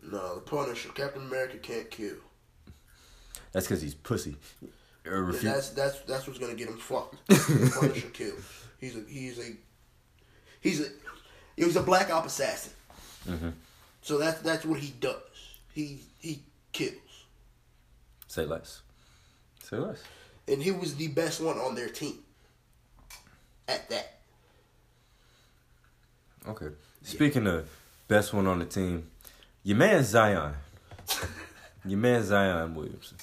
[0.03, 0.89] No, the Punisher.
[0.89, 2.15] Captain America can't kill.
[3.51, 4.37] That's because he's pussy.
[5.05, 7.15] Or refu- that's that's that's what's gonna get him fucked.
[7.79, 8.41] Punisher kills.
[8.79, 9.51] He's a he's a
[10.61, 10.89] he's a
[11.55, 12.73] he was a black op assassin.
[13.27, 13.53] Mhm.
[14.01, 15.15] So that's that's what he does.
[15.73, 16.93] He he kills,
[18.27, 18.81] Say less.
[19.63, 20.01] Say less.
[20.47, 22.19] and he was the best one on their team.
[23.67, 24.19] At that,
[26.47, 26.67] Okay.
[27.03, 27.69] Speaking of
[28.07, 29.09] best one on the team,
[29.63, 30.53] your man Zion.
[31.85, 33.17] your man Zion Williamson.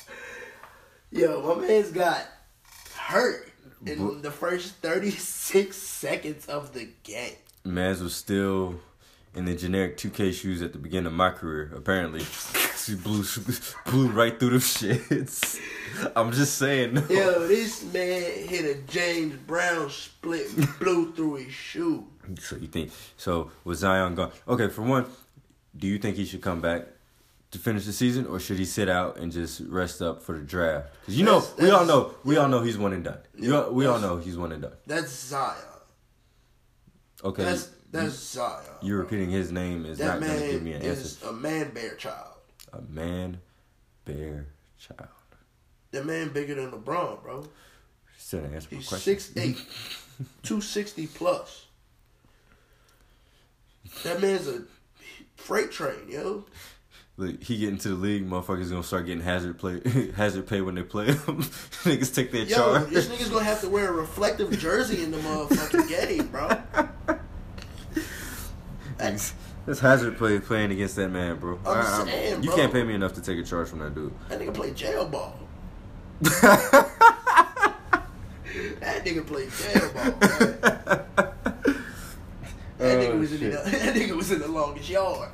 [1.11, 2.27] yo, my man's got
[2.95, 3.51] hurt
[3.87, 7.35] in the first thirty six seconds of the game.
[7.65, 8.81] Mans was still
[9.35, 12.25] in the generic 2K shoes at the beginning of my career, apparently.
[12.77, 13.25] she blew,
[13.87, 15.59] blew right through them shits.
[16.17, 16.97] I'm just saying.
[17.09, 22.07] Yo, this man hit a James Brown split and blew through his shoe.
[22.41, 24.33] So you think, so was Zion gone?
[24.49, 25.07] Okay, for one,
[25.77, 26.87] do you think he should come back
[27.51, 30.45] to finish the season or should he sit out and just rest up for the
[30.45, 30.89] draft?
[31.01, 33.19] Because you know, we all know, we all know he's one and done.
[33.37, 34.73] Yeah, all- we all know he's one and done.
[34.87, 35.55] That's Zion.
[37.23, 37.45] Okay.
[37.45, 38.63] That's that's Zion.
[38.83, 41.29] you repeating his name is that not going to give me an is answer.
[41.29, 42.35] a man bear child.
[42.73, 43.41] A man,
[44.05, 44.47] bear,
[44.79, 45.09] child.
[45.93, 47.47] That man bigger than LeBron, bro.
[48.19, 49.15] Still didn't answer my He's question.
[49.17, 49.57] 6'8",
[50.43, 51.67] 260 plus.
[54.03, 54.63] That man's a
[55.37, 56.45] freight train, yo.
[57.17, 59.81] Look, he get into the league, motherfuckers gonna start getting hazard play,
[60.17, 61.17] hazard pay when they play him.
[61.85, 62.91] Niggas take their Yo, charge.
[62.91, 66.49] this nigga's gonna have to wear a reflective jersey in the motherfucking game, bro.
[69.13, 69.35] That's
[69.67, 71.59] that's hazard play playing against that man, bro.
[71.67, 72.57] I'm I- saying, you bro.
[72.59, 74.13] can't pay me enough to take a charge from that dude.
[74.29, 75.39] That nigga play jail ball.
[78.81, 80.13] That nigga play jail ball.
[82.79, 85.31] That nigga Oh, was in the, that nigga was in the longest yard.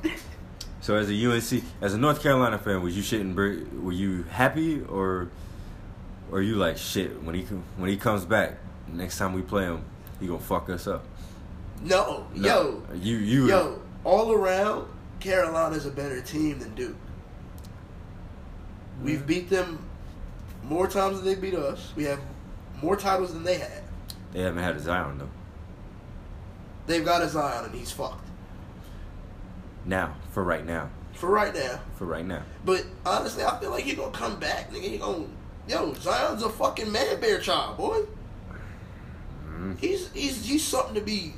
[0.81, 3.35] So as a UNC, as a North Carolina fan, was you shitting?
[3.35, 5.29] Were you happy or,
[6.31, 7.41] or you like shit when he
[7.77, 8.57] when he comes back
[8.87, 9.83] next time we play him,
[10.19, 11.05] he gonna fuck us up?
[11.83, 12.47] No, No.
[12.47, 14.87] yo, you you yo, all around,
[15.19, 16.95] Carolina's a better team than Duke.
[19.03, 19.79] We've beat them
[20.63, 21.91] more times than they beat us.
[21.95, 22.19] We have
[22.81, 23.81] more titles than they have.
[24.31, 25.29] they haven't had a Zion though.
[26.87, 28.27] They've got a Zion and he's fucked
[29.85, 31.79] Now for right now, for right now.
[31.95, 32.43] for right now.
[32.65, 34.83] But honestly, I feel like he gonna come back, nigga.
[34.83, 35.25] He gonna
[35.67, 38.01] yo Zion's a fucking man bear child, boy.
[39.47, 39.79] Mm.
[39.79, 41.33] He's he's he's something to be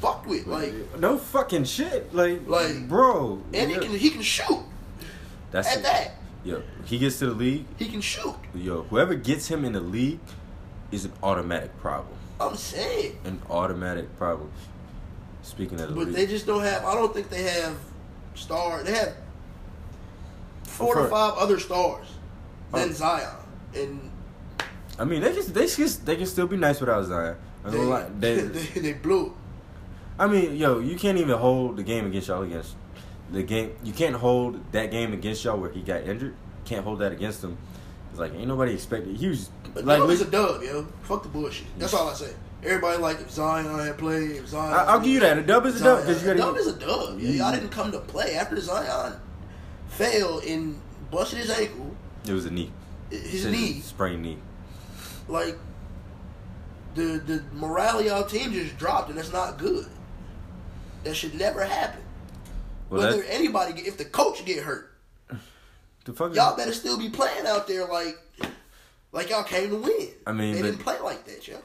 [0.00, 0.72] fucked with, like.
[0.98, 3.42] no fucking shit, like Like, bro.
[3.52, 4.62] And he can he can shoot
[5.50, 5.82] That's at it.
[5.84, 6.10] that.
[6.44, 7.66] Yo, he gets to the league.
[7.78, 8.34] He can shoot.
[8.54, 10.20] Yo, whoever gets him in the league
[10.90, 12.16] is an automatic problem.
[12.40, 13.18] I'm saying.
[13.24, 14.50] An automatic problem.
[15.42, 16.84] Speaking of the But league, they just don't have.
[16.84, 17.76] I don't think they have
[18.34, 18.82] star.
[18.82, 19.14] They have
[20.64, 22.06] four to five other stars
[22.72, 22.78] oh.
[22.78, 22.92] than Oh.
[22.92, 23.36] Zion,
[23.74, 24.10] and
[24.98, 27.36] I mean, they just they just they can still be nice without Zion.
[27.64, 27.78] They.
[28.18, 29.34] They, they, they blew.
[30.20, 32.74] I mean, yo, you can't even hold the game against y'all against
[33.32, 33.74] the game.
[33.82, 36.34] You can't hold that game against y'all where he got injured.
[36.66, 37.56] Can't hold that against him.
[38.10, 39.16] It's like ain't nobody expected.
[39.16, 40.86] He was But like, is a dub, yo.
[41.04, 41.66] Fuck the bullshit.
[41.78, 42.34] That's all I say.
[42.62, 44.32] Everybody like if Zion had played.
[44.32, 45.38] If Zion, I, will give you that.
[45.38, 47.18] A dub is a dub because you a got dub is a dub.
[47.18, 47.54] Yeah, y'all mm-hmm.
[47.54, 49.18] didn't come to play after Zion
[49.88, 50.78] failed and
[51.10, 51.96] busted his ankle.
[52.28, 52.70] It was a knee.
[53.08, 54.36] His knee, sprained knee.
[55.28, 55.56] like
[56.94, 59.86] the the morale of y'all team just dropped, and that's not good.
[61.04, 62.02] That should never happen.
[62.90, 64.92] Well, Whether anybody, get, if the coach get hurt,
[66.04, 66.34] the fuck.
[66.34, 68.18] y'all better still be playing out there like
[69.12, 70.08] like y'all came to win.
[70.26, 71.56] I mean, they but- didn't play like that, yo.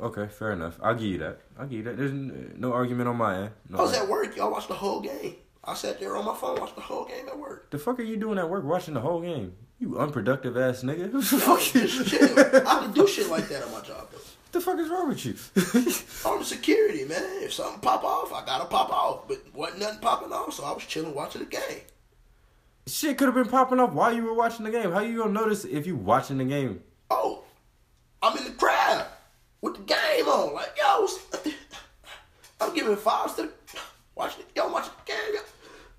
[0.00, 0.78] Okay, fair enough.
[0.82, 1.40] I'll give you that.
[1.58, 1.96] I'll give you that.
[1.98, 3.50] There's no argument on my end.
[3.68, 5.36] No I was at work, y'all watched the whole game.
[5.62, 7.70] I sat there on my phone, watched the whole game at work.
[7.70, 9.52] The fuck are you doing at work watching the whole game?
[9.78, 11.10] You unproductive ass nigga.
[11.12, 12.66] Who the I fuck chill.
[12.66, 14.18] I can do shit like that on my job though.
[14.52, 15.34] The fuck is wrong with you?
[16.30, 17.22] I'm security, man.
[17.42, 19.28] If something pop off, I gotta pop off.
[19.28, 21.80] But wasn't nothing popping off, so I was chilling watching the game.
[22.86, 24.90] Shit could have been popping off while you were watching the game.
[24.92, 26.82] How you gonna notice if you watching the game?
[27.10, 27.44] Oh,
[28.22, 29.06] I'm in the crowd
[29.60, 30.54] with the game on.
[30.54, 31.06] Like, yo,
[32.60, 33.52] I'm giving fives to the,
[34.14, 34.44] watching.
[34.56, 35.34] Yo, watching the game.
[35.34, 35.40] Yo.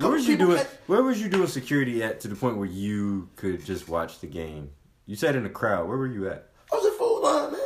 [0.07, 0.57] Where was you doing?
[0.57, 4.19] had- Where was you doing security at to the point where you could just watch
[4.19, 4.71] the game?
[5.05, 5.87] You said in the crowd.
[5.87, 6.49] Where were you at?
[6.71, 7.58] I was at full line, man.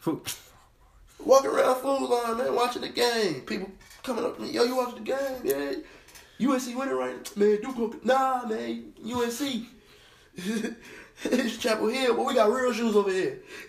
[0.00, 0.20] Fu-
[1.24, 3.42] Walking around food line, man, watching the game.
[3.42, 3.70] People
[4.02, 5.82] coming up to me, yo, you watching the game, man?
[6.42, 7.44] UNC winning right now.
[7.44, 9.66] Man, Duke, hope- nah, man, UNC.
[11.24, 13.40] it's Chapel Hill, but we got real shoes over here.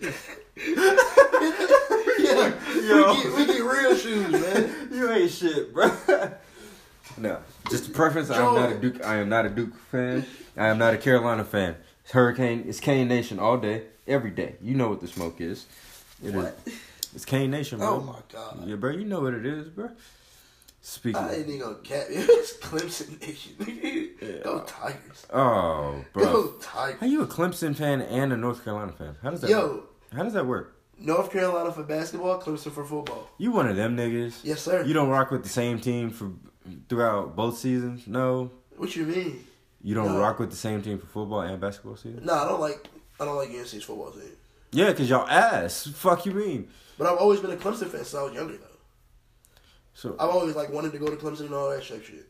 [0.56, 2.52] yeah,
[2.82, 3.14] Yo.
[3.14, 4.70] We, get, we get real shoes, man.
[4.92, 5.90] You ain't shit, bro.
[7.18, 7.38] no,
[7.70, 8.30] just a preference.
[8.30, 9.04] I am not a Duke.
[9.04, 10.24] I am not a Duke fan.
[10.56, 11.76] I am not a Carolina fan.
[12.04, 12.64] It's Hurricane.
[12.66, 14.56] It's Kane Nation all day, every day.
[14.62, 15.66] You know what the smoke is.
[16.22, 16.34] It is.
[16.34, 16.58] What?
[17.14, 17.88] It's Kane Nation, bro.
[17.96, 18.66] Oh my god.
[18.66, 18.90] Yeah, bro.
[18.90, 19.90] You know what it is, bro.
[20.84, 21.16] Speaking.
[21.20, 22.28] I ain't even gonna cap it.
[22.28, 24.40] It's Clemson Nation.
[24.44, 25.26] Go Tigers.
[25.32, 26.24] oh, bro.
[26.24, 27.10] Go How Tigers.
[27.10, 29.16] you a Clemson fan and a North Carolina fan?
[29.22, 29.50] How does that?
[29.50, 29.68] Yo.
[29.68, 29.84] Work?
[30.14, 30.76] How does that work?
[30.98, 33.28] North Carolina for basketball, Clemson for football.
[33.38, 34.40] You one of them niggas?
[34.42, 34.82] Yes, sir.
[34.84, 36.30] You don't rock with the same team for
[36.88, 38.06] throughout both seasons?
[38.06, 38.50] No.
[38.76, 39.44] What you mean?
[39.82, 40.18] You don't No.
[40.20, 42.24] rock with the same team for football and basketball season?
[42.24, 42.88] Nah, I don't like
[43.20, 44.22] I don't like UNC's football team.
[44.72, 45.86] Yeah, cause y'all ass.
[45.94, 46.68] Fuck you mean?
[46.98, 48.66] But I've always been a Clemson fan since I was younger, though.
[49.94, 52.04] So I've always like wanted to go to Clemson and all that shit.
[52.04, 52.28] shit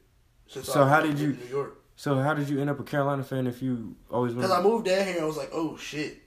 [0.48, 1.80] since So I how did you- New York?
[1.96, 4.50] so how did you end up a Carolina fan if you always Because?
[4.50, 6.18] I moved down here, I was like, oh shit.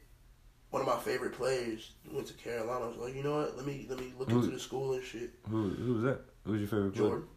[0.71, 2.85] One of my favorite players went to Carolina.
[2.85, 3.55] I was like, you know what?
[3.57, 5.31] Let me let me look Who- into the school and shit.
[5.49, 6.21] Who who was that?
[6.45, 7.09] Who was your favorite player?
[7.09, 7.27] Jordan,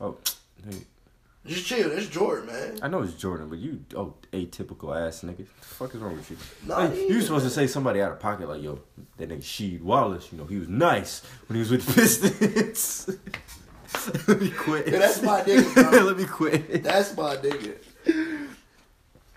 [0.00, 0.16] Oh,
[0.68, 0.76] hey,
[1.46, 1.90] just chill.
[1.90, 2.78] That's Jordan, man.
[2.82, 5.38] I know it's Jordan, but you oh atypical ass nigga.
[5.38, 6.36] What the fuck is wrong with you?
[6.66, 8.80] Nah, Hey, you supposed to say somebody out of pocket like yo,
[9.18, 10.28] that nigga Sheed Wallace.
[10.32, 13.18] You know he was nice when he was with the Pistons.
[14.28, 14.88] Let me quit.
[14.88, 16.00] Yeah, that's my nigga, bro.
[16.04, 16.82] Let me quit.
[16.82, 17.76] That's my nigga.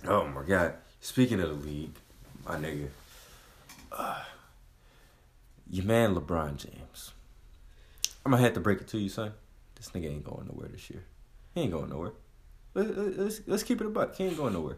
[0.06, 0.76] Oh my god.
[1.02, 1.94] Speaking of the league,
[2.46, 2.88] my nigga.
[3.92, 4.24] Uh,
[5.70, 7.12] your man LeBron James.
[8.26, 9.34] I'm gonna have to break it to you, son.
[9.76, 11.04] This nigga ain't going nowhere this year.
[11.58, 12.12] He ain't going nowhere.
[12.76, 14.16] Let, let- let's, let's keep it a buck.
[14.16, 14.78] He ain't going nowhere.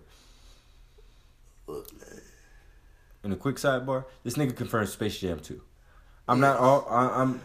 [3.22, 5.62] In a quick sidebar, this nigga confirmed Space Jam 2.
[6.30, 7.42] I'm not all I, I'm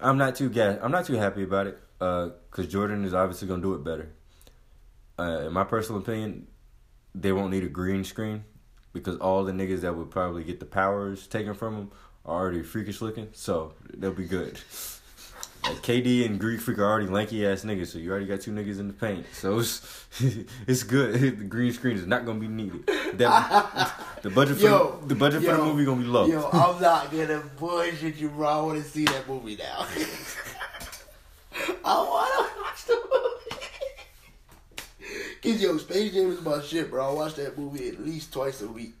[0.00, 1.78] I'm not too gas I'm not too happy about it.
[2.00, 4.12] Uh, cause Jordan is obviously gonna do it better.
[5.18, 6.46] Uh, in my personal opinion,
[7.14, 8.44] they won't need a green screen
[8.94, 11.90] because all the niggas that would probably get the powers taken from them
[12.24, 14.58] are already freakish looking, so they'll be good.
[15.62, 18.80] KD and Greek Freak are already lanky ass niggas, so you already got two niggas
[18.80, 20.06] in the paint, so it's
[20.66, 21.20] it's good.
[21.40, 22.86] The green screen is not gonna be needed.
[23.14, 23.92] That,
[24.22, 26.26] the budget for Yo, the, the budget for the movie gonna be low.
[26.26, 28.48] Yo, I'm not gonna bullshit you, bro.
[28.48, 29.86] I want to see that movie now.
[31.84, 33.66] I want to watch the movie.
[35.42, 37.10] Cause yo, Space Jam is my shit, bro.
[37.10, 38.94] I watch that movie at least twice a week.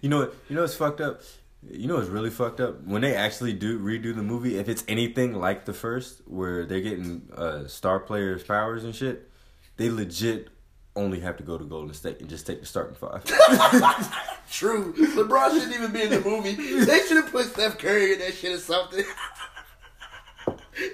[0.00, 0.34] You know what?
[0.48, 1.22] You know what's fucked up.
[1.70, 4.58] You know what's really fucked up when they actually do redo the movie.
[4.58, 9.30] If it's anything like the first, where they're getting uh, star players' powers and shit,
[9.76, 10.48] they legit
[10.96, 13.24] only have to go to Golden State and just take the starting five.
[14.50, 14.92] True.
[14.94, 16.54] LeBron shouldn't even be in the movie.
[16.54, 19.04] They should have put Steph Curry in that shit or something.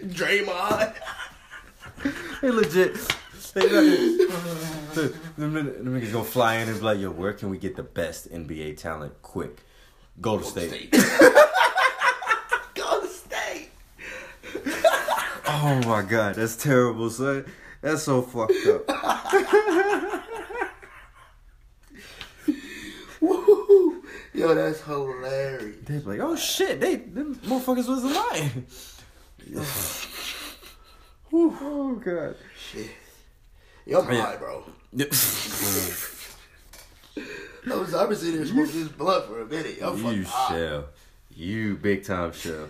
[0.04, 0.94] Draymond.
[2.40, 2.94] they legit.
[3.52, 7.58] They the, them, them niggas gonna fly in and be like, "Yo, where can we
[7.58, 9.64] get the best NBA talent quick?
[10.20, 10.92] Golden State."
[12.74, 13.70] Golden State.
[15.62, 17.44] Oh my god, that's terrible, son.
[17.82, 18.88] That's so fucked up.
[23.20, 24.02] Woo.
[24.32, 25.76] Yo, that's hilarious.
[25.84, 28.66] They be like, oh shit, they them motherfuckers was lying.
[31.32, 32.34] Oh god.
[32.58, 32.90] Shit.
[33.86, 34.64] Yo, I'm high, bro.
[37.68, 39.78] I was, I've been sitting there smoking this blunt for a minute.
[39.82, 40.48] I'm you high.
[40.56, 40.84] shell.
[41.34, 42.68] You big time shell.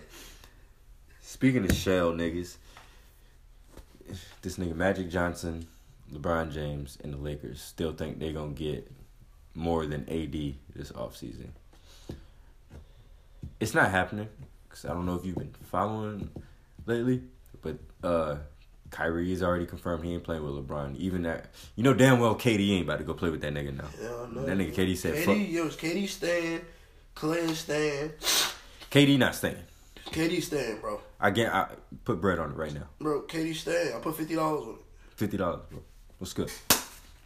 [1.21, 2.57] Speaking of shell niggas,
[4.43, 5.67] this nigga Magic Johnson,
[6.13, 8.91] LeBron James, and the Lakers still think they gonna get
[9.55, 11.49] more than AD this offseason.
[13.59, 14.29] It's not happening
[14.69, 16.31] because I don't know if you've been following
[16.87, 17.23] lately,
[17.63, 18.37] but uh,
[18.91, 20.97] Kyrie's already confirmed he ain't playing with LeBron.
[20.97, 23.77] Even that, you know damn well KD ain't about to go play with that nigga
[23.77, 23.85] now.
[24.01, 24.45] Hell no.
[24.45, 26.61] That nigga KD said, KD, "Fuck." yo, KD staying,
[27.15, 28.13] Clay staying,
[28.91, 29.57] KD not staying.
[30.07, 31.01] KD staying, bro.
[31.21, 31.53] I get.
[31.53, 31.69] I
[32.05, 32.89] put bread on it right now.
[32.99, 33.95] Bro, KD staying.
[33.95, 34.81] I put fifty dollars on it.
[35.17, 35.81] Fifty dollars, bro.
[36.19, 36.51] What's good?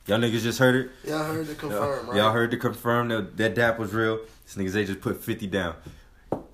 [0.06, 0.90] Y'all niggas just heard it.
[1.08, 2.16] Y'all heard the confirm, right?
[2.16, 4.20] Y'all heard the confirm that that dap was real.
[4.44, 5.76] This niggas they just put fifty down.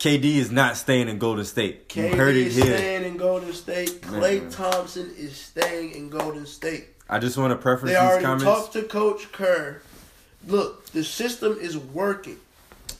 [0.00, 1.90] KD is not staying in Golden State.
[1.90, 2.74] KD you heard it is here.
[2.78, 4.00] staying in Golden State.
[4.00, 4.50] Clay Man.
[4.50, 6.86] Thompson is staying in Golden State.
[7.10, 8.44] I just want to preference They these already comments.
[8.44, 9.82] talked to Coach Kerr.
[10.48, 12.38] Look, the system is working.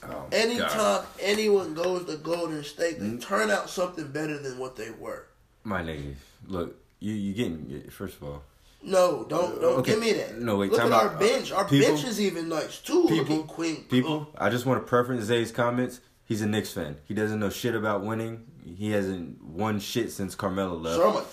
[0.03, 0.33] Oh, my God.
[0.33, 3.21] Anytime anyone goes to Golden State, they mm.
[3.21, 5.25] turn out something better than what they were.
[5.63, 6.13] my nigga,
[6.47, 8.43] look, you you getting first of all.
[8.83, 9.91] No, don't don't Okay.
[9.91, 10.39] give me that.
[10.39, 11.13] No, wait, Look time at out.
[11.13, 11.51] our bench.
[11.51, 13.07] Our People- bench is even nice too.
[13.07, 13.43] People,
[13.89, 15.99] people, I just want to preference Zay's comments.
[16.31, 16.95] He's a Knicks fan.
[17.03, 18.45] He doesn't know shit about winning.
[18.63, 21.01] He hasn't won shit since Carmelo left.
[21.01, 21.25] I'm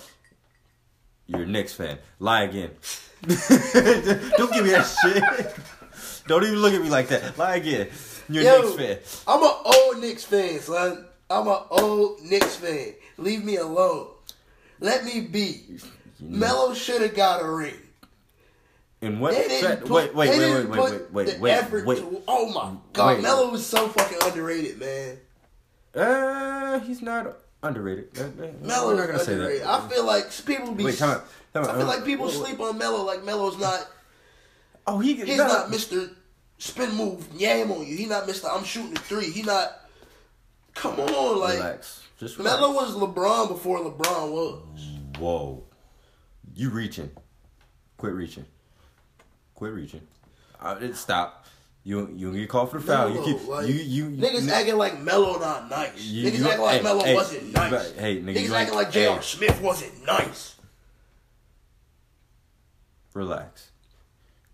[1.25, 1.99] You're a Knicks fan.
[2.19, 2.71] Lie again.
[3.25, 5.55] Don't give me that shit.
[6.27, 7.37] Don't even look at me like that.
[7.37, 7.87] Lie again.
[8.27, 8.97] You're a Knicks fan.
[9.25, 11.05] I'm an old Knicks fan, son.
[11.29, 12.93] I'm an old Knicks fan.
[13.17, 14.09] Leave me alone.
[14.81, 15.77] Let me be.
[16.19, 17.79] Melo should have got a ring.
[19.01, 19.33] In what?
[19.33, 21.99] Didn't put, wait, wait, wait, wait, wait, wait, the wait, effort wait.
[21.99, 22.21] to.
[22.27, 23.23] Oh my god, Wait.
[23.23, 25.17] Melo was so fucking underrated, man.
[25.95, 28.09] Uh, he's not underrated.
[28.19, 29.65] Uh, uh, Melo not gonna say that.
[29.65, 30.83] I feel like people be.
[30.83, 31.25] Wait, time out.
[31.53, 31.69] Time out.
[31.69, 33.03] I feel like Uh, people wait, sleep on Melo.
[33.03, 33.87] Like Melo's not.
[34.85, 36.09] Oh, he He's no, not Mister
[36.57, 37.95] Spin Move Yam on you.
[37.95, 39.31] He not Mister I'm shooting the three.
[39.31, 39.79] He not.
[40.75, 42.03] Come on, like Relax.
[42.19, 42.59] Just relax.
[42.59, 44.61] Melo was LeBron before LeBron was.
[45.17, 45.63] Whoa.
[46.53, 47.11] You reaching.
[47.97, 48.45] Quit reaching.
[49.59, 50.01] Quit reaching.
[50.63, 51.45] It, stop.
[51.83, 53.09] You you get called for the foul.
[53.09, 56.01] Melo, you keep like, you you niggas acting like Melo not nice.
[56.01, 57.91] You- niggas acting like hey, Melo hey, wasn't nice.
[57.91, 59.15] hey, nigga, niggas acting like- like J.R.
[59.17, 59.21] hey.
[59.21, 60.55] Smith wasn't nice.
[63.13, 63.71] relax.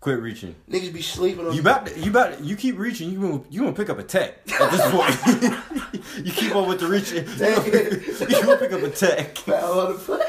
[0.00, 0.56] Quit reaching.
[0.68, 3.10] Niggas be sleeping on You about to, you about to, you keep reaching.
[3.12, 5.94] You gonna you gonna pick up a tech at this point.
[6.26, 7.24] you keep on with the reaching.
[8.28, 9.38] You gonna pick up a tech.
[9.38, 10.20] foul on the play.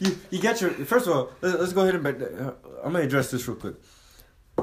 [0.00, 1.30] You, you got your first of all.
[1.40, 2.54] Let's, let's go ahead and.
[2.84, 3.76] I'm gonna address this real quick.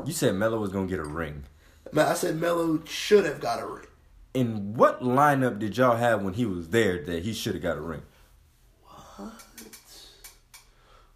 [0.05, 1.43] You said Melo was gonna get a ring.
[1.91, 3.85] Man, I said Melo should have got a ring.
[4.33, 7.77] In what lineup did y'all have when he was there that he should have got
[7.77, 8.03] a ring?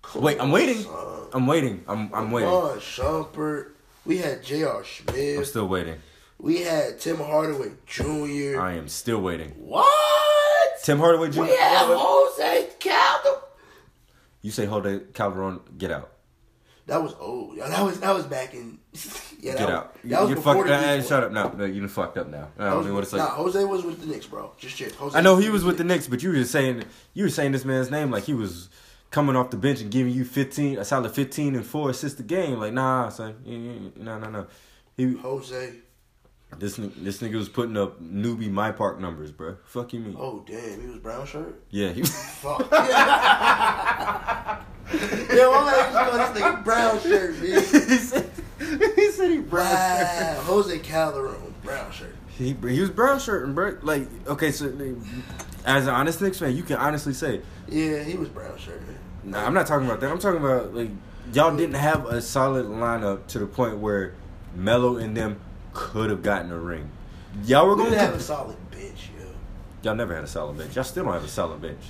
[0.01, 0.77] Come Wait, I'm waiting.
[0.83, 1.27] son.
[1.33, 1.83] I'm waiting.
[1.87, 2.49] I'm I'm waiting.
[2.49, 3.71] Come on, Shumpert.
[4.05, 4.79] We had J.R.
[4.79, 5.47] I'm Smith.
[5.47, 5.95] still waiting.
[6.37, 8.59] We had Tim Hardaway Jr.
[8.59, 9.51] I am still waiting.
[9.57, 10.81] What?
[10.83, 11.41] Tim Hardaway Jr.
[11.41, 13.39] We had Jose Calderon.
[14.41, 16.11] You say hold it, Calderon, get out.
[16.87, 17.57] That was old.
[17.57, 18.79] Yeah, that was that was back in.
[19.37, 19.93] Yeah, that Get was, out.
[20.05, 20.67] That was you before fucked.
[20.67, 21.19] the Knicks won.
[21.19, 21.49] shut up now.
[21.49, 22.47] No, you fucked up now.
[22.57, 23.33] I don't was- know what it's nah, like.
[23.33, 24.51] Jose was with the Knicks, bro.
[24.57, 24.91] Just chill.
[24.93, 26.83] Jose I know he was with the Knicks, but you were just saying
[27.13, 28.69] you were saying this man's name like he was
[29.11, 32.23] coming off the bench and giving you fifteen, a solid fifteen and four assists a
[32.23, 32.59] game.
[32.59, 34.47] Like nah, son, no, no, no.
[34.97, 35.73] He Jose.
[36.57, 39.57] This this nigga was putting up newbie my park numbers, bro.
[39.65, 40.15] Fuck you mean?
[40.17, 41.61] Oh damn, he was brown shirt.
[41.69, 42.15] Yeah, he, was.
[42.41, 42.71] Fuck.
[42.71, 42.77] Yo,
[45.51, 47.89] I'm like, call this nigga brown shirt, bitch.
[47.89, 48.29] he said
[48.95, 49.73] he said he brown.
[49.73, 52.15] Wow, Jose Calderon, brown shirt.
[52.37, 53.77] He he was brown shirt and bro.
[53.81, 54.65] Like okay, so
[55.65, 58.81] as an honest Knicks fan, you can honestly say, Yeah, he was brown shirt.
[59.23, 60.11] nah, I'm not talking about that.
[60.11, 60.89] I'm talking about like
[61.33, 64.13] y'all didn't have a solid lineup to the point where
[64.53, 65.39] Melo and them
[65.75, 66.89] could have gotten a ring.
[67.43, 69.27] Y'all were going didn't have a solid bench, yo.
[69.83, 70.73] Y'all never had a solid bench.
[70.75, 71.81] Y'all still don't have a solid bench.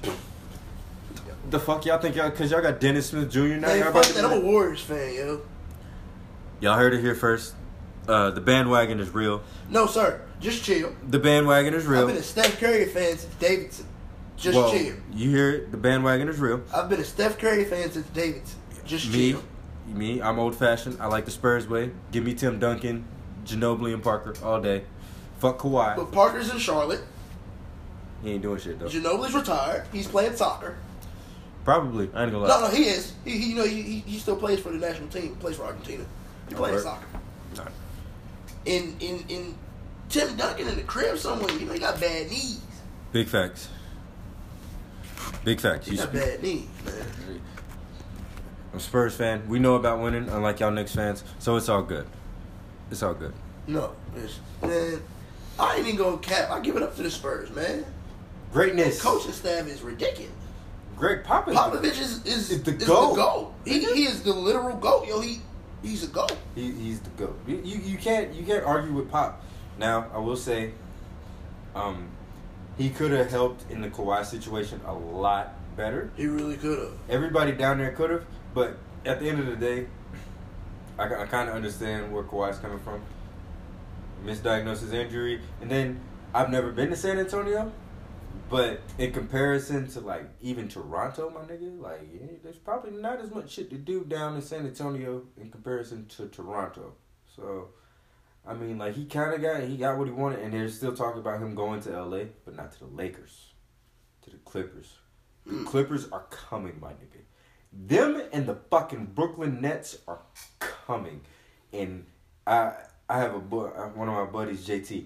[1.50, 2.32] The fuck y'all think y'all?
[2.32, 3.40] Cause y'all got Dennis Smith Jr.
[3.60, 3.68] now.
[3.70, 4.14] Hey, y'all, fuck that.
[4.16, 5.42] to, I'm a Warriors fan, yo.
[6.60, 7.54] y'all heard it here first.
[8.08, 9.42] Uh, the bandwagon is real.
[9.70, 10.22] No, sir.
[10.40, 10.94] Just chill.
[11.08, 12.02] The bandwagon is real.
[12.02, 13.86] I've been a Steph Curry fan since Davidson.
[14.38, 14.96] Just Whoa, chill.
[15.14, 15.72] You hear it?
[15.72, 16.62] The bandwagon is real.
[16.74, 18.60] I've been a Steph Curry fan since Davidson.
[18.86, 19.44] Just Me, chill.
[19.88, 20.98] me, I'm old fashioned.
[21.00, 21.92] I like the Spurs way.
[22.12, 23.06] Give me Tim Duncan,
[23.46, 24.84] Ginobili, and Parker all day.
[25.40, 25.96] Fuck Kawhi.
[25.96, 27.02] But Parker's in Charlotte.
[28.24, 28.88] He ain't doing shit though.
[28.88, 29.86] Ginobili's retired.
[29.92, 30.78] He's playing soccer.
[31.64, 32.10] Probably.
[32.14, 32.48] I ain't gonna lie.
[32.48, 33.14] no, no, he is.
[33.24, 35.24] He, he you know, he, he still plays for the national team.
[35.24, 36.06] He plays for Argentina.
[36.50, 37.06] He plays soccer.
[38.66, 39.56] In in in
[40.10, 41.52] Tim Duncan in the crib somewhere.
[41.54, 42.62] You know, he got bad knees.
[43.12, 43.70] Big facts.
[45.44, 45.88] Big facts.
[45.88, 46.22] He got speak.
[46.22, 47.42] bad knees, man.
[48.72, 49.48] I'm a Spurs fan.
[49.48, 51.24] We know about winning, unlike y'all Knicks fans.
[51.40, 52.08] So it's all good.
[52.92, 53.34] It's all good.
[53.68, 55.02] No, it's, man.
[55.60, 56.52] I ain't even gonna cap.
[56.52, 57.86] I give it up to the Spurs, man.
[58.52, 59.02] Greatness.
[59.02, 60.32] Coaching staff is ridiculous.
[60.98, 61.56] Gregg Popovich.
[61.56, 63.10] Popovich is is, Is the is GOAT.
[63.10, 63.54] the goat.
[63.66, 65.08] He, he is the literal goat.
[65.08, 65.40] Yo, he
[65.82, 66.32] he's a goat.
[66.54, 67.38] He, he's the goat.
[67.48, 69.44] You, you you can't you can't argue with Pop.
[69.78, 70.72] Now I will say,
[71.74, 72.08] um,
[72.78, 76.12] he could have helped in the Kawhi situation a lot better.
[76.16, 76.94] He really could have.
[77.10, 79.88] Everybody down there could have, but at the end of the day,
[80.98, 83.02] I, I kind of understand where Kawhi's coming from.
[84.26, 86.00] Misdiagnosis injury, and then
[86.34, 87.72] I've never been to San Antonio,
[88.50, 93.32] but in comparison to like even Toronto, my nigga, like yeah, there's probably not as
[93.32, 96.94] much shit to do down in San Antonio in comparison to Toronto.
[97.36, 97.70] So,
[98.48, 100.96] I mean, like he kind of got he got what he wanted, and they're still
[100.96, 103.52] talking about him going to L.A., but not to the Lakers,
[104.24, 104.94] to the Clippers.
[105.46, 105.66] The Mm.
[105.68, 107.22] Clippers are coming, my nigga.
[107.72, 110.22] Them and the fucking Brooklyn Nets are
[110.58, 110.75] coming,
[111.74, 112.06] and
[112.46, 112.74] I
[113.10, 115.06] I have a uh, one of my buddies, JT.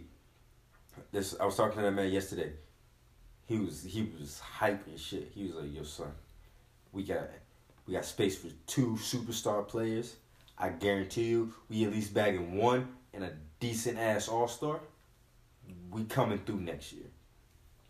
[1.12, 2.52] This I was talking to that man yesterday.
[3.46, 5.32] He was he was hyping shit.
[5.34, 6.12] He was like, "Yo, son,
[6.92, 7.30] we got
[7.88, 10.16] we got space for two superstar players.
[10.58, 14.82] I guarantee you, we at least bagging one and a decent ass all star.
[15.92, 17.06] We coming through next year.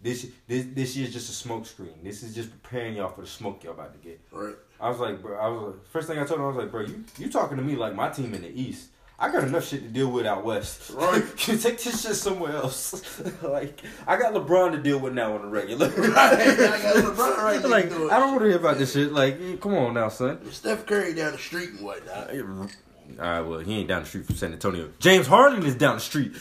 [0.01, 2.03] This this this year's just a smoke screen.
[2.03, 4.55] This is just preparing y'all for the smoke y'all about to get." Right.
[4.82, 6.71] I was like, bro, I was like, first thing I told him, I was like,
[6.71, 8.89] bro, you you talking to me like my team in the East.
[9.21, 10.91] I got enough shit to deal with out west.
[10.91, 11.21] Right.
[11.47, 13.21] you take this shit somewhere else.
[13.43, 15.89] like I got LeBron to deal with now on the regular.
[15.89, 16.39] Right.
[16.39, 19.11] I got LeBron right like I don't want to hear about this shit.
[19.11, 20.49] Like, eh, come on now, son.
[20.51, 22.30] Steph Curry down the street and whatnot.
[22.30, 24.89] All right, well, he ain't down the street from San Antonio.
[24.99, 26.32] James Harden is down the street.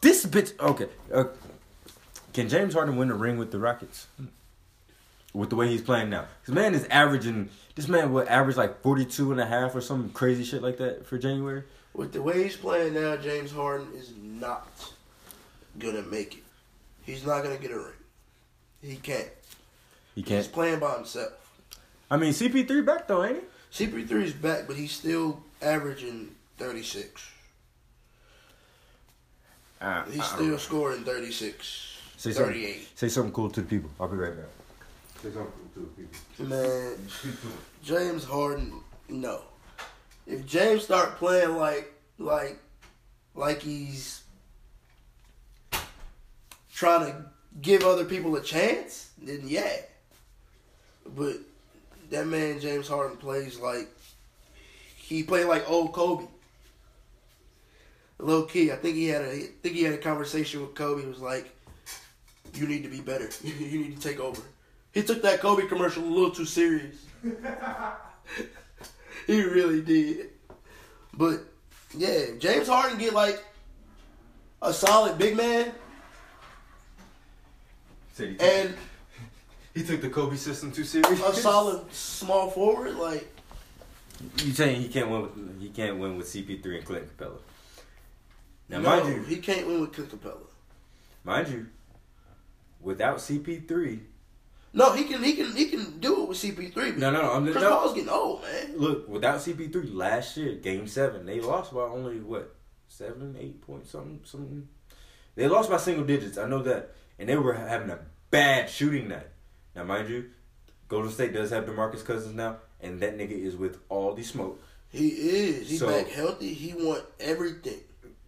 [0.00, 0.58] This bitch.
[0.58, 0.88] Okay.
[1.12, 1.24] Uh,
[2.32, 4.08] can James Harden win a ring with the Rockets?
[5.34, 6.24] With the way he's playing now.
[6.46, 7.50] This man is averaging.
[7.74, 11.06] This man would average like 42 and a half or some crazy shit like that
[11.06, 11.62] for January.
[11.94, 14.68] With the way he's playing now, James Harden is not
[15.78, 16.42] gonna make it.
[17.04, 17.92] He's not gonna get a ring.
[18.82, 19.28] He can't.
[20.14, 20.44] He can't.
[20.44, 21.32] He's playing by himself.
[22.10, 23.86] I mean, CP3 back though, ain't he?
[23.86, 27.30] CP3 is back, but he's still averaging 36.
[29.80, 32.52] Uh, He's still scoring 36, Say something.
[32.52, 32.98] 38.
[32.98, 33.90] Say something cool to the people.
[34.00, 34.46] I'll be right back.
[35.22, 36.46] Say something to the people.
[36.46, 36.96] Man,
[37.82, 38.72] James Harden,
[39.08, 39.42] no.
[40.28, 42.58] If James start playing like like
[43.34, 44.22] like he's
[46.72, 47.24] trying to
[47.60, 49.76] give other people a chance, then yeah.
[51.16, 51.38] But
[52.10, 53.88] that man James Harden plays like
[54.96, 56.26] he played like old Kobe.
[58.20, 61.02] Low key, I think he had a I think he had a conversation with Kobe.
[61.02, 61.50] It was like,
[62.54, 63.28] "You need to be better.
[63.42, 64.42] you need to take over."
[64.98, 66.96] He took that Kobe commercial a little too serious.
[69.28, 70.30] he really did.
[71.14, 71.44] But
[71.96, 73.40] yeah, James Harden get like
[74.60, 75.70] a solid big man
[78.14, 78.74] Say he, and
[79.74, 81.20] he took the Kobe system too serious.
[81.20, 83.32] a solid small forward, like
[84.38, 87.38] You saying he can't win with he can't win with CP3 and Clint Capela?
[88.68, 90.48] Now, no, mind you, he can't win with Clint Capela.
[91.22, 91.66] mind you,
[92.80, 94.00] without CP3,
[94.72, 96.98] No, he can he can he can do it with CP3.
[96.98, 97.70] no, no, no, I'm Chris no.
[97.70, 98.76] Paul's getting old, man.
[98.76, 102.54] Look, without CP3 last year, Game Seven, they lost by only what
[102.88, 104.68] seven, eight points, something, something.
[105.34, 106.36] They lost by single digits.
[106.36, 107.98] I know that, and they were having a
[108.30, 109.28] bad shooting night.
[109.74, 110.30] Now, mind you,
[110.88, 114.60] Golden State does have Demarcus Cousins now, and that nigga is with all the smoke.
[114.90, 115.68] He is.
[115.70, 116.52] He's So- back healthy.
[116.54, 117.80] He want everything.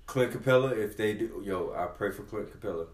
[0.07, 2.87] Clint Capela, if they do, yo, I pray for Clint Capela,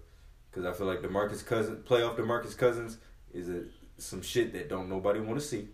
[0.50, 2.98] because I feel like Demarcus Cousins, playoff Demarcus Cousins,
[3.36, 3.64] is it
[3.98, 5.68] some shit that don't nobody want to see.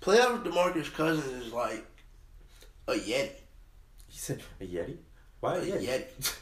[0.00, 1.84] Playoff Demarcus Cousins is like
[2.88, 3.30] a yeti.
[4.08, 4.96] He said a Yeti.
[5.40, 6.34] Why a A Yeti?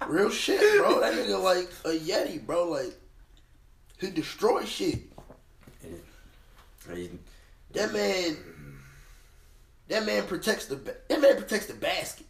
[0.08, 1.00] Real shit, bro.
[1.00, 2.68] That nigga like a yeti, bro.
[2.70, 2.94] Like
[3.98, 5.00] he destroys shit.
[6.94, 7.10] He-
[7.72, 8.36] That man.
[9.88, 10.76] That man protects the.
[11.08, 12.26] That man protects the basket.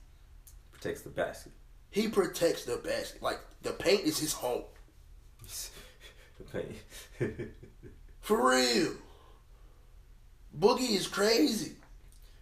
[0.73, 1.53] protects the basket.
[1.91, 3.23] He protects the basket.
[3.23, 4.63] Like the paint is his home.
[6.39, 7.51] The paint.
[8.21, 8.93] For real.
[10.59, 11.73] Boogie is crazy.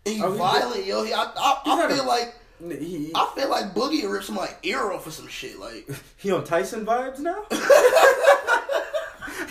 [0.06, 1.04] And he Oh, he- violent, yo.
[1.04, 2.34] He, I, I, He's I not a- feel like
[2.80, 5.58] he, I feel like Boogie ripped some like ear off or some shit.
[5.58, 7.44] Like he on Tyson vibes now.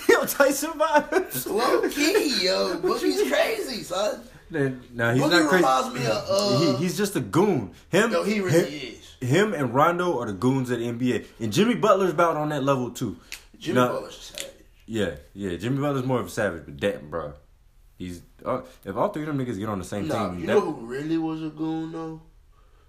[0.08, 1.46] he on Tyson vibes.
[1.48, 2.78] low key, yo.
[2.78, 4.22] Boogie's crazy, son.
[4.50, 5.56] No, he's Boogie not crazy.
[5.56, 7.72] reminds me of uh, he, he's just a goon.
[7.90, 8.24] Him, yo.
[8.24, 9.30] He really him, is.
[9.30, 12.64] him and Rondo are the goons of the NBA, and Jimmy Butler's about on that
[12.64, 13.18] level too.
[13.62, 14.56] Jimmy No, Butler's a savage.
[14.88, 15.56] Yeah, yeah.
[15.58, 17.34] Jimmy Butler's more of a savage, but damn, bro,
[17.98, 20.48] he's uh, if all three of them niggas get on the same Nah, team, you
[20.48, 22.22] that, know who really was a goon though?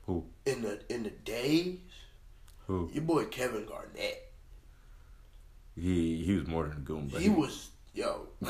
[0.07, 0.25] Who?
[0.47, 1.79] In the in the days,
[2.67, 4.33] who your boy Kevin Garnett.
[5.77, 8.27] he he was more than a goon, but He was yo,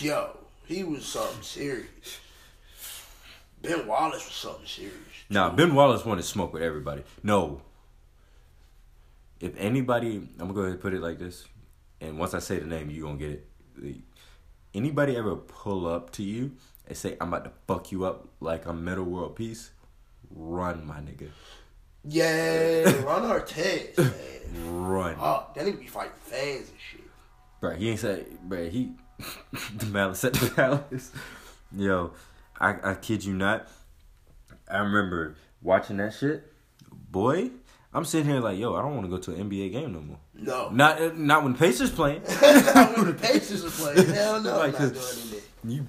[0.00, 0.36] yo.
[0.66, 2.18] He was something serious.
[3.60, 4.96] Ben Wallace was something serious.
[5.28, 7.02] Now Ben Wallace wanted to smoke with everybody.
[7.22, 7.60] No.
[9.42, 11.44] If anybody, I'm gonna go ahead and put it like this,
[12.00, 13.44] and once I say the name, you gonna get
[13.82, 13.96] it.
[14.72, 16.52] Anybody ever pull up to you
[16.86, 19.72] and say, "I'm about to fuck you up like I'm Metta World Peace"?
[20.30, 21.28] Run, my nigga.
[22.04, 24.88] Yeah, Ron Artest, man.
[24.88, 25.16] Run.
[25.18, 27.00] Oh, that nigga be fighting fans and shit.
[27.60, 28.92] Bro, he ain't say, bro, he,
[29.76, 31.10] the malice at the palace.
[31.76, 32.12] Yo,
[32.60, 33.66] I, I kid you not.
[34.70, 36.52] I remember watching that shit.
[37.10, 37.50] Boy,
[37.94, 40.00] I'm sitting here like, yo, I don't want to go to an NBA game no
[40.00, 40.18] more.
[40.34, 40.70] No.
[40.70, 42.22] Not not when Pacers playing.
[42.42, 44.08] Not when the Pacers are playing.
[44.08, 45.48] Hell no, Like, I'm not 'cause- doing it.
[45.64, 45.86] You,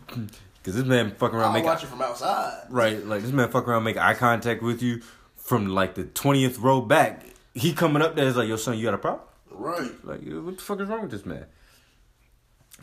[0.64, 2.66] cause this man fuck around I'll make watch it from outside.
[2.70, 5.02] right, like this man fuck around make eye contact with you
[5.36, 7.26] from like the twentieth row back.
[7.56, 9.24] He coming up there is like, yo, son, you got a problem?
[9.50, 9.92] Right.
[10.06, 11.46] Like, what the fuck is wrong with this man?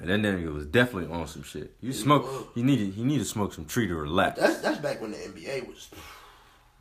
[0.01, 1.75] And then nigga was definitely on some shit.
[1.81, 4.39] You smoke, he needed, he needed to smoke some tree to relax.
[4.41, 5.91] That's that's back when the NBA was.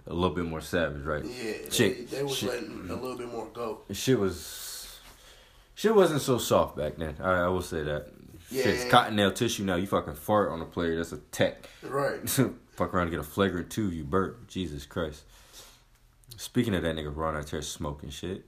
[0.07, 1.23] A little bit more savage, right?
[1.23, 2.49] Yeah, Chick, they, they was shit.
[2.49, 3.81] letting a little bit more go.
[3.91, 4.99] shit was,
[5.75, 7.15] shit wasn't so soft back then.
[7.21, 8.07] I, I will say that.
[8.49, 8.63] Yeah.
[8.63, 9.75] Shit's cottonelle tissue now.
[9.75, 10.95] You fucking fart on a player.
[10.95, 11.69] That's a tech.
[11.83, 12.27] Right.
[12.71, 14.47] Fuck around and get a flagrant two, you burp.
[14.47, 15.23] Jesus Christ.
[16.37, 18.45] Speaking of that nigga Ron Artest smoking shit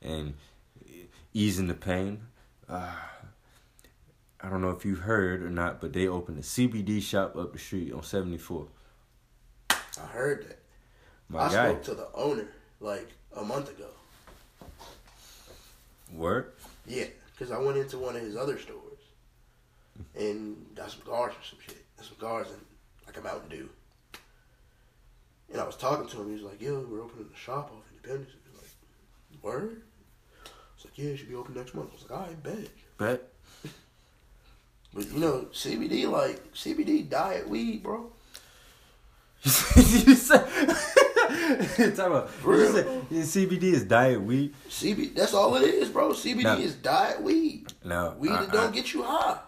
[0.00, 0.34] and
[1.34, 2.22] easing the pain,
[2.68, 2.92] uh,
[4.40, 7.52] I don't know if you heard or not, but they opened a CBD shop up
[7.52, 8.68] the street on 74.
[9.70, 10.58] I heard that.
[11.28, 11.70] My I guy.
[11.70, 12.48] spoke to the owner
[12.80, 13.88] like a month ago.
[16.12, 16.52] Word?
[16.86, 18.98] Yeah, because I went into one of his other stores
[20.14, 21.84] and got some guards or some shit.
[21.96, 22.60] Got some guards and
[23.06, 23.68] like a Mountain Dew.
[25.52, 26.28] And I was talking to him.
[26.28, 29.82] He was like, "Yo, we're opening the shop off Independence." He was like, "Word?"
[30.44, 32.68] I was like, "Yeah, it should be open next month." I was like, "I bet."
[32.98, 33.22] Bet.
[34.92, 38.12] But you know, CBD like CBD diet weed, bro.
[39.44, 40.46] you said,
[41.96, 43.06] talk about, For you real?
[43.24, 44.54] CBD is diet weed.
[44.68, 46.10] CBD, that's all it is, bro.
[46.10, 47.72] CBD is diet weed.
[47.84, 49.38] No, Weed I- that don't I- get you high.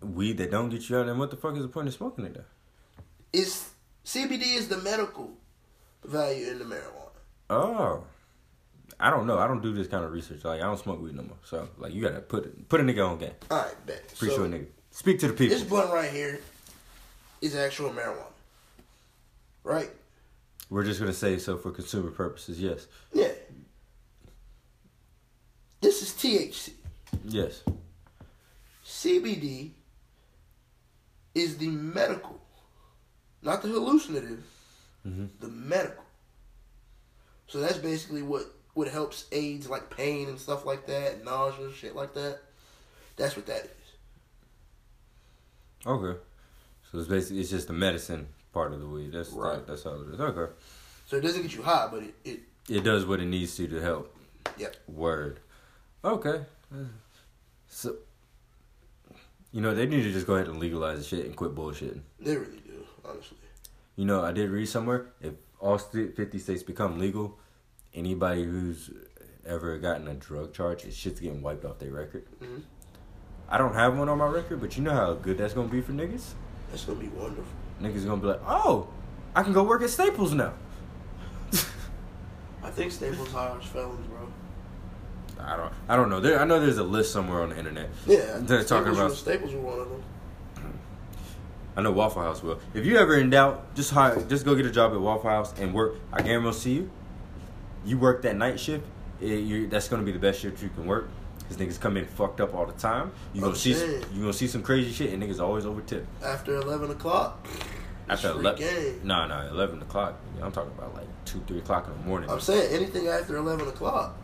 [0.00, 1.06] weed that don't get you out.
[1.06, 2.34] Then what the fuck is the point of smoking it?
[2.34, 2.44] Though?
[3.32, 3.70] It's
[4.04, 5.30] CBD is the medical
[6.04, 7.10] value in the marijuana.
[7.50, 8.04] Oh,
[8.98, 9.38] I don't know.
[9.38, 10.44] I don't do this kind of research.
[10.44, 11.36] Like I don't smoke weed no more.
[11.44, 13.32] So like you gotta put it, put a nigga on game.
[13.50, 14.06] All right, bet.
[14.18, 14.66] Pretty so, sure nigga.
[14.90, 15.56] Speak to the people.
[15.56, 16.40] This blunt right here
[17.42, 18.24] is actual marijuana,
[19.64, 19.90] right?
[20.68, 22.60] We're just gonna say so for consumer purposes.
[22.60, 23.32] Yes, Yeah.
[25.80, 26.74] This is THC.
[27.24, 27.62] yes.
[28.84, 29.72] CBD
[31.34, 32.40] is the medical,
[33.42, 34.42] not the hallucinative,
[35.06, 35.28] Mhm.
[35.40, 36.04] the medical.
[37.48, 41.96] So that's basically what what helps aids like pain and stuff like that, nausea, shit
[41.96, 42.42] like that.
[43.16, 43.70] That's what that is.
[45.86, 46.18] Okay.
[46.90, 49.12] So it's basically it's just the medicine part of the weed.
[49.12, 49.66] That's Right.
[49.66, 50.18] that's how it is.
[50.18, 50.50] Okay.
[51.06, 52.40] So it doesn't get you high, but it, it
[52.70, 54.16] It does what it needs to to help.
[54.58, 54.76] Yep.
[54.88, 55.40] Word.
[56.02, 56.46] Okay.
[57.68, 57.96] So.
[59.52, 62.00] You know they need to just go ahead and legalize the shit and quit bullshitting.
[62.18, 63.36] they really do, honestly.
[63.94, 67.38] You know, I did read somewhere if all 50 states become legal,
[67.94, 68.90] anybody who's
[69.46, 72.24] ever gotten a drug charge, it's shit's getting wiped off their record.
[72.42, 72.62] Mhm.
[73.48, 75.80] I don't have one on my record, but you know how good that's gonna be
[75.82, 76.32] for niggas?
[76.70, 77.44] That's gonna be wonderful.
[77.80, 78.88] Niggas gonna be like, oh,
[79.34, 80.52] I can go work at Staples now.
[82.62, 84.28] I think Staples hires felons, bro.
[85.38, 86.20] I don't, I don't know.
[86.20, 87.90] There, I know there's a list somewhere on the internet.
[88.06, 90.02] Yeah, They're talking about- Staples were one of them.
[91.76, 92.58] I know Waffle House will.
[92.72, 95.52] If you ever in doubt, just hire, just go get a job at Waffle House
[95.58, 95.96] and work.
[96.10, 96.90] I guarantee you,
[97.84, 98.86] you work that night shift.
[99.20, 101.10] It, you that's gonna be the best shift you can work.
[101.48, 103.12] Cause niggas come in fucked up all the time.
[103.32, 104.04] You gonna I'm see, saying.
[104.12, 106.04] you gonna see some crazy shit, and niggas always over tip.
[106.22, 107.46] After eleven o'clock,
[108.08, 110.18] After eleven, no, no, eleven o'clock.
[110.42, 112.30] I'm talking about like two, three o'clock in the morning.
[112.30, 114.16] I'm saying anything after eleven o'clock.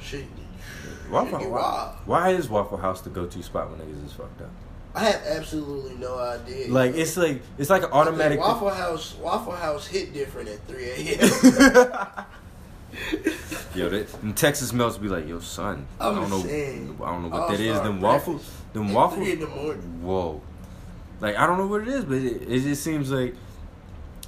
[0.00, 0.26] Shit.
[1.10, 1.40] Waffle,
[2.06, 4.50] why is Waffle House the go-to spot when niggas is fucked up?
[4.94, 6.68] I have absolutely no idea.
[6.68, 8.40] Like it's like it's like an automatic.
[8.40, 9.14] Waffle House.
[9.16, 12.24] Waffle House hit different at three a.m.
[13.74, 15.86] Yo, that, them Texas melts be like, yo, son.
[16.00, 16.40] I I'm don't know.
[16.42, 17.80] saying, I don't know what that is.
[17.80, 18.50] Them waffles.
[18.72, 19.22] Them waffles.
[19.22, 20.02] three in the morning.
[20.02, 20.40] Whoa.
[21.20, 23.34] Like I don't know what it is, but it, it just seems like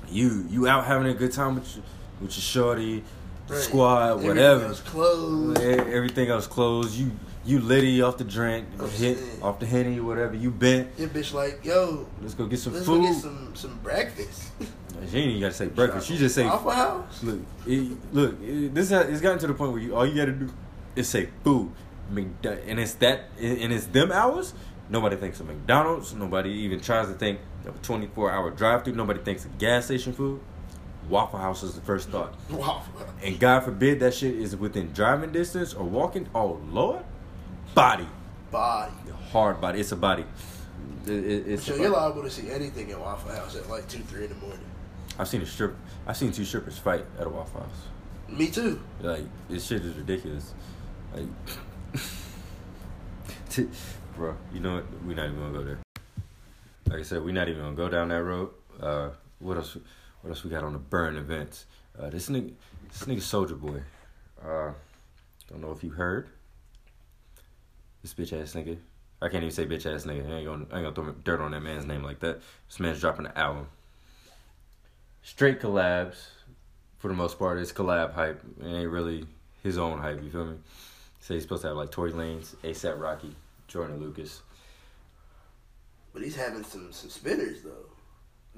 [0.08, 1.84] you you out having a good time with your,
[2.20, 3.02] with your shorty,
[3.48, 3.58] Right.
[3.58, 4.28] squad, whatever.
[4.28, 4.64] Everything whatever.
[4.66, 5.60] else closed.
[5.60, 6.94] Everything else closed.
[6.94, 7.10] You
[7.44, 9.42] you litty off the drink, I'm hit saying.
[9.42, 10.36] off the henny, whatever.
[10.36, 10.90] You bent.
[10.96, 13.02] Your bitch like, yo, Let's go get some let's food.
[13.02, 14.50] go get some some breakfast.
[15.10, 16.06] She ain't even gotta say breakfast.
[16.08, 17.22] She just say Waffle House.
[17.22, 18.40] Look, it, look.
[18.42, 20.50] It, this has, it's gotten to the point where you all you gotta do
[20.96, 21.70] is say food.
[22.42, 24.52] That- and it's that, and it's them hours.
[24.90, 26.14] Nobody thinks of McDonald's.
[26.14, 28.94] Nobody even tries to think of a 24 hour drive through.
[28.94, 30.40] Nobody thinks of gas station food.
[31.08, 32.34] Waffle House is the first thought.
[32.50, 36.28] Waffle And God forbid that shit is within driving distance or walking.
[36.34, 37.02] Oh, Lord.
[37.74, 38.06] Body.
[38.50, 38.92] Body.
[39.30, 39.80] Hard body.
[39.80, 40.24] It's a body.
[41.06, 42.02] It- it- it's So you're body.
[42.02, 44.60] liable to see anything at Waffle House at like two, three in the morning.
[45.18, 45.76] I've seen a strip.
[46.06, 47.88] I've seen two strippers fight at a Waffle House.
[48.28, 48.80] Me too.
[49.00, 50.54] Like this shit is ridiculous.
[51.14, 51.26] Like,
[54.16, 54.84] bro, you know what?
[55.04, 55.78] We're not even gonna go there.
[56.88, 58.50] Like I said, we're not even gonna go down that road.
[58.80, 59.76] Uh, what else?
[60.22, 61.66] What else we got on the burn events?
[61.98, 62.52] Uh, this nigga,
[62.88, 63.82] this nigga Soulja Boy.
[64.42, 64.72] Uh,
[65.48, 66.28] don't know if you heard.
[68.02, 68.78] This bitch ass nigga.
[69.20, 70.28] I can't even say bitch ass nigga.
[70.28, 72.40] I ain't gonna, I ain't gonna throw dirt on that man's name like that.
[72.68, 73.68] This man's dropping an album.
[75.22, 76.16] Straight collabs
[76.98, 78.40] for the most part, it's collab hype.
[78.60, 79.26] It ain't really
[79.62, 80.22] his own hype.
[80.22, 80.56] You feel me?
[81.20, 83.34] Say he's supposed to have like Tory Lanez, ASAP Rocky,
[83.68, 84.42] Jordan Lucas.
[86.12, 87.86] But he's having some some spitters though.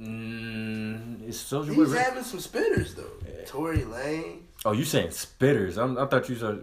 [0.01, 3.13] Mm, Soulja He's having some spitters though.
[3.27, 3.45] Yeah.
[3.47, 4.49] Tory Lane.
[4.65, 5.77] Oh, you saying spitters?
[5.77, 6.63] I'm, I thought you were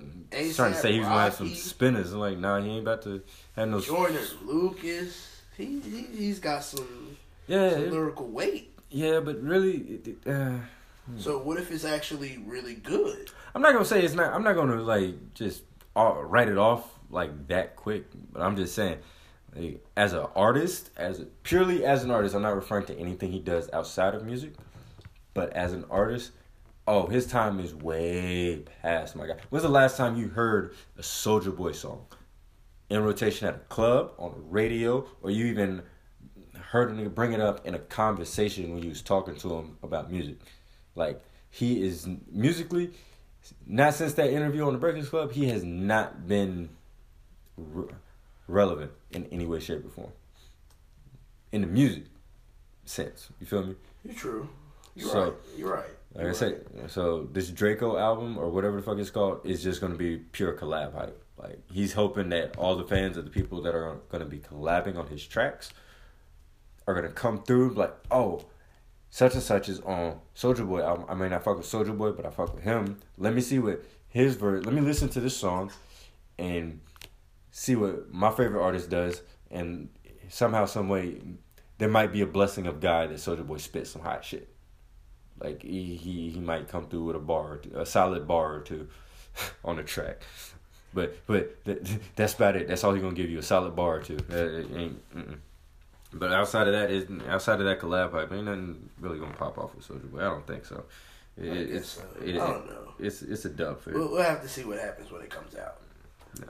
[0.54, 2.12] trying to say he was gonna have some spinners.
[2.12, 3.22] I'm like, nah, he ain't about to
[3.56, 3.80] have no.
[3.80, 5.41] Jordan Lucas.
[5.58, 7.16] He, he he's got some,
[7.47, 8.70] Yeah, some it- lyrical weight.
[8.92, 10.58] Yeah, but really, it, uh,
[11.18, 13.32] So what if it's actually really good?
[13.56, 14.34] I'm not gonna say it's not.
[14.34, 15.64] I'm not gonna like just
[15.96, 18.06] uh, write it off like that quick.
[18.32, 19.00] But I'm just saying,
[19.56, 23.32] like, as an artist, as a, purely as an artist, I'm not referring to anything
[23.32, 24.54] he does outside of music.
[25.34, 26.32] But as an artist,
[26.86, 29.16] oh, his time is way past.
[29.16, 32.06] My God, when's the last time you heard a Soulja Boy song
[32.89, 35.82] in rotation at a club, on the radio, or you even
[36.62, 39.78] heard a nigga bring it up in a conversation when you was talking to him
[39.84, 40.38] about music?
[40.95, 42.91] Like he is musically,
[43.66, 46.70] not since that interview on the Breakfast Club, he has not been
[47.57, 47.89] re-
[48.47, 50.12] relevant in any way, shape, or form.
[51.51, 52.03] In the music
[52.86, 53.76] sense, you feel me?
[54.05, 54.49] You're true.
[54.95, 55.34] You're So- right.
[55.57, 55.89] You're right.
[56.14, 59.80] Like I said, so this Drako album or whatever the fuck it's called is just
[59.80, 61.24] gonna be pure collab hype.
[61.38, 64.97] Like he's hoping that all the fans of the people that are gonna be collabing
[64.97, 65.72] on his tracks
[66.88, 68.46] are gonna come through like, oh,
[69.10, 71.06] such and such is on Soulja Boy album.
[71.10, 72.98] I may not fuck with Soulja Boy, but I fuck with him.
[73.18, 74.66] Let me see what his verse.
[74.66, 75.72] Let me listen to this song,
[76.38, 76.80] and
[77.52, 79.90] see what my favorite artist does, and
[80.30, 81.20] somehow, some way,
[81.78, 84.48] there might be a blessing of God that Soulja Boy spits some hot shit.
[85.40, 88.60] Like he, he he might come through with a bar, two, a solid bar or
[88.62, 88.88] two,
[89.66, 90.22] on the track.
[90.94, 91.80] But but th-
[92.16, 92.68] that's about it.
[92.68, 94.20] That's all he's gonna give you a solid bar or two.
[94.32, 95.16] Uh, it ain't.
[95.16, 95.38] Mm-mm.
[96.14, 99.57] But outside of that, is outside of that collab hype, ain't nothing really gonna pop
[99.57, 100.20] off with Soulja Boy.
[100.20, 100.84] I don't think so.
[101.38, 102.01] It, I it's so.
[102.24, 102.93] it, I don't know.
[102.99, 105.55] it's it's a dub for We'll, we'll have to see what happens when it comes
[105.55, 105.78] out.
[106.39, 106.47] no.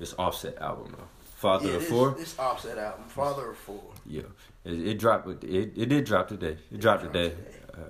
[0.00, 1.04] it's Offset album though.
[1.36, 2.10] Father yeah, of this, Four.
[2.18, 3.82] This Offset album, Father of Four.
[4.04, 4.22] Yeah,
[4.64, 5.28] it, it dropped.
[5.44, 6.56] It it did drop today.
[6.72, 7.28] It dropped dropped today.
[7.30, 7.50] today.
[7.74, 7.88] Uh,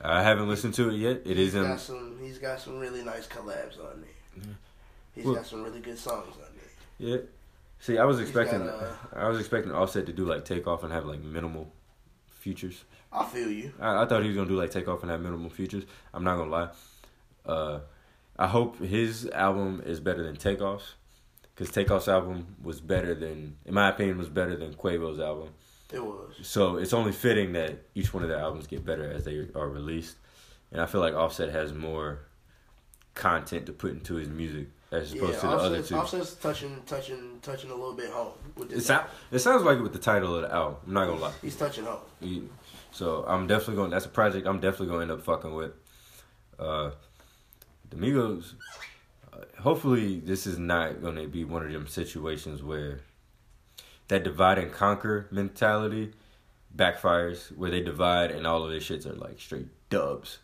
[0.00, 1.16] I haven't listened to it yet.
[1.26, 1.62] It He's is in.
[1.64, 2.16] got some.
[2.22, 4.44] He's got some really nice collabs on there.
[5.14, 7.10] He's Well- got some really good songs on there.
[7.10, 7.16] Yeah.
[7.80, 8.60] See, I was expecting.
[8.66, 11.72] got, uh, I was expecting Offset to do like Takeoff and have like minimal
[12.28, 12.84] futures.
[13.12, 13.72] I feel you.
[13.80, 15.84] I, I thought he was gonna do like Takeoff and have minimal futures.
[16.12, 16.68] I'm not gonna lie.
[17.46, 17.80] Uh,
[18.38, 20.94] I hope his album is better than Takeoff's,
[21.54, 25.50] because Takeoff's album was better than, in my opinion, was better than Quavo's album.
[25.92, 26.34] It was.
[26.42, 29.68] So it's only fitting that each one of their albums get better as they are
[29.68, 30.16] released.
[30.70, 32.20] And I feel like Offset has more
[33.14, 35.94] content to put into his music as Yeah, opposed to the other Offset's, two.
[35.96, 38.80] Offset's touching, touching, touching a little bit home with this.
[38.80, 40.76] It, sound, it sounds like it with the title of the album.
[40.86, 41.32] I'm not gonna lie.
[41.42, 42.00] He's touching home.
[42.20, 42.48] He-
[42.92, 43.90] So I'm definitely going.
[43.90, 45.72] That's a project I'm definitely going to end up fucking with.
[46.58, 46.90] Uh,
[47.90, 48.54] the Migos.
[49.32, 53.00] Uh, hopefully, this is not going to be one of them situations where
[54.08, 56.12] that divide and conquer mentality
[56.74, 60.38] backfires, where they divide and all of their shits are like straight dubs.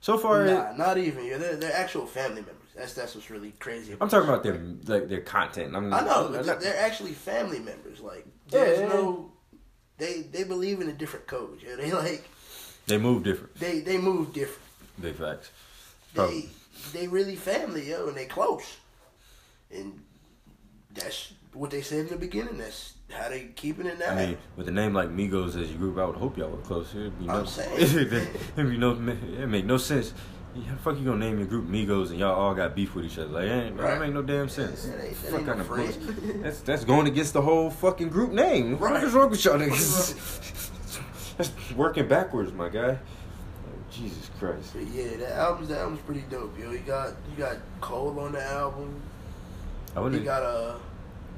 [0.00, 1.24] So far, Nah, not even.
[1.26, 2.56] Yeah, they're, they're actual family members.
[2.76, 3.94] That's that's what's really crazy.
[4.00, 5.76] I'm talking about their like their content.
[5.76, 8.00] I'm, I know, I'm not- they're actually family members.
[8.00, 8.88] Like, there's Yeah.
[8.88, 9.30] no.
[9.98, 11.60] They they believe in a different code.
[11.66, 12.26] Yeah, they like
[12.86, 13.54] they move different.
[13.56, 14.62] they they move different.
[15.00, 15.50] Big facts.
[16.14, 16.50] They Probably.
[16.92, 18.76] they really family, yo, and they close.
[19.70, 20.00] And
[20.94, 22.58] that's what they said in the beginning.
[22.58, 24.10] That's how they keeping it now.
[24.12, 26.56] I mean, with a name like Migos as your group, I would hope y'all were
[26.58, 26.90] close.
[26.94, 27.70] It'd be I'm saying.
[27.78, 28.10] it'd
[28.56, 28.92] be no,
[29.40, 30.14] it make no sense.
[30.54, 33.06] How the fuck you gonna name your group Migos and y'all all got beef with
[33.06, 33.28] each other?
[33.30, 34.00] Like, that, ain't, that Right.
[34.00, 34.84] make no damn sense.
[34.84, 36.42] That ain't- that fuck kind no of.
[36.42, 38.78] That's that's going against the whole fucking group name.
[38.78, 39.02] What Right.
[39.04, 41.34] is wrong with y'all niggas?
[41.38, 42.98] that's working backwards, my guy.
[43.90, 44.72] Jesus Christ.
[44.74, 46.70] But yeah, that album's that album's pretty dope, yo.
[46.70, 48.94] You got you got Cole on the album.
[49.94, 50.24] I You wouldn't.
[50.24, 50.78] got a uh,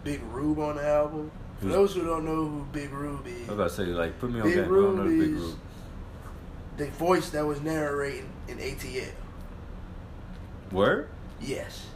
[0.02, 1.30] Big Rube on the album.
[1.60, 4.18] For those who don't know who Big Rube is, I was about to say like
[4.18, 4.64] put me on Big game.
[4.64, 5.58] I don't know Big Rube Rube.
[6.78, 9.08] the voice that was narrating in ATL.
[10.72, 11.08] Word?
[11.40, 11.86] Yes,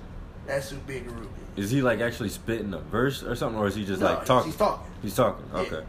[0.47, 1.67] that's who Big Rube is.
[1.67, 4.25] Is he like actually spitting a verse or something, or is he just No, like
[4.25, 4.51] talking?
[4.51, 4.93] He's talking.
[5.03, 5.45] He's talking.
[5.53, 5.61] Yeah.
[5.61, 5.83] Okay.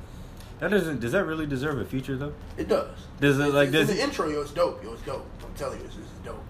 [0.59, 0.99] That doesn't.
[0.99, 2.33] Does that really deserve a feature though?
[2.57, 2.97] It does.
[3.19, 4.27] Does it like does the intro?
[4.29, 4.83] Yo, it's dope.
[4.83, 5.25] Yo, it's dope.
[5.43, 6.43] I'm telling you, this is dope.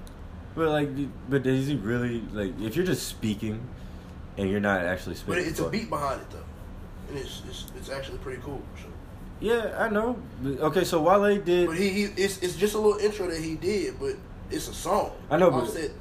[0.55, 0.89] but like
[1.29, 3.61] but is he really like if you're just speaking
[4.37, 6.43] and you're not actually spitting, But it's a beat behind it though,
[7.09, 8.61] and it's it's, it's actually pretty cool.
[8.81, 8.87] So.
[9.39, 10.17] Yeah, I know.
[10.45, 11.67] Okay, so Wale did.
[11.67, 14.15] But he, he it's it's just a little intro that he did, but
[14.51, 15.11] it's a song.
[15.29, 15.91] I know, but- Offset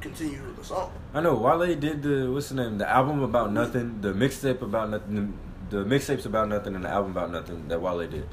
[0.00, 0.92] continues with the song.
[1.14, 2.78] I know Wale did the what's the name?
[2.78, 5.38] The album about nothing, the mixtape about nothing,
[5.70, 8.26] the, the mixtapes about nothing, and the album about nothing that Wale did.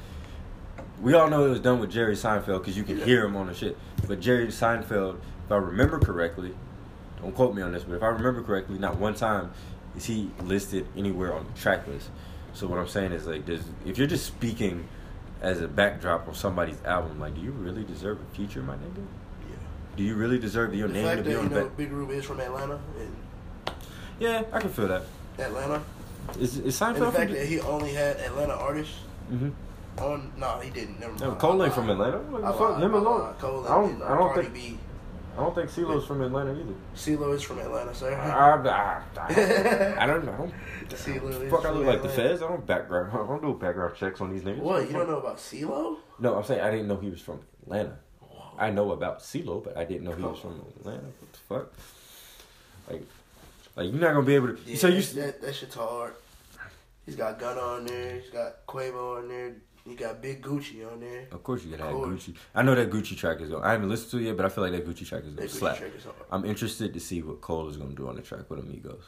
[1.00, 3.04] We all know it was done with Jerry Seinfeld because you can Yeah.
[3.04, 3.76] hear him on the shit.
[4.06, 5.16] But Jerry Seinfeld,
[5.46, 6.54] if I remember correctly,
[7.20, 9.50] don't quote me on this, but if I remember correctly, not one time
[9.96, 12.10] is he listed anywhere on the track list.
[12.54, 14.86] So what I'm saying is like, if you're just speaking
[15.40, 18.96] as a backdrop on somebody's album, like, do you really deserve a feature, my nigga?
[19.48, 19.56] Yeah.
[19.96, 21.64] Do you really deserve your The name to fact be that on you the know
[21.68, 21.76] back?
[21.76, 23.16] Big Rube is from Atlanta and
[24.20, 25.02] Yeah, I can feel that.
[25.38, 25.82] Atlanta,
[26.38, 27.32] Is, is and the fact from?
[27.38, 28.94] that he only had Atlanta artists
[29.32, 29.50] Mm-hmm.
[30.04, 30.30] on.
[30.36, 31.00] No, he didn't.
[31.00, 31.22] Never mind.
[31.22, 31.88] No, Cole I ain't from.
[31.88, 32.18] Atlanta.
[32.18, 32.78] What the I fuck?
[32.82, 33.34] him alone.
[33.38, 34.78] I don't- I don't think- B.
[35.34, 36.74] I don't think CeeLo's from Atlanta either.
[36.94, 38.14] CeeLo is from Atlanta, sir.
[38.14, 39.02] I, I,
[39.96, 40.52] I, I don't know.
[40.90, 42.28] CeeLo is Fuck, I look like the Atlanta.
[42.30, 42.42] feds.
[42.42, 43.12] I don't background.
[43.12, 44.58] I don't do background checks on these niggas.
[44.58, 45.96] What you don't know about CeeLo?
[46.18, 47.96] No, I'm saying I didn't know he was from Atlanta.
[48.58, 51.04] I know about CeeLo, but I didn't know he was from Atlanta.
[51.04, 51.72] What the fuck?
[52.90, 53.02] Like,
[53.76, 54.58] like you're not gonna be able to.
[54.66, 55.00] Yeah, so you.
[55.00, 56.14] that that shit's hard.
[57.06, 58.20] He's got Gunna on there.
[58.20, 59.54] He's got Quavo on there.
[59.84, 61.26] He got Big Gucci on there.
[61.32, 62.36] Of course, you gotta have Gucci.
[62.54, 63.64] I know that Gucci track is going.
[63.64, 65.48] I haven't listened to it yet, but I feel like that Gucci track is gonna
[65.48, 65.78] slap.
[65.78, 66.06] track is.
[66.30, 69.04] I'm interested to see what Cole is gonna do on the track with Amigos.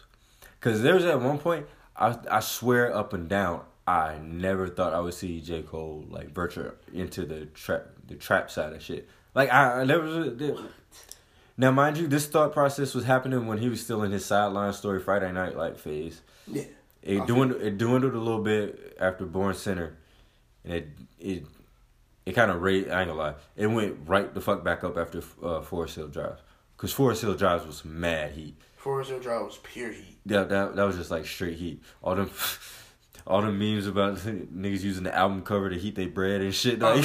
[0.60, 1.66] Cause there was at one point,
[1.96, 6.34] I I swear up and down, I never thought I would see J Cole like
[6.34, 9.08] venture into the trap the trap side of shit.
[9.34, 10.56] Like I was a, there,
[11.56, 14.72] now mind you, this thought process was happening when he was still in his sideline
[14.72, 16.20] story Friday Night Lights phase.
[16.46, 16.64] Yeah.
[17.02, 19.96] It I dwindled it dwindled a little bit after Born Sinner,
[20.64, 20.88] and it
[21.18, 21.44] it
[22.26, 22.90] it kind of raised.
[22.90, 26.08] I ain't gonna lie, it went right the fuck back up after uh, Forest Hill
[26.08, 26.40] Drive,
[26.76, 28.56] cause Forest Hill Drive was mad heat.
[28.76, 30.18] Forest Hill Drive was pure heat.
[30.26, 31.82] Yeah, that that was just like straight heat.
[32.02, 32.30] All them.
[33.26, 36.78] All the memes about niggas using the album cover to heat their bread and shit.
[36.78, 36.96] Like,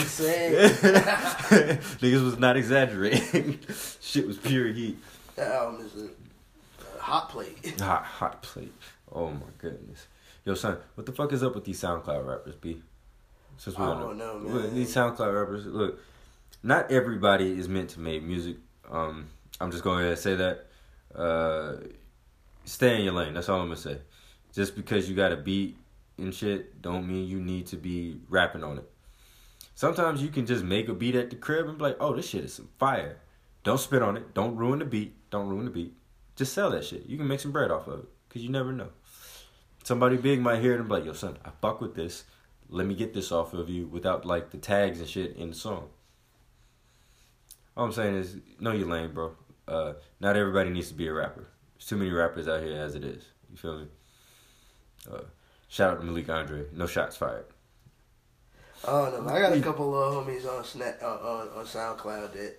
[2.01, 3.57] niggas was not exaggerating.
[4.01, 4.97] shit was pure heat.
[5.37, 6.09] That album is a,
[6.97, 7.79] a hot plate.
[7.79, 8.73] Hot, hot plate.
[9.09, 10.07] Oh my goodness.
[10.43, 12.81] Yo, son, what the fuck is up with these SoundCloud rappers, B?
[13.59, 14.73] Since I don't know, Look, man.
[14.73, 15.99] These SoundCloud rappers, look,
[16.63, 18.55] not everybody is meant to make music.
[18.89, 19.27] Um,
[19.59, 20.67] I'm just going to say that.
[21.13, 21.75] Uh,
[22.63, 23.33] stay in your lane.
[23.33, 23.97] That's all I'm gonna say.
[24.53, 25.75] Just because you got a beat
[26.17, 28.89] and shit, don't mean you need to be rapping on it.
[29.75, 32.29] Sometimes you can just make a beat at the crib and be like, "Oh, this
[32.29, 33.17] shit is some fire."
[33.65, 34.33] Don't spit on it.
[34.33, 35.15] Don't ruin the beat.
[35.31, 35.93] Don't ruin the beat.
[36.37, 37.07] Just sell that shit.
[37.07, 38.89] You can make some bread off of it because you never know.
[39.83, 42.23] Somebody big might hear it and be like, "Yo, son, I fuck with this.
[42.69, 45.55] Let me get this off of you without like the tags and shit in the
[45.55, 45.89] song."
[47.75, 49.31] All I'm saying is, know your lane, bro.
[49.67, 51.47] Uh, not everybody needs to be a rapper.
[51.75, 53.23] There's too many rappers out here as it is.
[53.49, 53.87] You feel me?
[55.09, 55.21] Uh,
[55.69, 56.65] shout out to Malik Andre.
[56.73, 57.45] No shots fired.
[58.87, 59.33] I don't know.
[59.33, 62.55] I got a couple of homies on Snap uh, on on SoundCloud that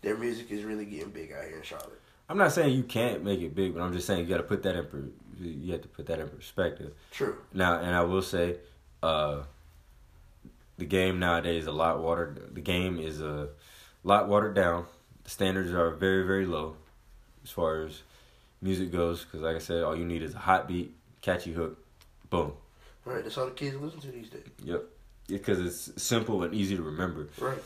[0.00, 2.00] their music is really getting big out here in Charlotte.
[2.28, 4.42] I'm not saying you can't make it big, but I'm just saying you got to
[4.42, 4.86] put that in.
[4.86, 5.10] Per-
[5.40, 6.94] you have to put that in perspective.
[7.10, 7.36] True.
[7.52, 8.56] Now, and I will say,
[9.02, 9.42] uh,
[10.78, 12.54] the game nowadays is a lot watered.
[12.54, 13.48] The game is a
[14.04, 14.86] lot watered down.
[15.24, 16.76] The standards are very, very low
[17.44, 18.02] as far as
[18.60, 19.24] music goes.
[19.24, 21.78] Because, like I said, all you need is a hot beat, catchy hook,
[22.30, 22.52] boom.
[23.04, 23.22] Right.
[23.22, 24.46] That's all the kids listen to these days.
[24.64, 24.84] Yep.
[25.28, 27.28] Because it's simple and easy to remember.
[27.38, 27.58] Right.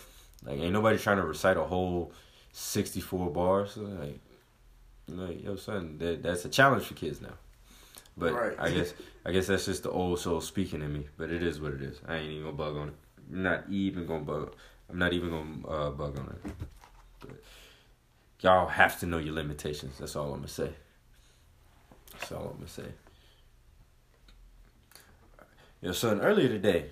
[0.44, 2.12] Like, ain't nobody trying to recite a whole
[2.52, 3.76] sixty-four bars.
[3.76, 4.20] Like,
[5.08, 7.32] like yo, son, that that's a challenge for kids now.
[8.16, 8.56] But Right.
[8.58, 8.94] I guess
[9.24, 11.06] I guess that's just the old soul speaking in me.
[11.16, 12.00] But it is what it is.
[12.06, 12.94] I ain't even gonna bug on it.
[13.30, 14.54] I'm not even gonna bug.
[14.88, 16.52] I'm not even gonna uh, bug on it.
[17.20, 17.42] But
[18.40, 19.98] y'all have to know your limitations.
[19.98, 20.70] That's all I'm gonna say.
[22.12, 22.84] That's all I'm gonna say.
[25.82, 26.86] Yo, son, earlier today,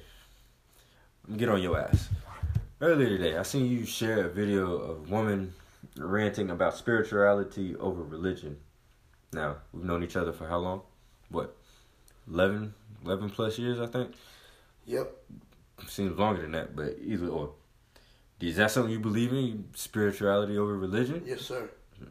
[1.26, 2.10] I'm get on your ass.
[2.80, 5.54] Earlier today, I seen you share a video of a woman
[5.96, 8.58] ranting about spirituality over religion.
[9.32, 10.82] Now, we've known each other for how long?
[11.30, 11.56] What?
[12.30, 12.74] 11,
[13.04, 14.14] 11 plus years, I think?
[14.86, 15.12] Yep.
[15.88, 17.52] Seems longer than that, but either or.
[18.40, 19.64] Is that something you believe in?
[19.74, 21.22] Spirituality over religion?
[21.24, 21.70] Yes, sir.
[22.00, 22.10] Okay.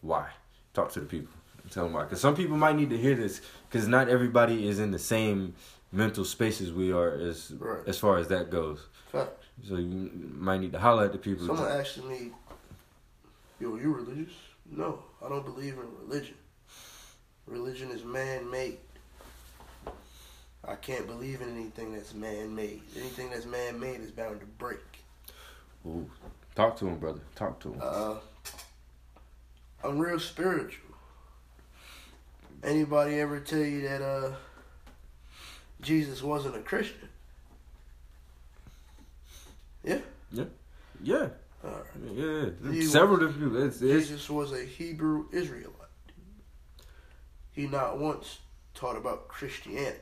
[0.00, 0.28] Why?
[0.74, 1.32] Talk to the people.
[1.70, 2.02] Tell them why.
[2.04, 3.40] Because some people might need to hear this.
[3.68, 5.54] Because not everybody is in the same
[5.92, 7.86] mental spaces we are as Right.
[7.86, 8.86] as far as that goes.
[9.12, 9.46] Facts.
[9.66, 11.46] So you might need to holler at the people.
[11.46, 12.32] Someone asked me,
[13.60, 14.34] "Yo, you religious?"
[14.68, 16.36] No, I don't believe in religion.
[17.46, 18.78] Religion is man-made.
[20.66, 22.82] I can't believe in anything that's man-made.
[22.96, 24.80] Anything that's man-made is bound to break.
[25.86, 26.10] Ooh.
[26.56, 27.20] Talk to him, brother.
[27.36, 27.80] Talk to him.
[27.80, 28.14] Uh,
[29.84, 30.82] I'm real spiritual.
[32.64, 34.32] Anybody ever tell you that uh,
[35.82, 37.08] Jesus wasn't a Christian?
[39.84, 39.98] Yeah.
[41.00, 41.28] yeah,
[41.62, 41.84] All right.
[42.12, 42.72] yeah.
[42.72, 43.62] He Several different people.
[43.62, 45.75] It's, it's Jesus was a Hebrew Israelite.
[47.56, 48.38] He not once
[48.74, 49.98] taught about Christianity.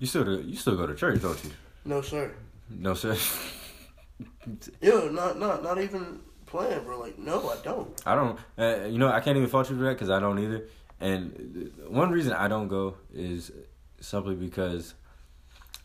[0.00, 1.50] you still do- you still go to church, don't you?
[1.84, 2.34] No, sir.
[2.68, 3.16] No, sir.
[4.82, 6.98] Yo, not not not even playing, bro.
[6.98, 8.02] Like, no, I don't.
[8.04, 8.38] I don't.
[8.58, 10.64] Uh, you know, I can't even fault you for that because I don't either.
[11.00, 13.52] And one reason I don't go is
[14.00, 14.94] simply because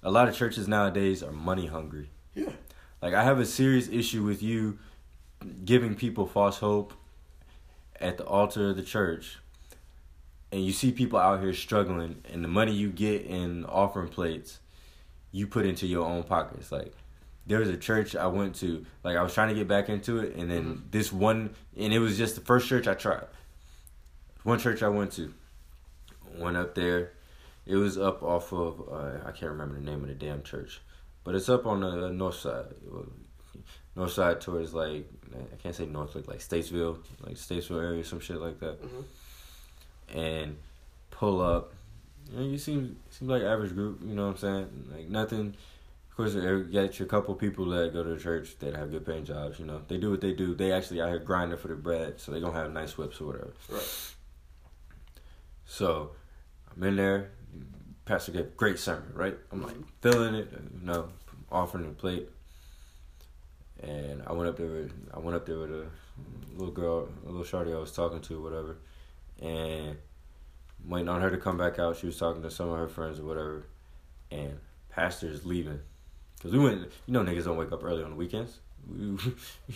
[0.03, 2.09] a lot of churches nowadays are money hungry.
[2.33, 2.49] Yeah.
[3.01, 4.79] Like I have a serious issue with you
[5.63, 6.93] giving people false hope
[8.01, 9.37] at the altar of the church.
[10.51, 14.59] And you see people out here struggling and the money you get in offering plates
[15.31, 16.71] you put into your own pockets.
[16.71, 16.93] Like
[17.47, 20.19] there was a church I went to, like I was trying to get back into
[20.19, 20.91] it and then Mhm.
[20.91, 23.27] this one and it was just the first church I tried.
[24.43, 25.33] One church I went to.
[26.37, 27.11] Went up there.
[27.65, 30.81] It was up off of uh, I can't remember the name of the damn church.
[31.23, 32.65] But it's up on the north side.
[33.95, 38.19] North side towards like I can't say north like like Statesville, like Statesville area, some
[38.19, 38.81] shit like that.
[38.81, 39.03] Mhm.
[40.15, 40.57] And
[41.09, 41.73] pull up.
[42.31, 44.01] You, know, you seem seem like average group.
[44.03, 44.89] You know what I'm saying?
[44.95, 45.55] Like nothing.
[46.09, 49.23] Of course, you got your couple people that go to church that have good paying
[49.25, 49.59] jobs.
[49.59, 50.53] You know, they do what they do.
[50.53, 53.27] They actually out here grinding for the bread, so they gonna have nice whips or
[53.27, 53.53] whatever.
[53.69, 54.13] Right.
[55.65, 56.11] So
[56.75, 57.31] I'm in there.
[58.05, 59.37] Pastor gave great sermon, right?
[59.51, 61.09] I'm like feeling it, you know,
[61.51, 62.29] offering the plate.
[63.83, 64.67] And I went up there.
[64.67, 65.85] With, I went up there with a
[66.55, 68.77] little girl, a little shorty I was talking to, whatever.
[69.41, 69.97] And
[70.85, 71.97] waiting on her to come back out.
[71.97, 73.65] She was talking to some of her friends or whatever.
[74.31, 74.59] And
[74.89, 75.79] pastor's leaving,
[76.41, 76.89] cause we went.
[77.05, 78.59] You know, niggas don't wake up early on the weekends.
[78.87, 79.17] We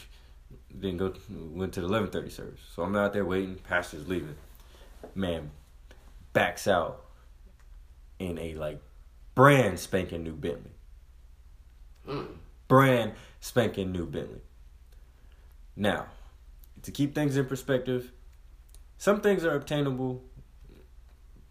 [0.80, 1.14] didn't go.
[1.30, 2.61] Went to the eleven thirty service.
[2.73, 3.56] So I'm out there waiting.
[3.56, 4.36] Pastor's leaving.
[5.14, 5.52] Man,
[6.32, 7.06] backs out
[8.19, 8.82] in a like
[9.36, 10.72] brand spanking new Bentley.
[12.07, 12.27] Mm.
[12.68, 13.14] Brand
[13.46, 14.42] spanking new Bentley.
[15.76, 16.08] Now,
[16.82, 18.12] to keep things in perspective,
[18.98, 20.24] some things are obtainable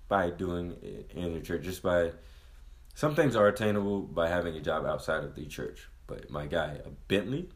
[0.08, 2.10] by doing it in the church, just by
[2.96, 5.88] some things are attainable by having a job outside of the church.
[6.08, 7.48] But my guy, a Bentley,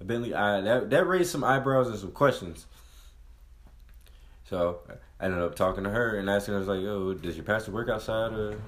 [0.00, 2.66] a Bentley, I, that that raised some eyebrows and some questions.
[4.48, 4.82] So
[5.18, 7.44] I ended up talking to her and asking her, I was like, "Yo, does your
[7.44, 8.60] pastor work outside or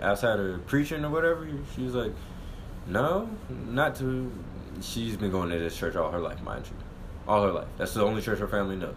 [0.00, 2.12] outside of preaching or whatever?" She was like,
[2.86, 3.28] "No,
[3.68, 4.30] not to."
[4.80, 6.74] She's been going to this church all her life, mind you,
[7.28, 7.68] all her life.
[7.78, 8.96] That's the only church her family knows.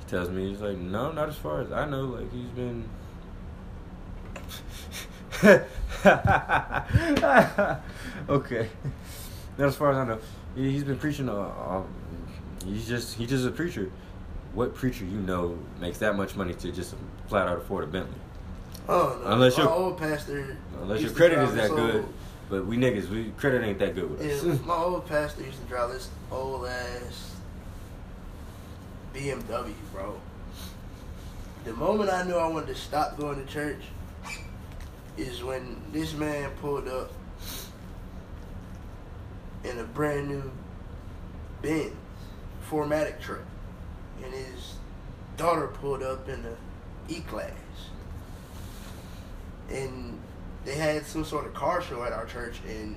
[0.00, 2.04] She tells me, "He's like, no, not as far as I know.
[2.04, 2.88] Like he's been."
[8.28, 8.68] okay,
[9.58, 10.18] not as far as I know.
[10.54, 11.28] He- He's been preaching.
[11.28, 11.82] Uh, uh,
[12.64, 13.90] he's just he's just a preacher.
[14.54, 16.94] What preacher you know makes that much money to just
[17.28, 18.14] flat out afford a Bentley?
[18.88, 19.30] Oh no.
[19.32, 20.56] Unless my old pastor.
[20.80, 21.94] Unless your credit is that good.
[21.96, 22.12] old-
[22.48, 24.44] But we niggas, we credit ain't that good with us.
[24.44, 27.32] Yeah, my old pastor used to drive this old ass
[29.14, 30.20] BMW, bro.
[31.64, 33.80] The moment I knew I wanted to stop going to church
[35.16, 37.10] is when this man pulled up
[39.64, 40.48] in a brand new
[41.62, 41.92] Benz
[42.70, 43.40] 4MATIC truck,
[44.22, 44.74] and his
[45.36, 47.50] daughter pulled up in a E-Class,
[49.70, 50.18] and
[50.64, 52.96] they had some sort of car show at our church, and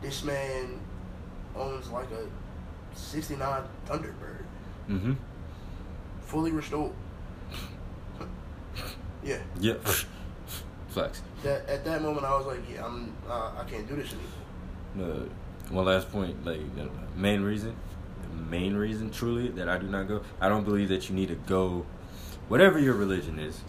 [0.00, 0.80] this man
[1.56, 2.26] owns like a
[2.94, 4.44] 69 Thunderbird,
[4.88, 5.12] mm-hmm.
[6.20, 6.92] fully restored.
[9.22, 9.38] yeah.
[9.60, 9.74] Yeah.
[10.88, 11.22] Flex.
[11.42, 14.28] That at that moment I was like, yeah, I'm uh, I can't do this anymore.
[14.94, 15.28] No,
[15.70, 17.74] one last point, like the main reason,
[18.22, 20.22] the main reason truly that I do not go.
[20.40, 21.86] I don't believe that you need to go,
[22.48, 23.62] whatever your religion is.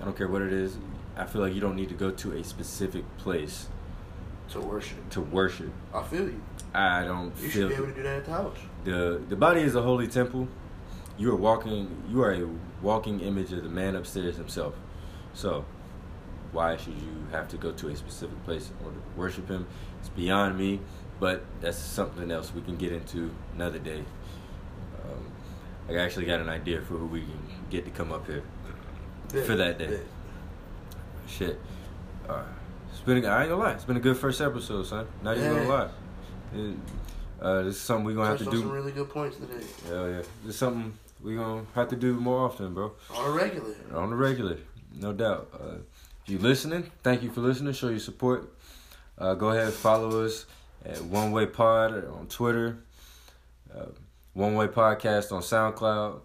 [0.00, 0.76] I don't care what it is.
[1.16, 3.68] I feel like you don't need to go to a specific place
[4.50, 5.08] To worship.
[5.10, 5.70] to worship.
[5.94, 6.40] I feel you.
[6.74, 8.56] I don't feel You should be able to do that at the house.
[8.84, 10.48] the the body is a holy temple.
[11.16, 11.88] You are walking.
[12.10, 12.48] You are a
[12.82, 14.74] walking image of the man upstairs himself.
[15.32, 15.64] So,
[16.52, 19.66] why should you have to go to a specific place in order to worship him?
[20.00, 20.80] It's beyond me.
[21.20, 24.02] but that's something else we can get into another day.
[25.04, 25.24] Um,
[25.88, 27.38] I actually got an idea for who we can
[27.70, 28.42] get to come up here
[29.42, 30.00] for that day.
[31.26, 31.58] Shit.
[32.28, 32.42] Uh,
[32.90, 35.06] it's been I ain't gonna lie, it's been a good first episode, son.
[35.22, 35.88] Not even gonna lie.
[36.54, 36.76] It-
[37.40, 39.62] uh, this is something we're gonna have Touched to on some really good points today.
[39.88, 40.16] Hell yeah.
[40.44, 42.92] This is something we're gonna have to do more often, bro.
[43.14, 43.74] On a regular.
[43.94, 44.56] On the regular,
[44.94, 45.48] no doubt.
[45.52, 45.74] Uh,
[46.24, 47.74] if you listening, thank you for listening.
[47.74, 48.50] Show your support.
[49.18, 50.46] Uh, go ahead and follow us
[50.86, 52.78] at One Way Pod on Twitter.
[53.74, 53.86] Uh,
[54.32, 56.20] One Way Podcast on SoundCloud.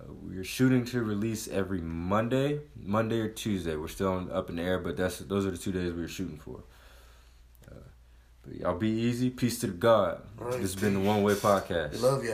[0.00, 3.74] Uh, we're shooting to release every Monday, Monday or Tuesday.
[3.76, 6.08] We're still on, up in the air, but that's those are the two days we're
[6.08, 6.62] shooting for.
[7.70, 7.74] Uh,
[8.42, 9.30] but y'all be easy.
[9.30, 10.22] Peace to the God.
[10.36, 11.92] Right, this has been the One Way Podcast.
[11.92, 12.26] We love y'all.